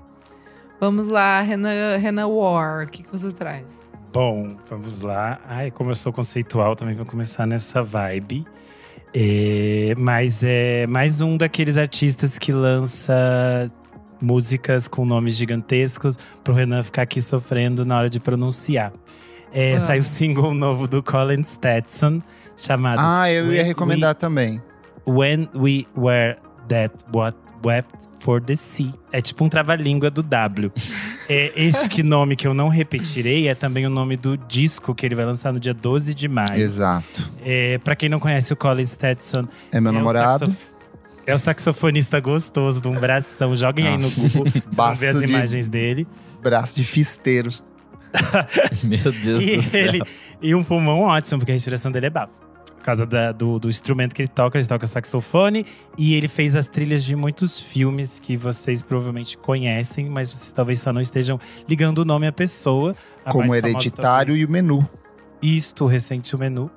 [0.80, 3.86] Vamos lá, Renan, Renan War, o que, que você traz?
[4.14, 5.40] Bom, vamos lá.
[5.48, 8.46] Ai, como eu sou conceitual, também vou começar nessa vibe.
[9.14, 13.72] É, mas é mais um daqueles artistas que lança
[14.22, 18.92] músicas com nomes gigantescos pro Renan ficar aqui sofrendo na hora de pronunciar.
[19.54, 19.80] É, Ah.
[19.80, 22.22] Saiu o single novo do Colin Stetson,
[22.56, 24.62] chamado Ah, eu ia We- recomendar também.
[25.08, 26.36] When We Were
[26.68, 28.94] That What Wept for the Sea.
[29.12, 30.72] É tipo um trava-língua do W.
[31.30, 35.16] é, este nome que eu não repetirei é também o nome do disco que ele
[35.16, 36.56] vai lançar no dia 12 de maio.
[36.62, 37.32] Exato.
[37.44, 40.40] É, pra quem não conhece o Colin Stetson, É meu é namorado.
[40.40, 40.77] saxof-
[41.28, 43.56] É o saxofonista gostoso de um bração.
[43.56, 44.22] Joguem aí no Nossa.
[44.22, 46.08] Google, Basta ver as de- imagens dele.
[46.42, 47.52] Braço de fisteiro.
[48.84, 49.86] Meu Deus E do céu.
[49.88, 50.02] ele
[50.42, 52.32] e um pulmão ótimo, porque a respiração dele é bafo.
[52.82, 55.66] causa da- do, do instrumento que ele toca, ele toca saxofone.
[55.98, 60.80] E ele fez as trilhas de muitos filmes que vocês provavelmente conhecem, mas vocês talvez
[60.80, 61.38] só não estejam
[61.68, 62.96] ligando o nome à pessoa.
[63.26, 64.88] A Como Hereditário e o Menu.
[65.42, 66.70] Isto, recente o menu.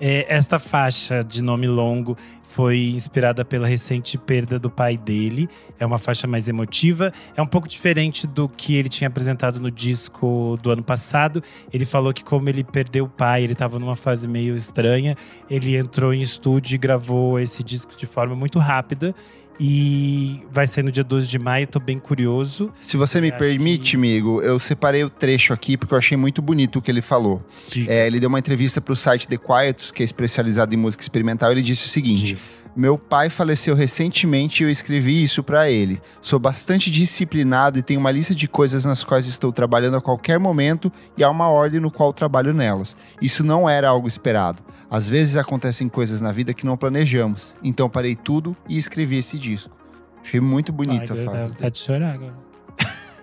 [0.00, 2.16] É, esta faixa de nome longo
[2.52, 5.48] foi inspirada pela recente perda do pai dele.
[5.78, 7.12] É uma faixa mais emotiva.
[7.34, 11.42] É um pouco diferente do que ele tinha apresentado no disco do ano passado.
[11.72, 15.16] Ele falou que, como ele perdeu o pai, ele estava numa fase meio estranha.
[15.48, 19.14] Ele entrou em estúdio e gravou esse disco de forma muito rápida.
[19.60, 22.72] E vai ser no dia 12 de maio, tô bem curioso.
[22.80, 26.42] Se você me permite, que- amigo, eu separei o trecho aqui porque eu achei muito
[26.42, 27.44] bonito o que ele falou.
[27.86, 31.02] É, ele deu uma entrevista para o site The Quietus, que é especializado em música
[31.02, 31.52] experimental.
[31.52, 32.36] Ele disse o seguinte:
[32.74, 36.00] Meu pai faleceu recentemente e eu escrevi isso para ele.
[36.22, 40.38] Sou bastante disciplinado e tenho uma lista de coisas nas quais estou trabalhando a qualquer
[40.38, 42.96] momento e há uma ordem no qual trabalho nelas.
[43.20, 44.62] Isso não era algo esperado.
[44.90, 47.54] Às vezes acontecem coisas na vida que não planejamos.
[47.62, 49.76] Então parei tudo e escrevi esse disco.
[50.22, 51.46] Achei muito bonito Ai, a fala.
[51.48, 52.51] vontade de chorar agora.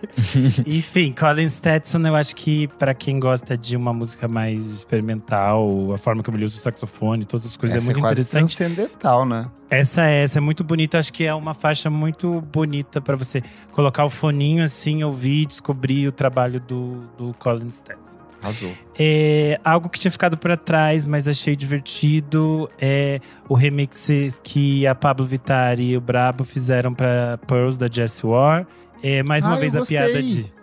[0.66, 5.98] Enfim, Colin Stetson, eu acho que pra quem gosta de uma música mais experimental, a
[5.98, 8.56] forma como ele usa o saxofone, todas as coisas, Essa é é muito quase interessante.
[8.56, 9.50] transcendental, né?
[9.70, 13.42] Essa é, essa é muito bonita, acho que é uma faixa muito bonita pra você
[13.72, 18.20] colocar o foninho assim, ouvir, descobrir o trabalho do, do Colin Stetson.
[18.42, 18.72] Arrasou.
[18.98, 23.20] É, algo que tinha ficado pra trás, mas achei divertido, é
[23.50, 24.10] o remix
[24.42, 28.66] que a Pablo Vittar e o Brabo fizeram pra Pearls da Jess War.
[29.02, 30.44] É, mais uma vez a piada gostei.
[30.44, 30.60] de.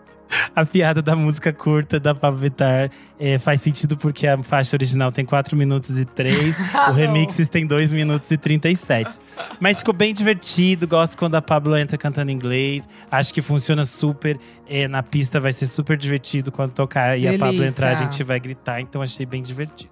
[0.54, 5.12] A piada da música curta da Pablo Vittar é, faz sentido porque a faixa original
[5.12, 6.56] tem 4 minutos e 3,
[6.90, 9.18] o remix tem 2 minutos e 37.
[9.60, 14.38] Mas ficou bem divertido, gosto quando a Pablo entra cantando inglês, acho que funciona super.
[14.68, 18.24] é, na pista vai ser super divertido quando tocar e a Pablo entrar, a gente
[18.24, 19.90] vai gritar, então achei bem divertido.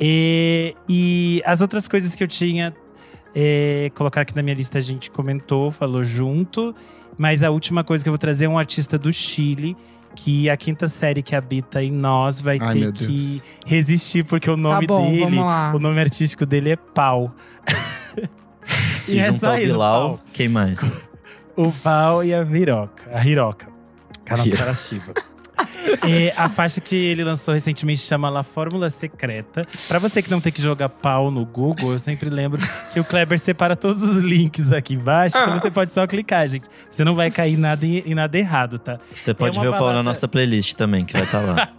[0.00, 2.72] E, e as outras coisas que eu tinha
[3.34, 6.74] é, colocar aqui na minha lista, a gente comentou, falou junto.
[7.18, 9.76] Mas a última coisa que eu vou trazer é um artista do Chile,
[10.14, 14.56] que a quinta série que habita em nós vai Ai, ter que resistir, porque o
[14.56, 15.38] nome tá bom, dele,
[15.74, 17.34] o nome artístico dele é Pau.
[19.00, 20.80] Se E é junta só ao Bilal, quem mais?
[21.56, 23.10] O Pau e a Viroca.
[23.12, 23.66] A Hiroca.
[24.26, 25.24] Com a nossa Hiroca.
[26.06, 29.66] É, a faixa que ele lançou recentemente chama La Fórmula Secreta.
[29.86, 32.60] Pra você que não tem que jogar pau no Google, eu sempre lembro
[32.92, 36.68] que o Kleber separa todos os links aqui embaixo, então você pode só clicar, gente.
[36.90, 38.98] Você não vai cair nada em, em nada errado, tá?
[39.12, 41.68] Você pode uma ver o pau na nossa playlist também, que vai estar lá.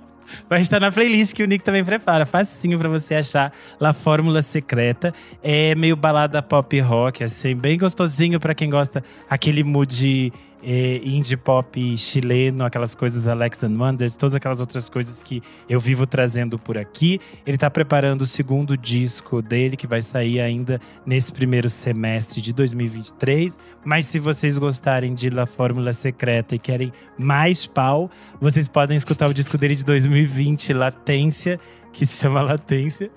[0.49, 2.26] Vai estar na playlist que o Nick também prepara.
[2.26, 5.14] Facinho pra você achar La Fórmula Secreta.
[5.41, 10.31] É meio balada pop rock, assim, bem gostosinho pra quem gosta aquele mood é,
[10.64, 16.06] indie pop chileno, aquelas coisas Alex and Wonders, todas aquelas outras coisas que eu vivo
[16.06, 17.19] trazendo por aqui.
[17.45, 22.53] Ele tá preparando o segundo disco dele, que vai sair ainda nesse primeiro semestre de
[22.53, 23.57] 2023.
[23.86, 28.10] Mas se vocês gostarem de La Fórmula Secreta e querem mais pau,
[28.40, 31.60] vocês podem escutar o disco dele de 2020, Latência,
[31.94, 33.10] que se chama Latência.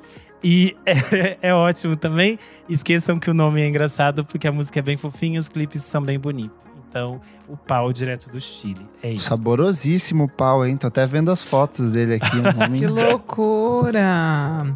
[0.42, 2.38] E é, é ótimo também.
[2.68, 5.82] Esqueçam que o nome é engraçado, porque a música é bem fofinha e os clipes
[5.82, 6.71] são bem bonitos.
[6.92, 8.86] Então, o pau direto do Chile.
[9.02, 9.26] É isso.
[9.26, 10.76] Saborosíssimo o pau, hein?
[10.76, 12.36] Tô até vendo as fotos dele aqui.
[12.36, 14.74] Um Que loucura!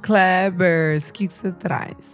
[0.00, 2.08] Klebers, o que que você traz?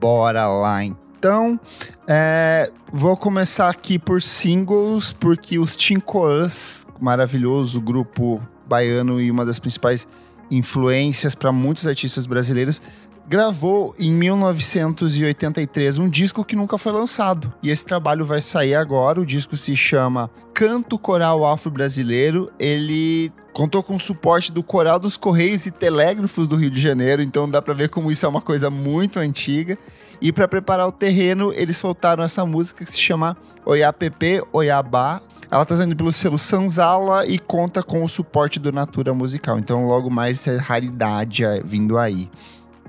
[0.00, 1.60] Bora lá, então.
[2.08, 9.60] É, vou começar aqui por singles, porque os Tincoãs, maravilhoso grupo baiano e uma das
[9.60, 10.08] principais
[10.50, 12.82] influências para muitos artistas brasileiros,
[13.28, 17.52] gravou em 1983 um disco que nunca foi lançado.
[17.62, 19.20] E esse trabalho vai sair agora.
[19.20, 22.50] O disco se chama Canto Coral Afro-Brasileiro.
[22.58, 27.22] Ele contou com o suporte do Coral dos Correios e Telégrafos do Rio de Janeiro,
[27.22, 29.76] então dá para ver como isso é uma coisa muito antiga.
[30.20, 35.20] E para preparar o terreno, eles soltaram essa música que se chama Oiapepe Oiabá.
[35.50, 39.58] Ela tá saindo pelo selo Sanzala e conta com o suporte do Natura Musical.
[39.58, 42.28] Então, logo mais, é raridade é, vindo aí.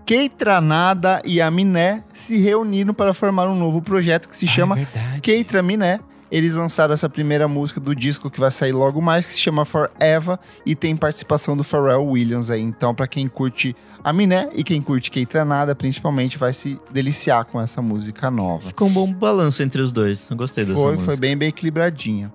[0.08, 4.80] Keitranada e a Miné se reuniram para formar um novo projeto que se chama Ah,
[4.80, 5.22] é verdade.
[5.22, 6.00] Keitra Miné.
[6.30, 9.64] Eles lançaram essa primeira música do disco que vai sair logo mais, que se chama
[9.64, 12.62] Forever, e tem participação do Pharrell Williams aí.
[12.62, 13.74] Então, pra quem curte
[14.04, 18.68] a Miné e quem curte Keitra Nada, principalmente, vai se deliciar com essa música nova.
[18.68, 20.30] Ficou um bom balanço entre os dois.
[20.30, 21.06] Eu gostei dessa Foi, música.
[21.06, 22.32] foi bem, bem equilibradinha.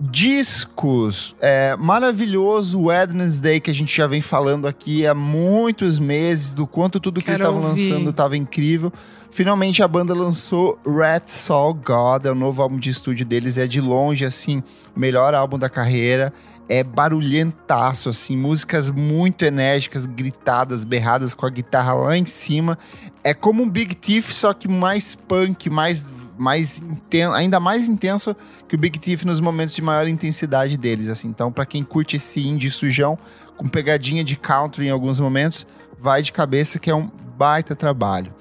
[0.00, 1.34] Discos.
[1.40, 6.98] É, maravilhoso Wednesday, que a gente já vem falando aqui há muitos meses, do quanto
[6.98, 7.90] tudo que eles Quero estavam ouvir.
[7.90, 8.92] lançando estava incrível.
[9.30, 13.66] Finalmente a banda lançou Red Soul God, é o novo álbum de estúdio deles, é
[13.66, 14.62] de longe, assim,
[14.94, 16.32] o melhor álbum da carreira.
[16.68, 22.78] É barulhentaço, assim, músicas muito enérgicas, gritadas, berradas com a guitarra lá em cima.
[23.22, 28.34] É como um Big Thief, só que mais punk, mais, mais inten ainda mais intenso
[28.68, 31.28] que o Big Thief nos momentos de maior intensidade deles, assim.
[31.28, 33.18] Então, pra quem curte esse indie sujão,
[33.56, 35.66] com pegadinha de country em alguns momentos,
[35.98, 38.32] vai de cabeça que é um baita trabalho.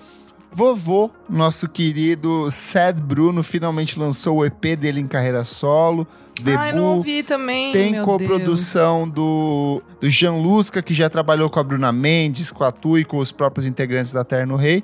[0.55, 6.07] Vovô, nosso querido Sad Bruno, finalmente lançou o EP dele em carreira solo.
[6.35, 6.59] Debut.
[6.59, 7.71] Ai, não ouvi também.
[7.71, 12.71] Tem coprodução do, do Jean Lusca, que já trabalhou com a Bruna Mendes, com a
[12.71, 14.83] Tu e com os próprios integrantes da Terno Rei.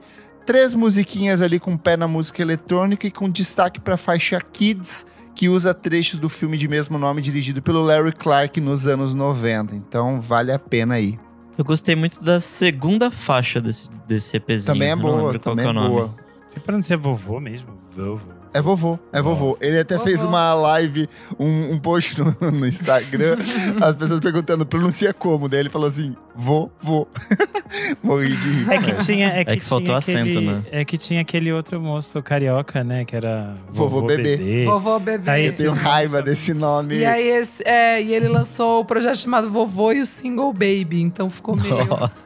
[0.49, 5.05] Três musiquinhas ali com pé na música eletrônica e com destaque para a faixa Kids,
[5.35, 9.75] que usa trechos do filme de mesmo nome dirigido pelo Larry Clark nos anos 90.
[9.75, 11.19] Então vale a pena aí.
[11.55, 14.73] Eu gostei muito da segunda faixa desse, desse EPzinho.
[14.73, 15.87] Também é não boa, também é nome.
[15.87, 16.15] boa.
[16.47, 17.69] Você pronuncia vovô mesmo?
[17.95, 18.38] Vovô.
[18.53, 19.57] É vovô, é vovô.
[19.61, 20.07] Ele até Vovô.
[20.07, 21.07] fez uma live,
[21.39, 23.37] um, um post no, no Instagram,
[23.81, 25.47] as pessoas perguntando, pronuncia como?
[25.47, 27.07] Daí ele falou assim, vovô.
[28.01, 28.71] Morri de rir.
[28.71, 29.27] É que tinha.
[29.27, 30.63] É que, que faltou tinha acento, aquele, né?
[30.71, 33.05] É que tinha aquele outro moço carioca, né?
[33.05, 33.55] Que era.
[33.69, 34.37] Vovô Bebê.
[34.37, 34.65] Deus.
[34.65, 35.29] Vovô bebê.
[35.29, 36.97] Aí Eu tenho raiva desse nome.
[36.97, 41.01] E aí, esse, é, e ele lançou o projeto chamado Vovô e o Single Baby.
[41.01, 41.85] Então ficou meio.
[41.85, 42.25] Nossa.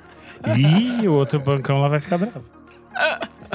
[0.58, 2.44] Ih, o outro bancão lá vai ficar bravo.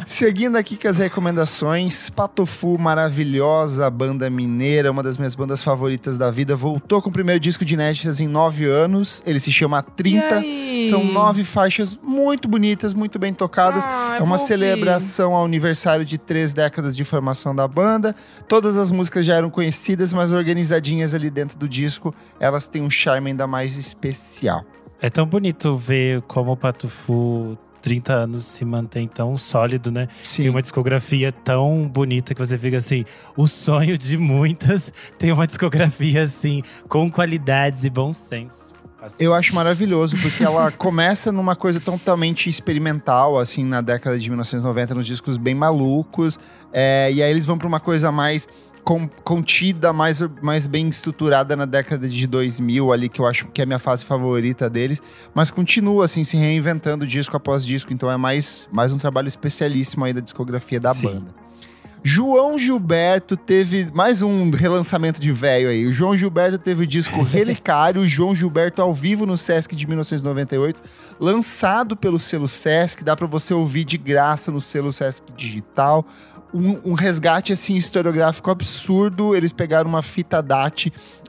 [0.06, 6.30] Seguindo aqui com as recomendações, Patofu, maravilhosa banda mineira, uma das minhas bandas favoritas da
[6.30, 9.22] vida, voltou com o primeiro disco de inéditas em nove anos.
[9.26, 10.34] Ele se chama 30.
[10.36, 10.90] E aí?
[10.90, 13.84] São nove faixas muito bonitas, muito bem tocadas.
[13.86, 18.14] Ah, É uma celebração ao aniversário de três décadas de formação da banda.
[18.46, 22.90] Todas as músicas já eram conhecidas, mas organizadinhas ali dentro do disco, elas têm um
[22.90, 24.64] charme ainda mais especial.
[25.00, 30.08] É tão bonito ver como o Patufu, 30 anos, se mantém tão sólido, né?
[30.36, 33.04] Tem uma discografia tão bonita que você fica assim,
[33.36, 38.68] o sonho de muitas tem uma discografia assim, com qualidades e bom senso.
[39.18, 44.94] Eu acho maravilhoso, porque ela começa numa coisa totalmente experimental, assim, na década de 1990,
[44.94, 46.38] nos discos bem malucos.
[46.72, 48.48] é, e aí eles vão pra uma coisa mais
[48.88, 53.60] con- contida, mais, mais bem estruturada na década de 2000, ali, que eu acho que
[53.60, 55.02] é a minha fase favorita deles.
[55.34, 57.92] Mas continua, assim, se reinventando disco após disco.
[57.92, 61.02] Então é mais, mais um trabalho especialíssimo aí da discografia da Sim.
[61.02, 61.34] banda.
[62.02, 65.86] João Gilberto teve mais um relançamento de velho aí.
[65.86, 70.80] O João Gilberto teve o disco Relicário, João Gilberto ao vivo no Sesc de 1998,
[71.20, 76.06] lançado pelo selo Sesc, dá pra você ouvir de graça no selo Sesc digital.
[76.52, 79.36] Um, um resgate assim historiográfico absurdo.
[79.36, 80.86] Eles pegaram uma fita DAT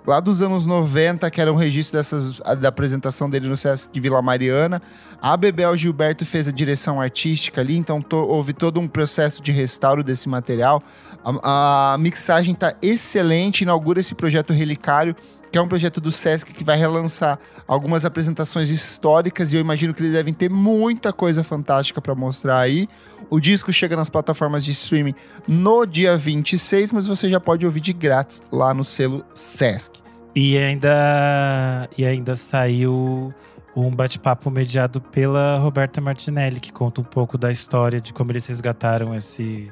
[0.08, 4.22] lá dos anos 90, que era um registro dessas, da apresentação dele no Sesc Vila
[4.22, 4.82] Mariana.
[5.22, 9.52] A Bebel Gilberto fez a direção artística ali, então to- houve todo um processo de
[9.52, 10.82] restauro desse material.
[11.24, 15.16] A, a mixagem tá excelente, inaugura esse projeto Relicário,
[15.52, 19.94] que é um projeto do Sesc que vai relançar algumas apresentações históricas e eu imagino
[19.94, 22.88] que eles devem ter muita coisa fantástica para mostrar aí.
[23.30, 25.16] O disco chega nas plataformas de streaming
[25.48, 30.00] no dia 26, mas você já pode ouvir de grátis lá no selo Sesc.
[30.36, 33.34] E ainda, e ainda saiu
[33.76, 38.46] um bate-papo mediado pela Roberta Martinelli, que conta um pouco da história de como eles
[38.46, 39.72] resgataram esse,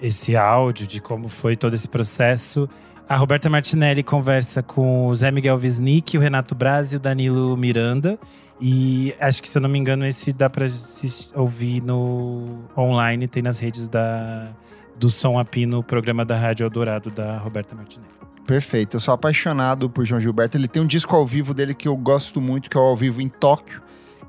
[0.00, 2.68] esse áudio, de como foi todo esse processo.
[3.06, 7.54] A Roberta Martinelli conversa com o Zé Miguel Wisnik, o Renato Braz e o Danilo
[7.56, 8.18] Miranda.
[8.58, 13.42] E acho que, se eu não me engano, esse dá se ouvir no online, tem
[13.42, 14.48] nas redes da,
[14.96, 18.14] do Som Api no programa da Rádio Eldorado da Roberta Martinelli.
[18.46, 18.96] Perfeito.
[18.96, 20.56] Eu sou apaixonado por João Gilberto.
[20.56, 22.96] Ele tem um disco ao vivo dele que eu gosto muito, que é o ao
[22.96, 23.82] vivo em Tóquio,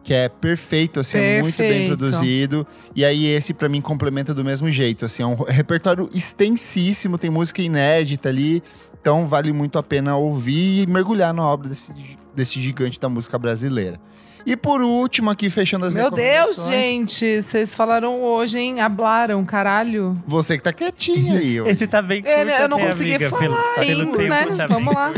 [0.05, 1.97] que é perfeito, assim, é muito bem Perfeito.
[1.97, 2.67] produzido.
[2.95, 7.31] E aí esse pra mim complementa do mesmo jeito, assim, é um repertório extensíssimo, tem
[7.31, 8.61] música inédita ali,
[9.01, 11.91] então vale muito a pena ouvir e mergulhar na obra desse,
[12.35, 13.99] desse gigante da música brasileira.
[14.45, 17.41] E por último aqui fechando as Meu Deus, gente.
[17.41, 18.79] Vocês falaram hoje, hein?
[18.79, 20.21] Hablaram, caralho.
[20.27, 21.65] Você que tá quietinho aí, ó.
[21.65, 24.67] Esse tá bem curto Eu, eu não consegui amiga, falar pelo, pelo ainda, tempo né?
[24.67, 25.13] tá Vamos lá.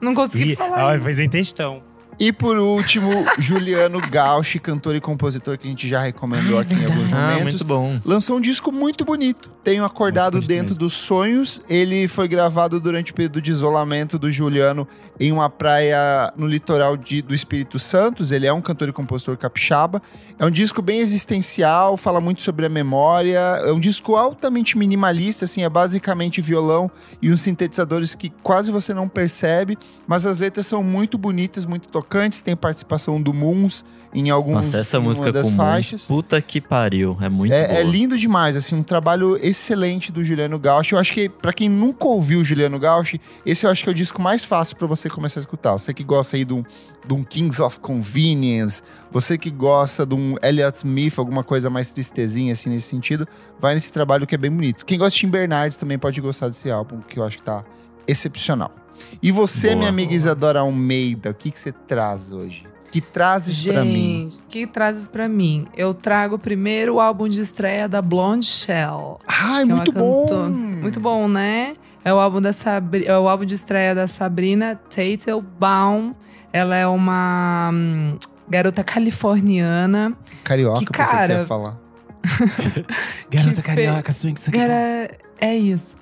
[0.00, 0.96] Não consegui Ih, falar.
[0.96, 1.89] ó, fez um textão.
[2.22, 3.08] E por último,
[3.40, 7.42] Juliano Gauchi, cantor e compositor que a gente já recomendou aqui em alguns Ah, momentos.
[7.44, 7.98] muito bom.
[8.04, 9.48] Lançou um disco muito bonito.
[9.64, 10.78] Tenho acordado dentro mesmo.
[10.80, 11.62] dos sonhos.
[11.66, 14.86] Ele foi gravado durante o período de isolamento do Juliano
[15.18, 18.22] em uma praia no litoral de- do Espírito Santo.
[18.34, 20.02] Ele é um cantor e compositor capixaba.
[20.38, 23.38] É um disco bem existencial, fala muito sobre a memória.
[23.64, 26.90] É um disco altamente minimalista, assim, é basicamente violão
[27.22, 31.88] e uns sintetizadores que quase você não percebe, mas as letras são muito bonitas, muito
[32.10, 32.42] tocantes.
[32.42, 36.06] Tem participação do Moons em alguns Nossa, essa música das com faixas.
[36.08, 37.16] Moons, puta que pariu.
[37.20, 37.78] É muito É, boa.
[37.78, 40.94] é lindo demais, assim, um trabalho excelente do Juliano Gauchi.
[40.94, 43.92] Eu acho que, pra quem nunca ouviu o Juliano Gauchi, esse eu acho que é
[43.92, 45.72] o disco mais fácil pra você começar a escutar.
[45.72, 46.64] Você que gosta aí de um,
[47.06, 48.82] de um Kings of Convenience,
[49.12, 53.28] você que gosta de um Elliott Smith, alguma coisa mais tristezinha, assim, nesse sentido,
[53.60, 54.84] vai nesse trabalho que é bem bonito.
[54.84, 57.64] Quem gosta de Tim Bernardes também pode gostar desse álbum, que eu acho que tá
[58.08, 58.72] excepcional.
[59.22, 59.76] E você, Boa.
[59.78, 62.64] minha amiga Isadora Almeida, o que, que você traz hoje?
[62.90, 64.32] Que trazes pra mim?
[64.48, 65.66] Que trazes pra mim?
[65.76, 69.20] Eu trago primeiro o álbum de estreia da Blonde Shell.
[69.28, 70.22] Ai, é muito bom!
[70.26, 71.74] cantora- Muito bom, né?
[72.04, 76.14] É o álbum da Sabri- é o álbum de estreia da Sabrina Teitelbaum.
[76.52, 78.16] Ela é uma hum,
[78.48, 80.12] garota californiana.
[80.42, 81.76] Carioca, Que pensei que você ia cara- falar.
[83.30, 84.56] Garota Que carioca, swing, swing.
[84.58, 85.10] Gara...
[85.40, 85.96] É isso.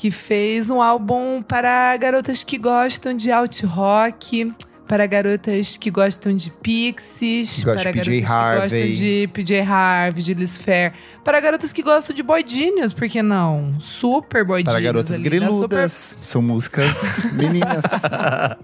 [0.00, 4.50] Que fez um álbum para garotas que gostam de alt rock,
[4.90, 8.60] para garotas que gostam de Pixies, Que gostam para de garotas PJ que Harvey.
[8.60, 10.92] gostam de PJ Harvey, de Liz Fair,
[11.24, 13.72] para garotas que gostam de Boy Genius, por que não?
[13.78, 15.28] Super Boy Para Genius garotas ali, né?
[15.28, 16.18] greludas.
[16.20, 16.96] São músicas
[17.32, 17.84] meninas.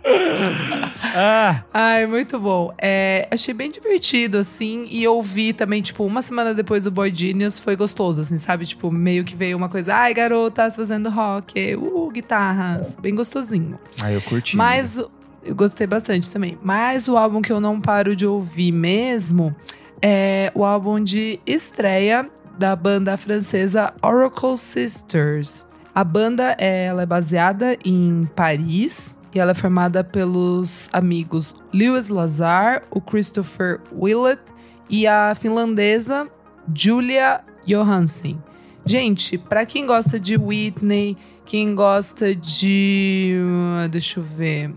[1.18, 2.74] Ah, Ai, muito bom.
[2.76, 7.58] É, achei bem divertido, assim, e ouvi também, tipo, uma semana depois do Boy Genius,
[7.58, 8.66] foi gostoso, assim, sabe?
[8.66, 13.78] Tipo, meio que veio uma coisa, ai, garotas fazendo rock, uh, guitarras, bem gostosinho.
[14.02, 14.56] Aí eu curti.
[14.56, 15.00] Mas
[15.46, 16.58] eu gostei bastante também.
[16.62, 19.54] Mas o álbum que eu não paro de ouvir mesmo
[20.02, 22.28] é o álbum de estreia
[22.58, 25.66] da banda francesa Oracle Sisters.
[25.94, 32.08] A banda é, ela é baseada em Paris e ela é formada pelos amigos Lewis
[32.08, 34.42] Lazar, o Christopher Willett
[34.88, 36.28] e a finlandesa
[36.74, 38.36] Julia Johansen.
[38.84, 43.36] Gente, pra quem gosta de Whitney, quem gosta de.
[43.84, 44.72] uh, Deixa eu ver.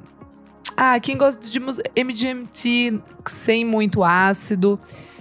[0.81, 1.60] Ah, quem gosta de
[1.93, 4.80] MGMT sem muito ácido.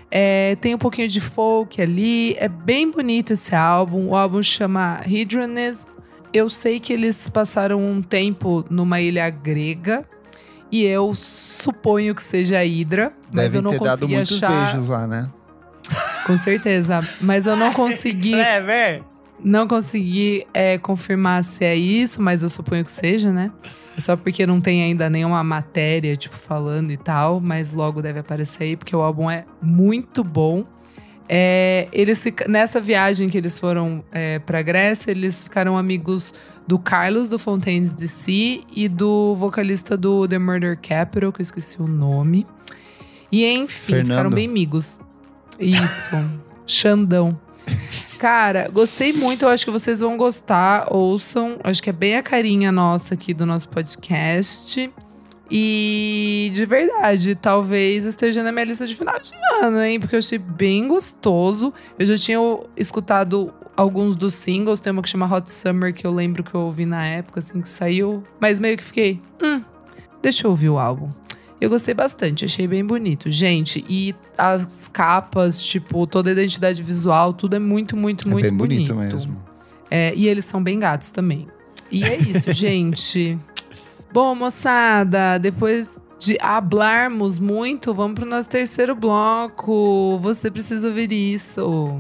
[0.09, 2.35] é, tem um pouquinho de folk ali.
[2.39, 4.11] É bem bonito esse álbum.
[4.11, 5.89] O álbum chama Hydronism.
[6.33, 10.05] Eu sei que eles passaram um tempo numa ilha grega.
[10.71, 13.13] E eu suponho que seja a Hydra.
[13.35, 14.65] Mas Devem eu não ter dado consegui muitos achar.
[14.67, 15.29] beijos lá, né?
[16.25, 17.01] Com certeza.
[17.21, 18.35] Mas eu não consegui.
[18.39, 19.05] é, velho.
[19.43, 23.53] Não consegui é, confirmar se é isso, mas eu suponho que seja, né?
[23.99, 28.65] Só porque não tem ainda nenhuma matéria, tipo, falando e tal, mas logo deve aparecer
[28.65, 30.65] aí, porque o álbum é muito bom.
[31.29, 36.33] É, eles nessa viagem que eles foram é, pra Grécia, eles ficaram amigos
[36.67, 41.81] do Carlos do Fontaines DC e do vocalista do The Murder Capital, que eu esqueci
[41.81, 42.47] o nome.
[43.31, 44.07] E enfim, Fernando.
[44.07, 44.99] ficaram bem amigos.
[45.59, 46.17] Isso.
[46.67, 47.39] Xandão.
[48.19, 49.45] Cara, gostei muito.
[49.45, 50.93] Eu acho que vocês vão gostar.
[50.93, 51.59] Ouçam.
[51.63, 54.91] Acho que é bem a carinha nossa aqui do nosso podcast.
[55.51, 59.31] E de verdade, talvez esteja na minha lista de final de
[59.63, 59.99] ano, hein?
[59.99, 61.73] Porque eu achei bem gostoso.
[61.99, 62.39] Eu já tinha
[62.77, 64.81] escutado alguns dos singles.
[64.81, 67.61] Tem uma que chama Hot Summer, que eu lembro que eu ouvi na época, assim,
[67.63, 68.25] que saiu.
[68.41, 69.63] Mas meio que fiquei, hum,
[70.21, 71.09] deixa eu ouvir o álbum.
[71.61, 73.31] Eu gostei bastante, achei bem bonito.
[73.31, 78.49] Gente, e as capas, tipo, toda a identidade visual, tudo é muito, muito, é muito
[78.49, 79.43] bem bonito, mesmo.
[79.91, 81.49] É, e eles são bem gatos também.
[81.91, 83.37] E é isso, gente.
[84.13, 90.19] Bom, moçada, depois de hablarmos muito, vamos pro nosso terceiro bloco.
[90.23, 91.97] Você precisa ouvir isso.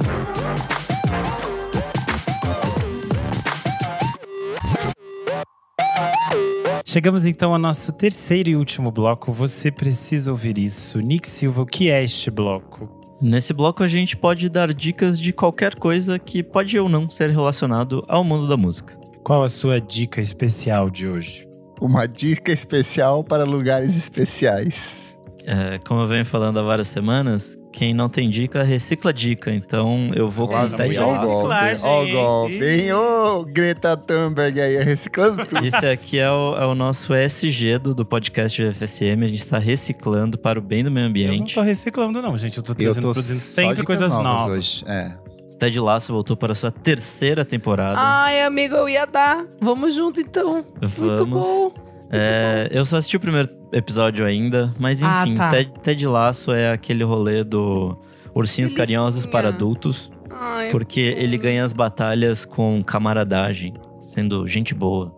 [6.90, 9.30] Chegamos então ao nosso terceiro e último bloco.
[9.30, 10.98] Você precisa ouvir isso.
[11.00, 12.88] Nick Silva, o que é este bloco?
[13.20, 17.28] Nesse bloco a gente pode dar dicas de qualquer coisa que pode ou não ser
[17.28, 18.98] relacionado ao mundo da música.
[19.22, 21.46] Qual a sua dica especial de hoje?
[21.78, 25.07] Uma dica especial para lugares especiais.
[25.50, 29.50] É, como eu venho falando há várias semanas, quem não tem dica, recicla dica.
[29.50, 31.84] Então eu vou Lá contar aí, ó o golpe, reciclagem,
[32.16, 32.92] ó o hein?
[32.92, 35.64] Ô, Greta Thunberg aí, reciclando tudo.
[35.64, 39.22] Esse aqui é o, é o nosso ESG do, do podcast do FSM.
[39.24, 41.54] A gente está reciclando para o bem do meio Eu não ambiente.
[41.54, 42.58] tô reciclando, não, gente.
[42.58, 44.58] Eu tô Eu trazendo, tô produzindo sempre coisas novas.
[44.58, 44.84] hoje.
[44.86, 45.14] É.
[45.58, 47.98] Ted Lasso voltou para a sua terceira temporada.
[47.98, 49.46] Ai, amigo, eu ia dar.
[49.60, 50.64] Vamos junto então.
[50.80, 51.46] Muito Vamos.
[51.46, 51.87] bom.
[52.10, 55.50] É, eu só assisti o primeiro episódio ainda, mas Ah, enfim, tá.
[55.50, 57.98] Ted, Ted Laço é aquele rolê do
[58.34, 58.76] ursinhos Delicinha.
[58.76, 65.12] carinhosos para adultos, Ai, porque ele ganha as batalhas com camaradagem, sendo gente boa.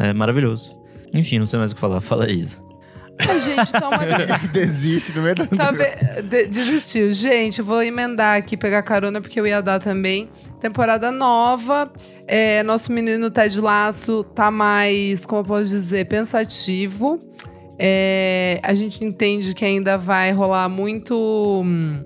[0.00, 0.76] É, é maravilhoso.
[1.14, 2.00] Enfim, não sei mais o que falar.
[2.00, 2.60] Fala, Isa.
[3.26, 3.98] Ai, gente, tá uma
[4.52, 5.46] Desiste no meio da.
[5.46, 7.12] Tá be- de- desistiu.
[7.12, 10.28] Gente, eu vou emendar aqui, pegar carona, porque eu ia dar também.
[10.60, 11.90] Temporada nova.
[12.26, 17.18] É, nosso menino Ted Laço tá mais, como eu posso dizer, pensativo.
[17.78, 21.14] É, a gente entende que ainda vai rolar muito.
[21.64, 22.02] hum,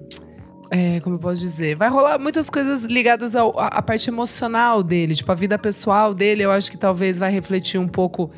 [0.70, 1.76] é, como eu posso dizer?
[1.76, 6.42] Vai rolar muitas coisas ligadas à parte emocional dele, tipo, a vida pessoal dele.
[6.42, 8.30] Eu acho que talvez vai refletir um pouco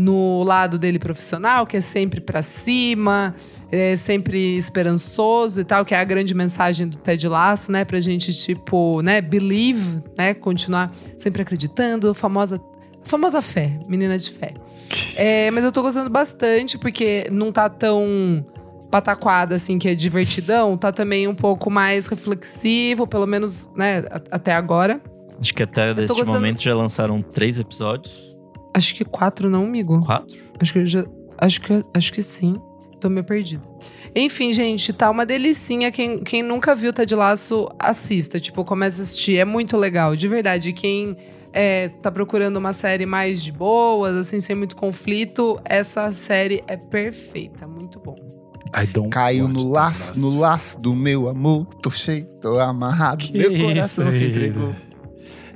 [0.00, 3.34] no lado dele profissional, que é sempre pra cima,
[3.70, 7.84] é sempre esperançoso e tal, que é a grande mensagem do Ted Lasso, né?
[7.84, 10.32] Pra gente, tipo, né, believe, né?
[10.32, 12.58] Continuar sempre acreditando, famosa,
[13.04, 14.54] famosa fé, menina de fé.
[15.16, 18.44] É, mas eu tô gostando bastante, porque não tá tão
[18.90, 24.52] pataquada, assim, que é divertidão, tá também um pouco mais reflexivo, pelo menos, né, até
[24.54, 25.00] agora.
[25.38, 28.29] Acho que até neste gostando- momento já lançaram três episódios.
[28.74, 30.04] Acho que quatro não, amigo.
[30.04, 30.36] Quatro?
[30.60, 31.04] Acho que eu já.
[31.38, 32.60] Acho que, acho que sim.
[33.00, 33.62] Tô meio perdida.
[34.14, 35.90] Enfim, gente, tá uma delicinha.
[35.90, 38.38] Quem, quem nunca viu Ted Laço, assista.
[38.38, 39.38] Tipo, começa a assistir.
[39.38, 40.72] É muito legal, de verdade.
[40.74, 41.16] Quem
[41.52, 46.76] é, tá procurando uma série mais de boas, assim, sem muito conflito, essa série é
[46.76, 47.66] perfeita.
[47.66, 48.16] Muito bom.
[48.76, 51.66] I don't Caiu no to laço, no laço do meu amor.
[51.82, 53.24] Tô cheio, tô amarrado.
[53.24, 54.74] Que meu coração isso, se entregou.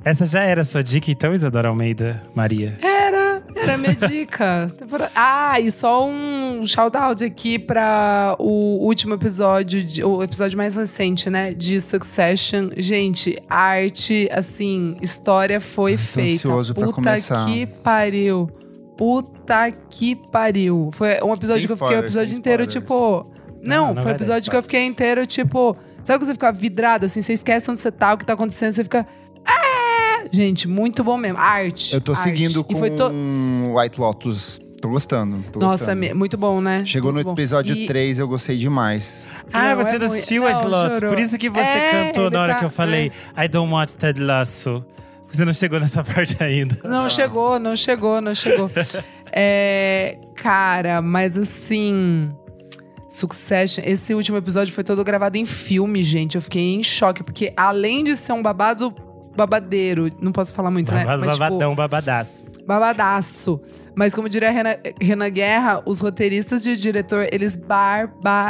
[0.03, 2.77] Essa já era a sua dica, então, Isadora Almeida, Maria?
[2.81, 2.94] Era,
[3.55, 4.71] era a minha dica.
[5.15, 11.29] Ah, e só um shout-out aqui pra o último episódio, de- o episódio mais recente,
[11.29, 11.53] né?
[11.53, 12.69] De Succession.
[12.77, 16.33] Gente, arte, assim, história foi Ai, feita.
[16.35, 17.45] ansioso pra Puta começar.
[17.45, 18.49] que pariu.
[18.97, 20.89] Puta que pariu.
[20.93, 22.73] Foi um episódio Sem que eu fiquei o episódio inteiro, spoilers.
[22.73, 23.35] tipo.
[23.61, 25.75] Não, Não, não foi um episódio que eu fiquei inteiro, tipo.
[26.03, 28.71] Sabe quando você fica vidrado, assim, você esquece onde você tá, o que tá acontecendo,
[28.73, 29.07] você fica.
[30.35, 31.37] "Ah!" Gente, muito bom mesmo.
[31.37, 31.93] Arte.
[31.93, 32.23] Eu tô arte.
[32.23, 33.11] seguindo com foi to-
[33.75, 34.59] White Lotus.
[34.81, 35.43] Tô gostando.
[35.51, 35.99] Tô Nossa, gostando.
[35.99, 36.83] me- muito bom, né?
[36.85, 39.25] Chegou Muito no episódio E- 3, eu gostei demais.
[39.51, 40.97] Ah, Não, você é muito- assistiu as não, Lotus.
[40.99, 41.09] chorou.
[41.15, 43.95] Por isso que você É, cantou na hora tá- que eu falei I don't watch
[43.95, 44.85] Ted Lasso.
[45.31, 46.77] Você não chegou nessa parte ainda.
[46.83, 48.69] Não chegou, não chegou, não chegou.
[49.33, 52.29] é, cara, mas assim.
[53.09, 56.35] Succession, esse último episódio foi todo gravado em filme, gente.
[56.35, 58.93] Eu fiquei em choque, porque além de ser um babado
[59.35, 60.99] babadeiro, não posso falar muito, né?
[61.05, 62.43] Babado, Mas, tipo, babadão, babadaço.
[62.65, 63.61] babadaço.
[63.95, 67.55] Mas como diria a Renan, Renan Guerra, os roteiristas e o diretor, eles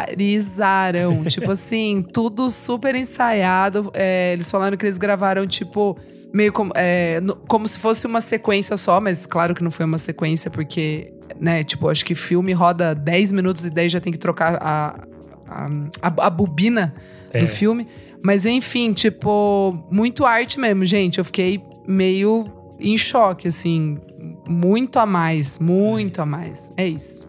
[0.05, 1.23] barbarizaram.
[1.29, 3.91] tipo assim, tudo super ensaiado.
[3.93, 5.97] É, eles falaram que eles gravaram, tipo,
[6.33, 9.85] meio como, é, no- como se fosse uma sequência só, mas claro que não foi
[9.85, 14.11] uma sequência, porque, né, tipo, acho que filme roda 10 minutos e daí já tem
[14.11, 14.95] que trocar a,
[15.47, 15.65] a,
[16.01, 16.93] a, a bobina
[17.31, 17.39] É.
[17.39, 17.87] do filme.
[18.25, 21.19] Mas enfim, tipo, muito arte mesmo, gente.
[21.19, 22.45] Eu fiquei meio
[22.79, 23.99] em choque, assim.
[24.49, 26.71] Muito a mais, muito a mais.
[26.75, 27.23] É isso.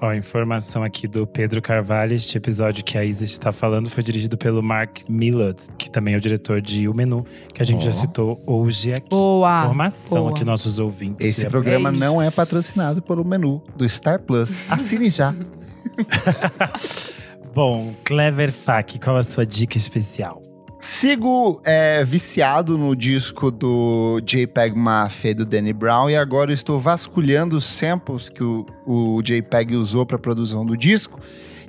[0.00, 2.14] Ó, informação aqui do Pedro Carvalho.
[2.14, 6.16] Este episódio que a Isa está falando foi dirigido pelo Mark Millard, que também é
[6.16, 7.94] o diretor de O Menu, que a gente já Ó.
[7.94, 9.10] citou hoje aqui.
[9.10, 9.64] Boa.
[9.64, 10.30] Informação boa.
[10.30, 11.26] aqui, nossos ouvintes.
[11.26, 12.00] Esse É- programa isso.
[12.00, 14.60] não é patrocinado pelo menu do Star Plus.
[14.70, 15.34] Assine já.
[17.54, 20.42] Bom, Clever Fac, qual a sua dica especial?
[20.80, 26.78] Sigo é, viciado no disco do JPEG Mafia e do Danny Brown e agora estou
[26.78, 31.18] vasculhando os samples que o, o JPEG usou para a produção do disco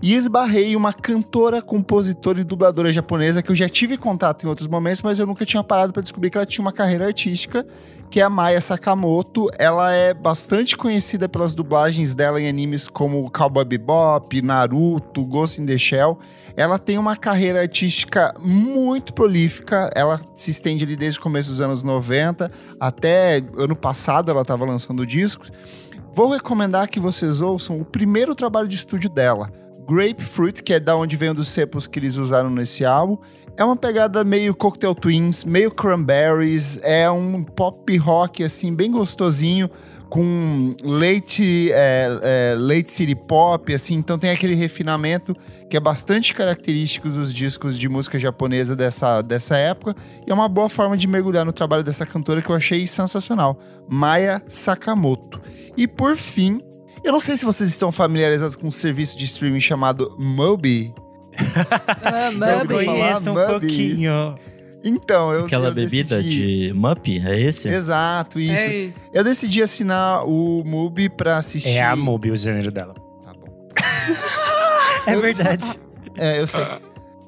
[0.01, 4.67] e esbarrei uma cantora, compositora e dubladora japonesa que eu já tive contato em outros
[4.67, 7.65] momentos, mas eu nunca tinha parado para descobrir que ela tinha uma carreira artística,
[8.09, 9.49] que é a Maya Sakamoto.
[9.57, 15.65] Ela é bastante conhecida pelas dublagens dela em animes como Cowboy Bebop, Naruto, Ghost in
[15.65, 16.17] the Shell.
[16.55, 19.89] Ela tem uma carreira artística muito prolífica.
[19.95, 24.65] Ela se estende ali desde o começo dos anos 90 até ano passado ela estava
[24.65, 25.51] lançando discos.
[26.13, 29.51] Vou recomendar que vocês ouçam o primeiro trabalho de estúdio dela,
[29.89, 33.17] Grapefruit, que é da onde vem um dos sepos que eles usaram nesse álbum.
[33.57, 39.69] É uma pegada meio Cocktail Twins, meio Cranberries, é um pop rock assim bem gostosinho
[40.09, 45.35] com leite, é, é, leite city pop, assim, então tem aquele refinamento
[45.69, 49.95] que é bastante característico dos discos de música japonesa dessa, dessa época,
[50.25, 53.59] e é uma boa forma de mergulhar no trabalho dessa cantora que eu achei sensacional,
[53.87, 55.39] Maya Sakamoto.
[55.77, 56.59] E por fim,
[57.03, 60.93] eu não sei se vocês estão familiarizados com um serviço de streaming chamado Mubi.
[62.03, 62.31] Ah,
[62.63, 62.85] Mubi.
[62.85, 63.45] Conheço um Mubi.
[63.47, 64.35] pouquinho.
[64.84, 65.45] Então, eu.
[65.45, 66.67] Aquela eu bebida decidi...
[66.69, 67.67] de Mup, é esse?
[67.67, 68.53] Exato, isso.
[68.63, 69.09] É isso.
[69.13, 71.69] Eu decidi assinar o MUBI pra assistir.
[71.69, 72.93] É a Mubi o gênero dela.
[73.23, 73.47] Tá bom.
[75.07, 75.65] É Eu- verdade.
[76.17, 76.61] É, eu sei.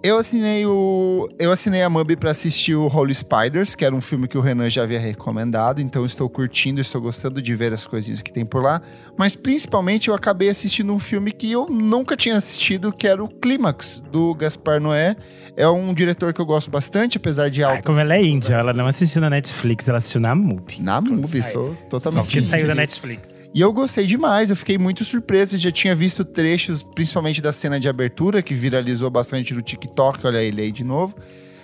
[0.03, 1.30] Eu assinei o.
[1.38, 4.41] Eu assinei a MUBI pra assistir o Holy Spiders, que era um filme que o
[4.41, 8.44] Renan já havia recomendado, então estou curtindo, estou gostando de ver as coisinhas que tem
[8.44, 8.82] por lá.
[9.15, 13.28] Mas principalmente eu acabei assistindo um filme que eu nunca tinha assistido, que era o
[13.28, 15.15] Clímax, do Gaspar Noé.
[15.57, 17.86] É um diretor que eu gosto bastante, apesar de Ah, altas.
[17.86, 20.82] como ela é índia, ela não assistiu na Netflix, ela assistiu na Mubi.
[20.82, 22.28] Na MUBI, sou Só totalmente.
[22.30, 22.76] que saiu da.
[22.76, 23.41] Netflix.
[23.53, 25.57] E eu gostei demais, eu fiquei muito surpreso.
[25.57, 30.26] Já tinha visto trechos, principalmente da cena de abertura, que viralizou bastante no TikTok.
[30.26, 31.15] Olha ele aí de novo.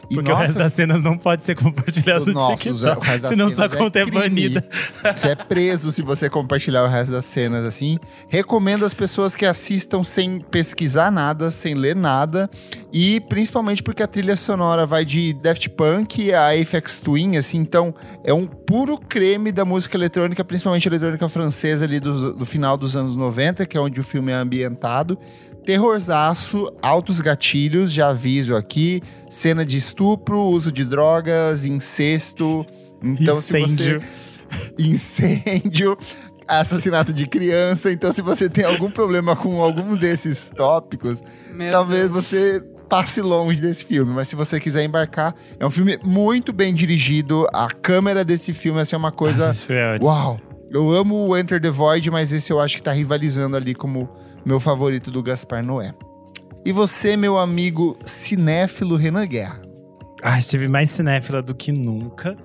[0.10, 3.06] E Porque o resto das cenas não pode ser compartilhado no Nossa, o TikTok.
[3.06, 4.22] resto das Senão sua é conta é, crime.
[4.22, 4.64] banida.
[5.16, 7.98] Você é preso se você compartilhar o resto das cenas assim.
[8.30, 12.50] Recomendo às pessoas que assistam sem pesquisar nada, sem ler nada.
[12.94, 17.58] E principalmente porque a trilha sonora vai de Daft Punk a Aphex Twin, assim.
[17.58, 17.94] Então
[18.24, 22.96] é um puro creme da música eletrônica, principalmente eletrônica francesa ali do, do final dos
[22.96, 25.20] anos 90, que é onde o filme é ambientado.
[25.68, 29.02] Terrorzaço, altos gatilhos, já aviso aqui.
[29.30, 32.66] Cena de estupro, uso de drogas, incesto.
[33.04, 34.04] Então, se você Incêndio.
[34.80, 35.98] incêndio,
[36.48, 37.92] assassinato de criança.
[37.92, 41.22] Então, se você tem algum problema com algum desses tópicos,
[41.52, 42.14] Meu talvez Deus.
[42.14, 44.14] você passe longe desse filme.
[44.14, 47.46] Mas se você quiser embarcar, é um filme muito bem dirigido.
[47.54, 49.48] A câmera desse filme assim, é uma coisa.
[49.48, 50.08] Nossa, ótimo.
[50.08, 50.40] Uau!
[50.70, 54.10] Eu amo o Enter the Void, mas esse eu acho que tá rivalizando ali como
[54.46, 55.94] meu favorito do Gaspar Noé.
[56.66, 59.62] E você, meu amigo cinéfilo Renan Guerra?
[60.22, 62.36] Ah, estive mais cinéfila do que nunca.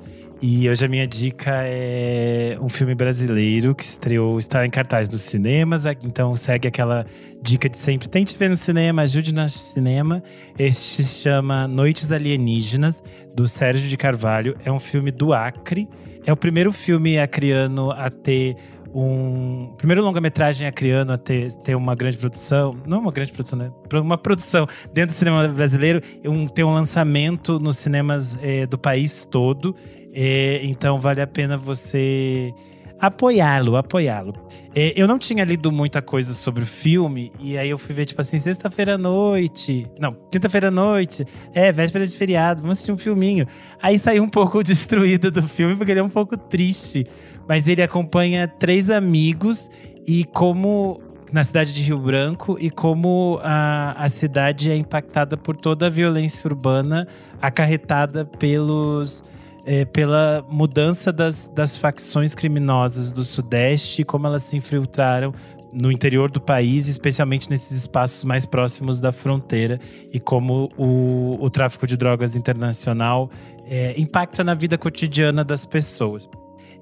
[0.45, 5.23] E hoje a minha dica é um filme brasileiro que estreou, está em cartaz nos
[5.23, 5.85] cinemas.
[6.03, 7.07] Então segue aquela
[7.41, 10.23] dica de sempre: tente ver no cinema, ajude no cinema.
[10.59, 13.03] Este se chama Noites Alienígenas,
[13.35, 14.57] do Sérgio de Carvalho.
[14.65, 15.89] É um filme do Acre.
[16.25, 18.57] É o primeiro filme acriano a ter
[18.95, 19.75] um.
[19.77, 22.77] Primeiro longa-metragem acriano a ter, ter uma grande produção.
[22.87, 23.73] Não uma grande produção, né?
[23.95, 26.01] Uma produção dentro do cinema brasileiro.
[26.25, 29.75] Um, ter um lançamento nos cinemas eh, do país todo.
[30.15, 32.55] Eh, então vale a pena você
[33.03, 34.33] apoiá-lo, apoiá-lo.
[34.73, 38.05] Eh, eu não tinha lido muita coisa sobre o filme, e aí eu fui ver,
[38.05, 39.91] tipo assim, sexta-feira à noite.
[39.99, 41.27] Não, quinta-feira à noite.
[41.53, 43.45] É, véspera de feriado, vamos assistir um filminho.
[43.83, 47.05] Aí saí um pouco destruída do filme, porque ele é um pouco triste.
[47.49, 49.69] Mas ele acompanha três amigos
[50.07, 51.01] e como.
[51.33, 55.89] Na cidade de Rio Branco, e como a, a cidade é impactada por toda a
[55.89, 57.09] violência urbana
[57.41, 59.25] acarretada pelos
[59.65, 65.33] é, pela mudança das, das facções criminosas do Sudeste e como elas se infiltraram
[65.73, 69.81] no interior do país, especialmente nesses espaços mais próximos da fronteira,
[70.13, 73.31] e como o, o tráfico de drogas internacional
[73.65, 76.29] é, impacta na vida cotidiana das pessoas.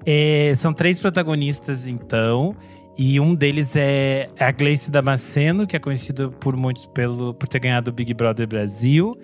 [0.04, 2.56] É, são três protagonistas, então,
[2.98, 7.60] e um deles é a Gleice Damasceno, que é conhecida por muitos pelo, por ter
[7.60, 9.16] ganhado o Big Brother Brasil.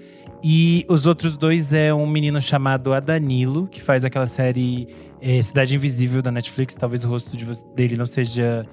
[0.42, 4.88] E os outros dois é um menino chamado Adanilo, que faz aquela série
[5.20, 6.74] é, Cidade Invisível da Netflix.
[6.74, 8.64] Talvez o rosto de dele não seja,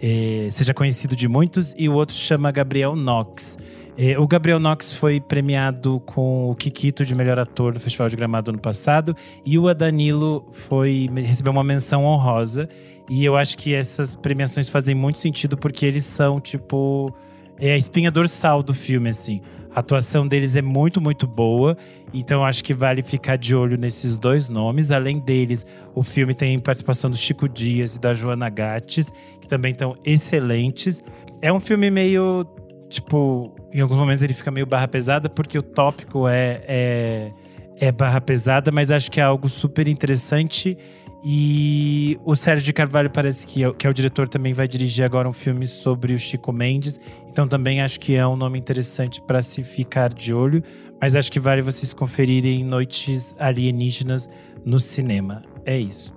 [0.00, 1.74] é, seja conhecido de muitos.
[1.76, 3.58] E o outro chama Gabriel Knox.
[4.00, 8.14] É, o Gabriel Knox foi premiado com o Kikito de melhor ator no Festival de
[8.14, 9.14] Gramado ano passado.
[9.44, 12.68] E o Adanilo foi, recebeu uma menção honrosa.
[13.10, 17.12] E eu acho que essas premiações fazem muito sentido porque eles são, tipo,
[17.58, 19.40] é a espinha dorsal do filme, assim.
[19.78, 21.78] A atuação deles é muito, muito boa.
[22.12, 24.90] Então acho que vale ficar de olho nesses dois nomes.
[24.90, 25.64] Além deles,
[25.94, 29.08] o filme tem participação do Chico Dias e da Joana Gattes,
[29.40, 31.00] que também estão excelentes.
[31.40, 32.44] É um filme meio,
[32.88, 37.30] tipo, em alguns momentos ele fica meio barra pesada, porque o tópico é, é,
[37.76, 40.76] é barra pesada, mas acho que é algo super interessante.
[41.24, 45.04] E o Sérgio de Carvalho parece que é, que é o diretor, também vai dirigir
[45.04, 47.00] agora um filme sobre o Chico Mendes.
[47.28, 50.62] Então também acho que é um nome interessante para se ficar de olho.
[51.00, 54.28] Mas acho que vale vocês conferirem Noites Alienígenas
[54.64, 55.42] no cinema.
[55.64, 56.14] É isso.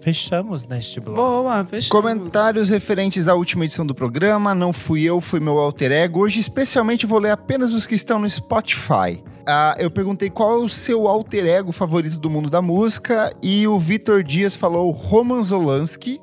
[0.00, 1.20] Fechamos neste bloco.
[1.20, 1.88] Boa, fechamos.
[1.88, 4.54] Comentários referentes à última edição do programa.
[4.54, 6.20] Não fui eu, fui meu alter ego.
[6.20, 9.22] Hoje, especialmente, vou ler apenas os que estão no Spotify.
[9.46, 13.32] Ah, eu perguntei qual é o seu alter ego favorito do mundo da música.
[13.42, 16.20] E o Vitor Dias falou Roman Zolansky,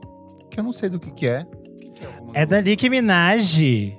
[0.49, 1.45] que eu não sei do que, que é.
[1.77, 3.97] Que que é É da Nicki Minaj.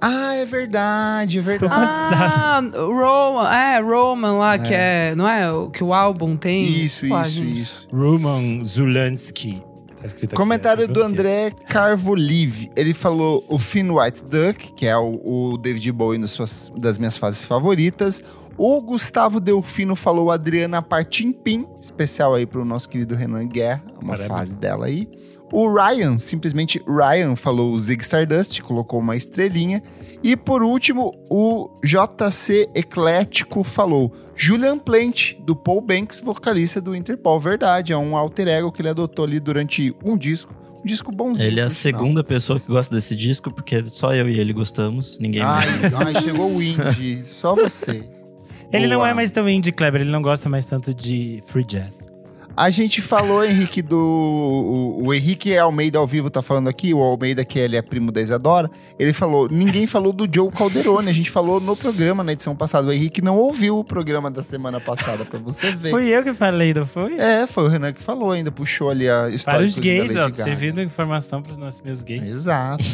[0.00, 1.72] Ah, é verdade, é verdade.
[1.74, 5.50] Ah, Roman, é, Roman lá, que é, não é?
[5.50, 6.62] O que o álbum tem.
[6.62, 7.60] Isso, Pô, isso, gente.
[7.62, 7.88] isso.
[7.92, 9.62] Roman Zulansky.
[9.98, 11.18] Tá escrito aqui, Comentário assim, do pronuncia.
[11.20, 12.70] André Carvolive.
[12.76, 16.98] Ele falou o Finn White Duck, que é o, o David Bowie nas suas, das
[16.98, 18.22] minhas fases favoritas.
[18.58, 24.28] O Gustavo Delfino falou Adriana Partimpim, especial aí pro nosso querido Renan Guerra, uma Parabéns.
[24.28, 25.08] fase dela aí.
[25.54, 29.80] O Ryan, simplesmente Ryan, falou Zig Stardust, colocou uma estrelinha.
[30.20, 37.38] E por último, o JC Eclético falou Julian Plant, do Paul Banks, vocalista do Interpol.
[37.38, 40.52] Verdade, é um alter ego que ele adotou ali durante um disco.
[40.82, 41.46] Um disco bonzinho.
[41.46, 45.16] Ele é a segunda pessoa que gosta desse disco, porque só eu e ele gostamos.
[45.20, 45.84] Ninguém mais.
[45.84, 48.02] Ai, ai, chegou o indie, só você.
[48.72, 49.10] Ele não Boa.
[49.10, 50.00] é mais tão indie, Kleber.
[50.00, 52.12] Ele não gosta mais tanto de free jazz.
[52.56, 53.98] A gente falou, Henrique, do.
[53.98, 58.12] O, o Henrique Almeida ao vivo tá falando aqui, o Almeida, que ele é primo
[58.12, 58.70] da Isadora.
[58.98, 61.10] Ele falou: ninguém falou do Joe Calderone.
[61.10, 62.86] A gente falou no programa, na edição passada.
[62.86, 65.90] O Henrique não ouviu o programa da semana passada, pra você ver.
[65.90, 67.16] Fui eu que falei, não foi?
[67.16, 69.58] É, foi o Renan que falou ainda, puxou ali a história.
[69.58, 70.30] Para os gays, ó.
[70.32, 72.26] Servindo informação para os nossos meus gays.
[72.28, 72.84] Exato.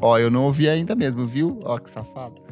[0.00, 1.60] Ó, eu não ouvi ainda mesmo, viu?
[1.62, 2.43] Ó, que safado.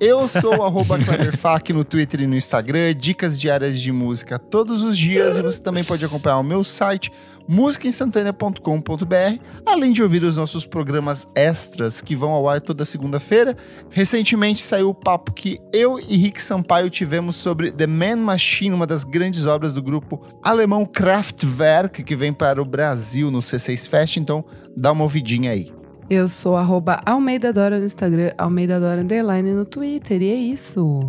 [0.00, 4.96] Eu sou o Kleberfac no Twitter e no Instagram, dicas diárias de música todos os
[4.96, 5.36] dias.
[5.36, 7.10] E você também pode acompanhar o meu site,
[7.48, 13.56] musicainstantanea.com.br, além de ouvir os nossos programas extras que vão ao ar toda segunda-feira.
[13.90, 18.86] Recentemente saiu o papo que eu e Rick Sampaio tivemos sobre The Man Machine, uma
[18.86, 24.16] das grandes obras do grupo alemão Kraftwerk, que vem para o Brasil no C6 Fest.
[24.16, 24.44] Então,
[24.76, 25.72] dá uma ouvidinha aí.
[26.10, 30.22] Eu sou arroba Almeida Dora no Instagram, Almeida Dora Underline no Twitter.
[30.22, 31.00] E é isso.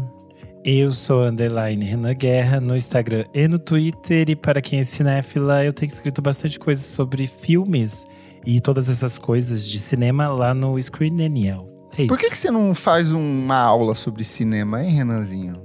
[0.63, 4.29] Eu sou underline Renan Guerra no Instagram e no Twitter.
[4.29, 8.05] E para quem é cinéfila, eu tenho escrito bastante coisa sobre filmes
[8.45, 11.65] e todas essas coisas de cinema lá no Screen Daniel.
[11.97, 12.07] É isso.
[12.09, 15.63] Por que, que você não faz uma aula sobre cinema, hein, Renanzinho?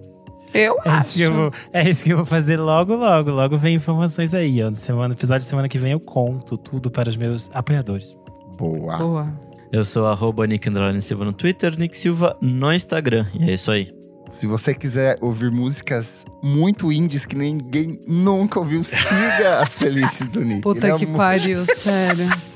[0.54, 1.12] Eu É isso, acho.
[1.14, 3.32] que eu vou, é isso que eu vou fazer logo, logo.
[3.32, 4.70] Logo vem informações aí, ó.
[4.70, 8.16] No semana, episódio de semana que vem eu conto tudo para os meus apoiadores.
[8.56, 8.96] Boa.
[8.98, 9.40] Boa.
[9.72, 13.26] Eu sou arroba Nick Andrade Silva no Twitter, Nick Silva no Instagram.
[13.34, 13.92] E é isso aí.
[14.30, 20.40] Se você quiser ouvir músicas muito indies que ninguém nunca ouviu, siga as playlists do
[20.40, 20.52] Nick.
[20.54, 22.28] Ele Puta é que mu- pariu, sério.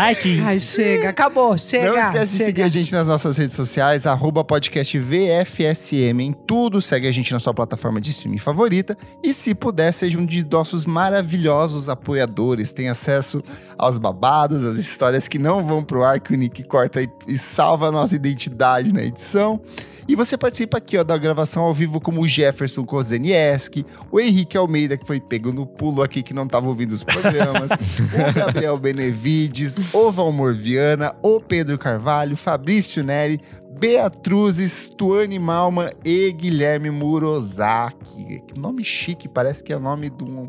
[0.00, 0.40] Ai, que.
[0.40, 1.10] Ai, chega.
[1.10, 1.90] Acabou, chega.
[1.90, 2.46] Não esquece de chega.
[2.46, 6.80] seguir a gente nas nossas redes sociais, arroba podcast VFSM em tudo.
[6.80, 8.96] Segue a gente na sua plataforma de streaming favorita.
[9.22, 12.72] E se puder, seja um de nossos maravilhosos apoiadores.
[12.72, 13.42] Tem acesso
[13.76, 17.36] aos babados, às histórias que não vão pro ar, que o Nick corta e, e
[17.36, 19.60] salva a nossa identidade na edição.
[20.08, 24.56] E você participa aqui ó, da gravação ao vivo como o Jefferson Kozenieski, o Henrique
[24.56, 28.76] Almeida, que foi pego no pulo aqui, que não estava ouvindo os programas, o Gabriel
[28.78, 33.40] Benevides, o Valmor Viana, o Pedro Carvalho, Fabrício Neri,
[33.78, 38.42] Beatruzes, Tuane Malman e Guilherme Murozaki.
[38.46, 40.48] Que nome chique, parece que é o nome de um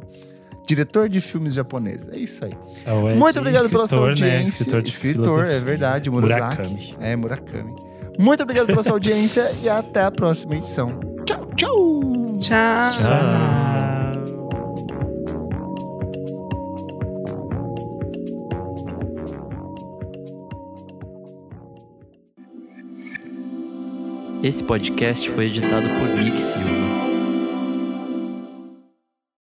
[0.68, 2.07] diretor de filmes japonês.
[2.11, 2.53] É isso aí.
[2.88, 4.32] Ou é Muito obrigado pela sua escritor, né?
[4.32, 4.52] audiência.
[4.52, 5.53] Escritor de Escritor, filosofia.
[5.53, 6.10] é verdade.
[6.10, 6.95] Murakami.
[6.99, 7.90] É, Murakami.
[8.22, 10.99] Muito obrigado pela sua audiência e até a próxima edição.
[11.26, 12.11] Tchau, tchau!
[12.39, 12.91] Tchau.
[12.99, 13.22] Tchau.
[24.43, 27.10] Esse podcast foi editado por Nick Silva.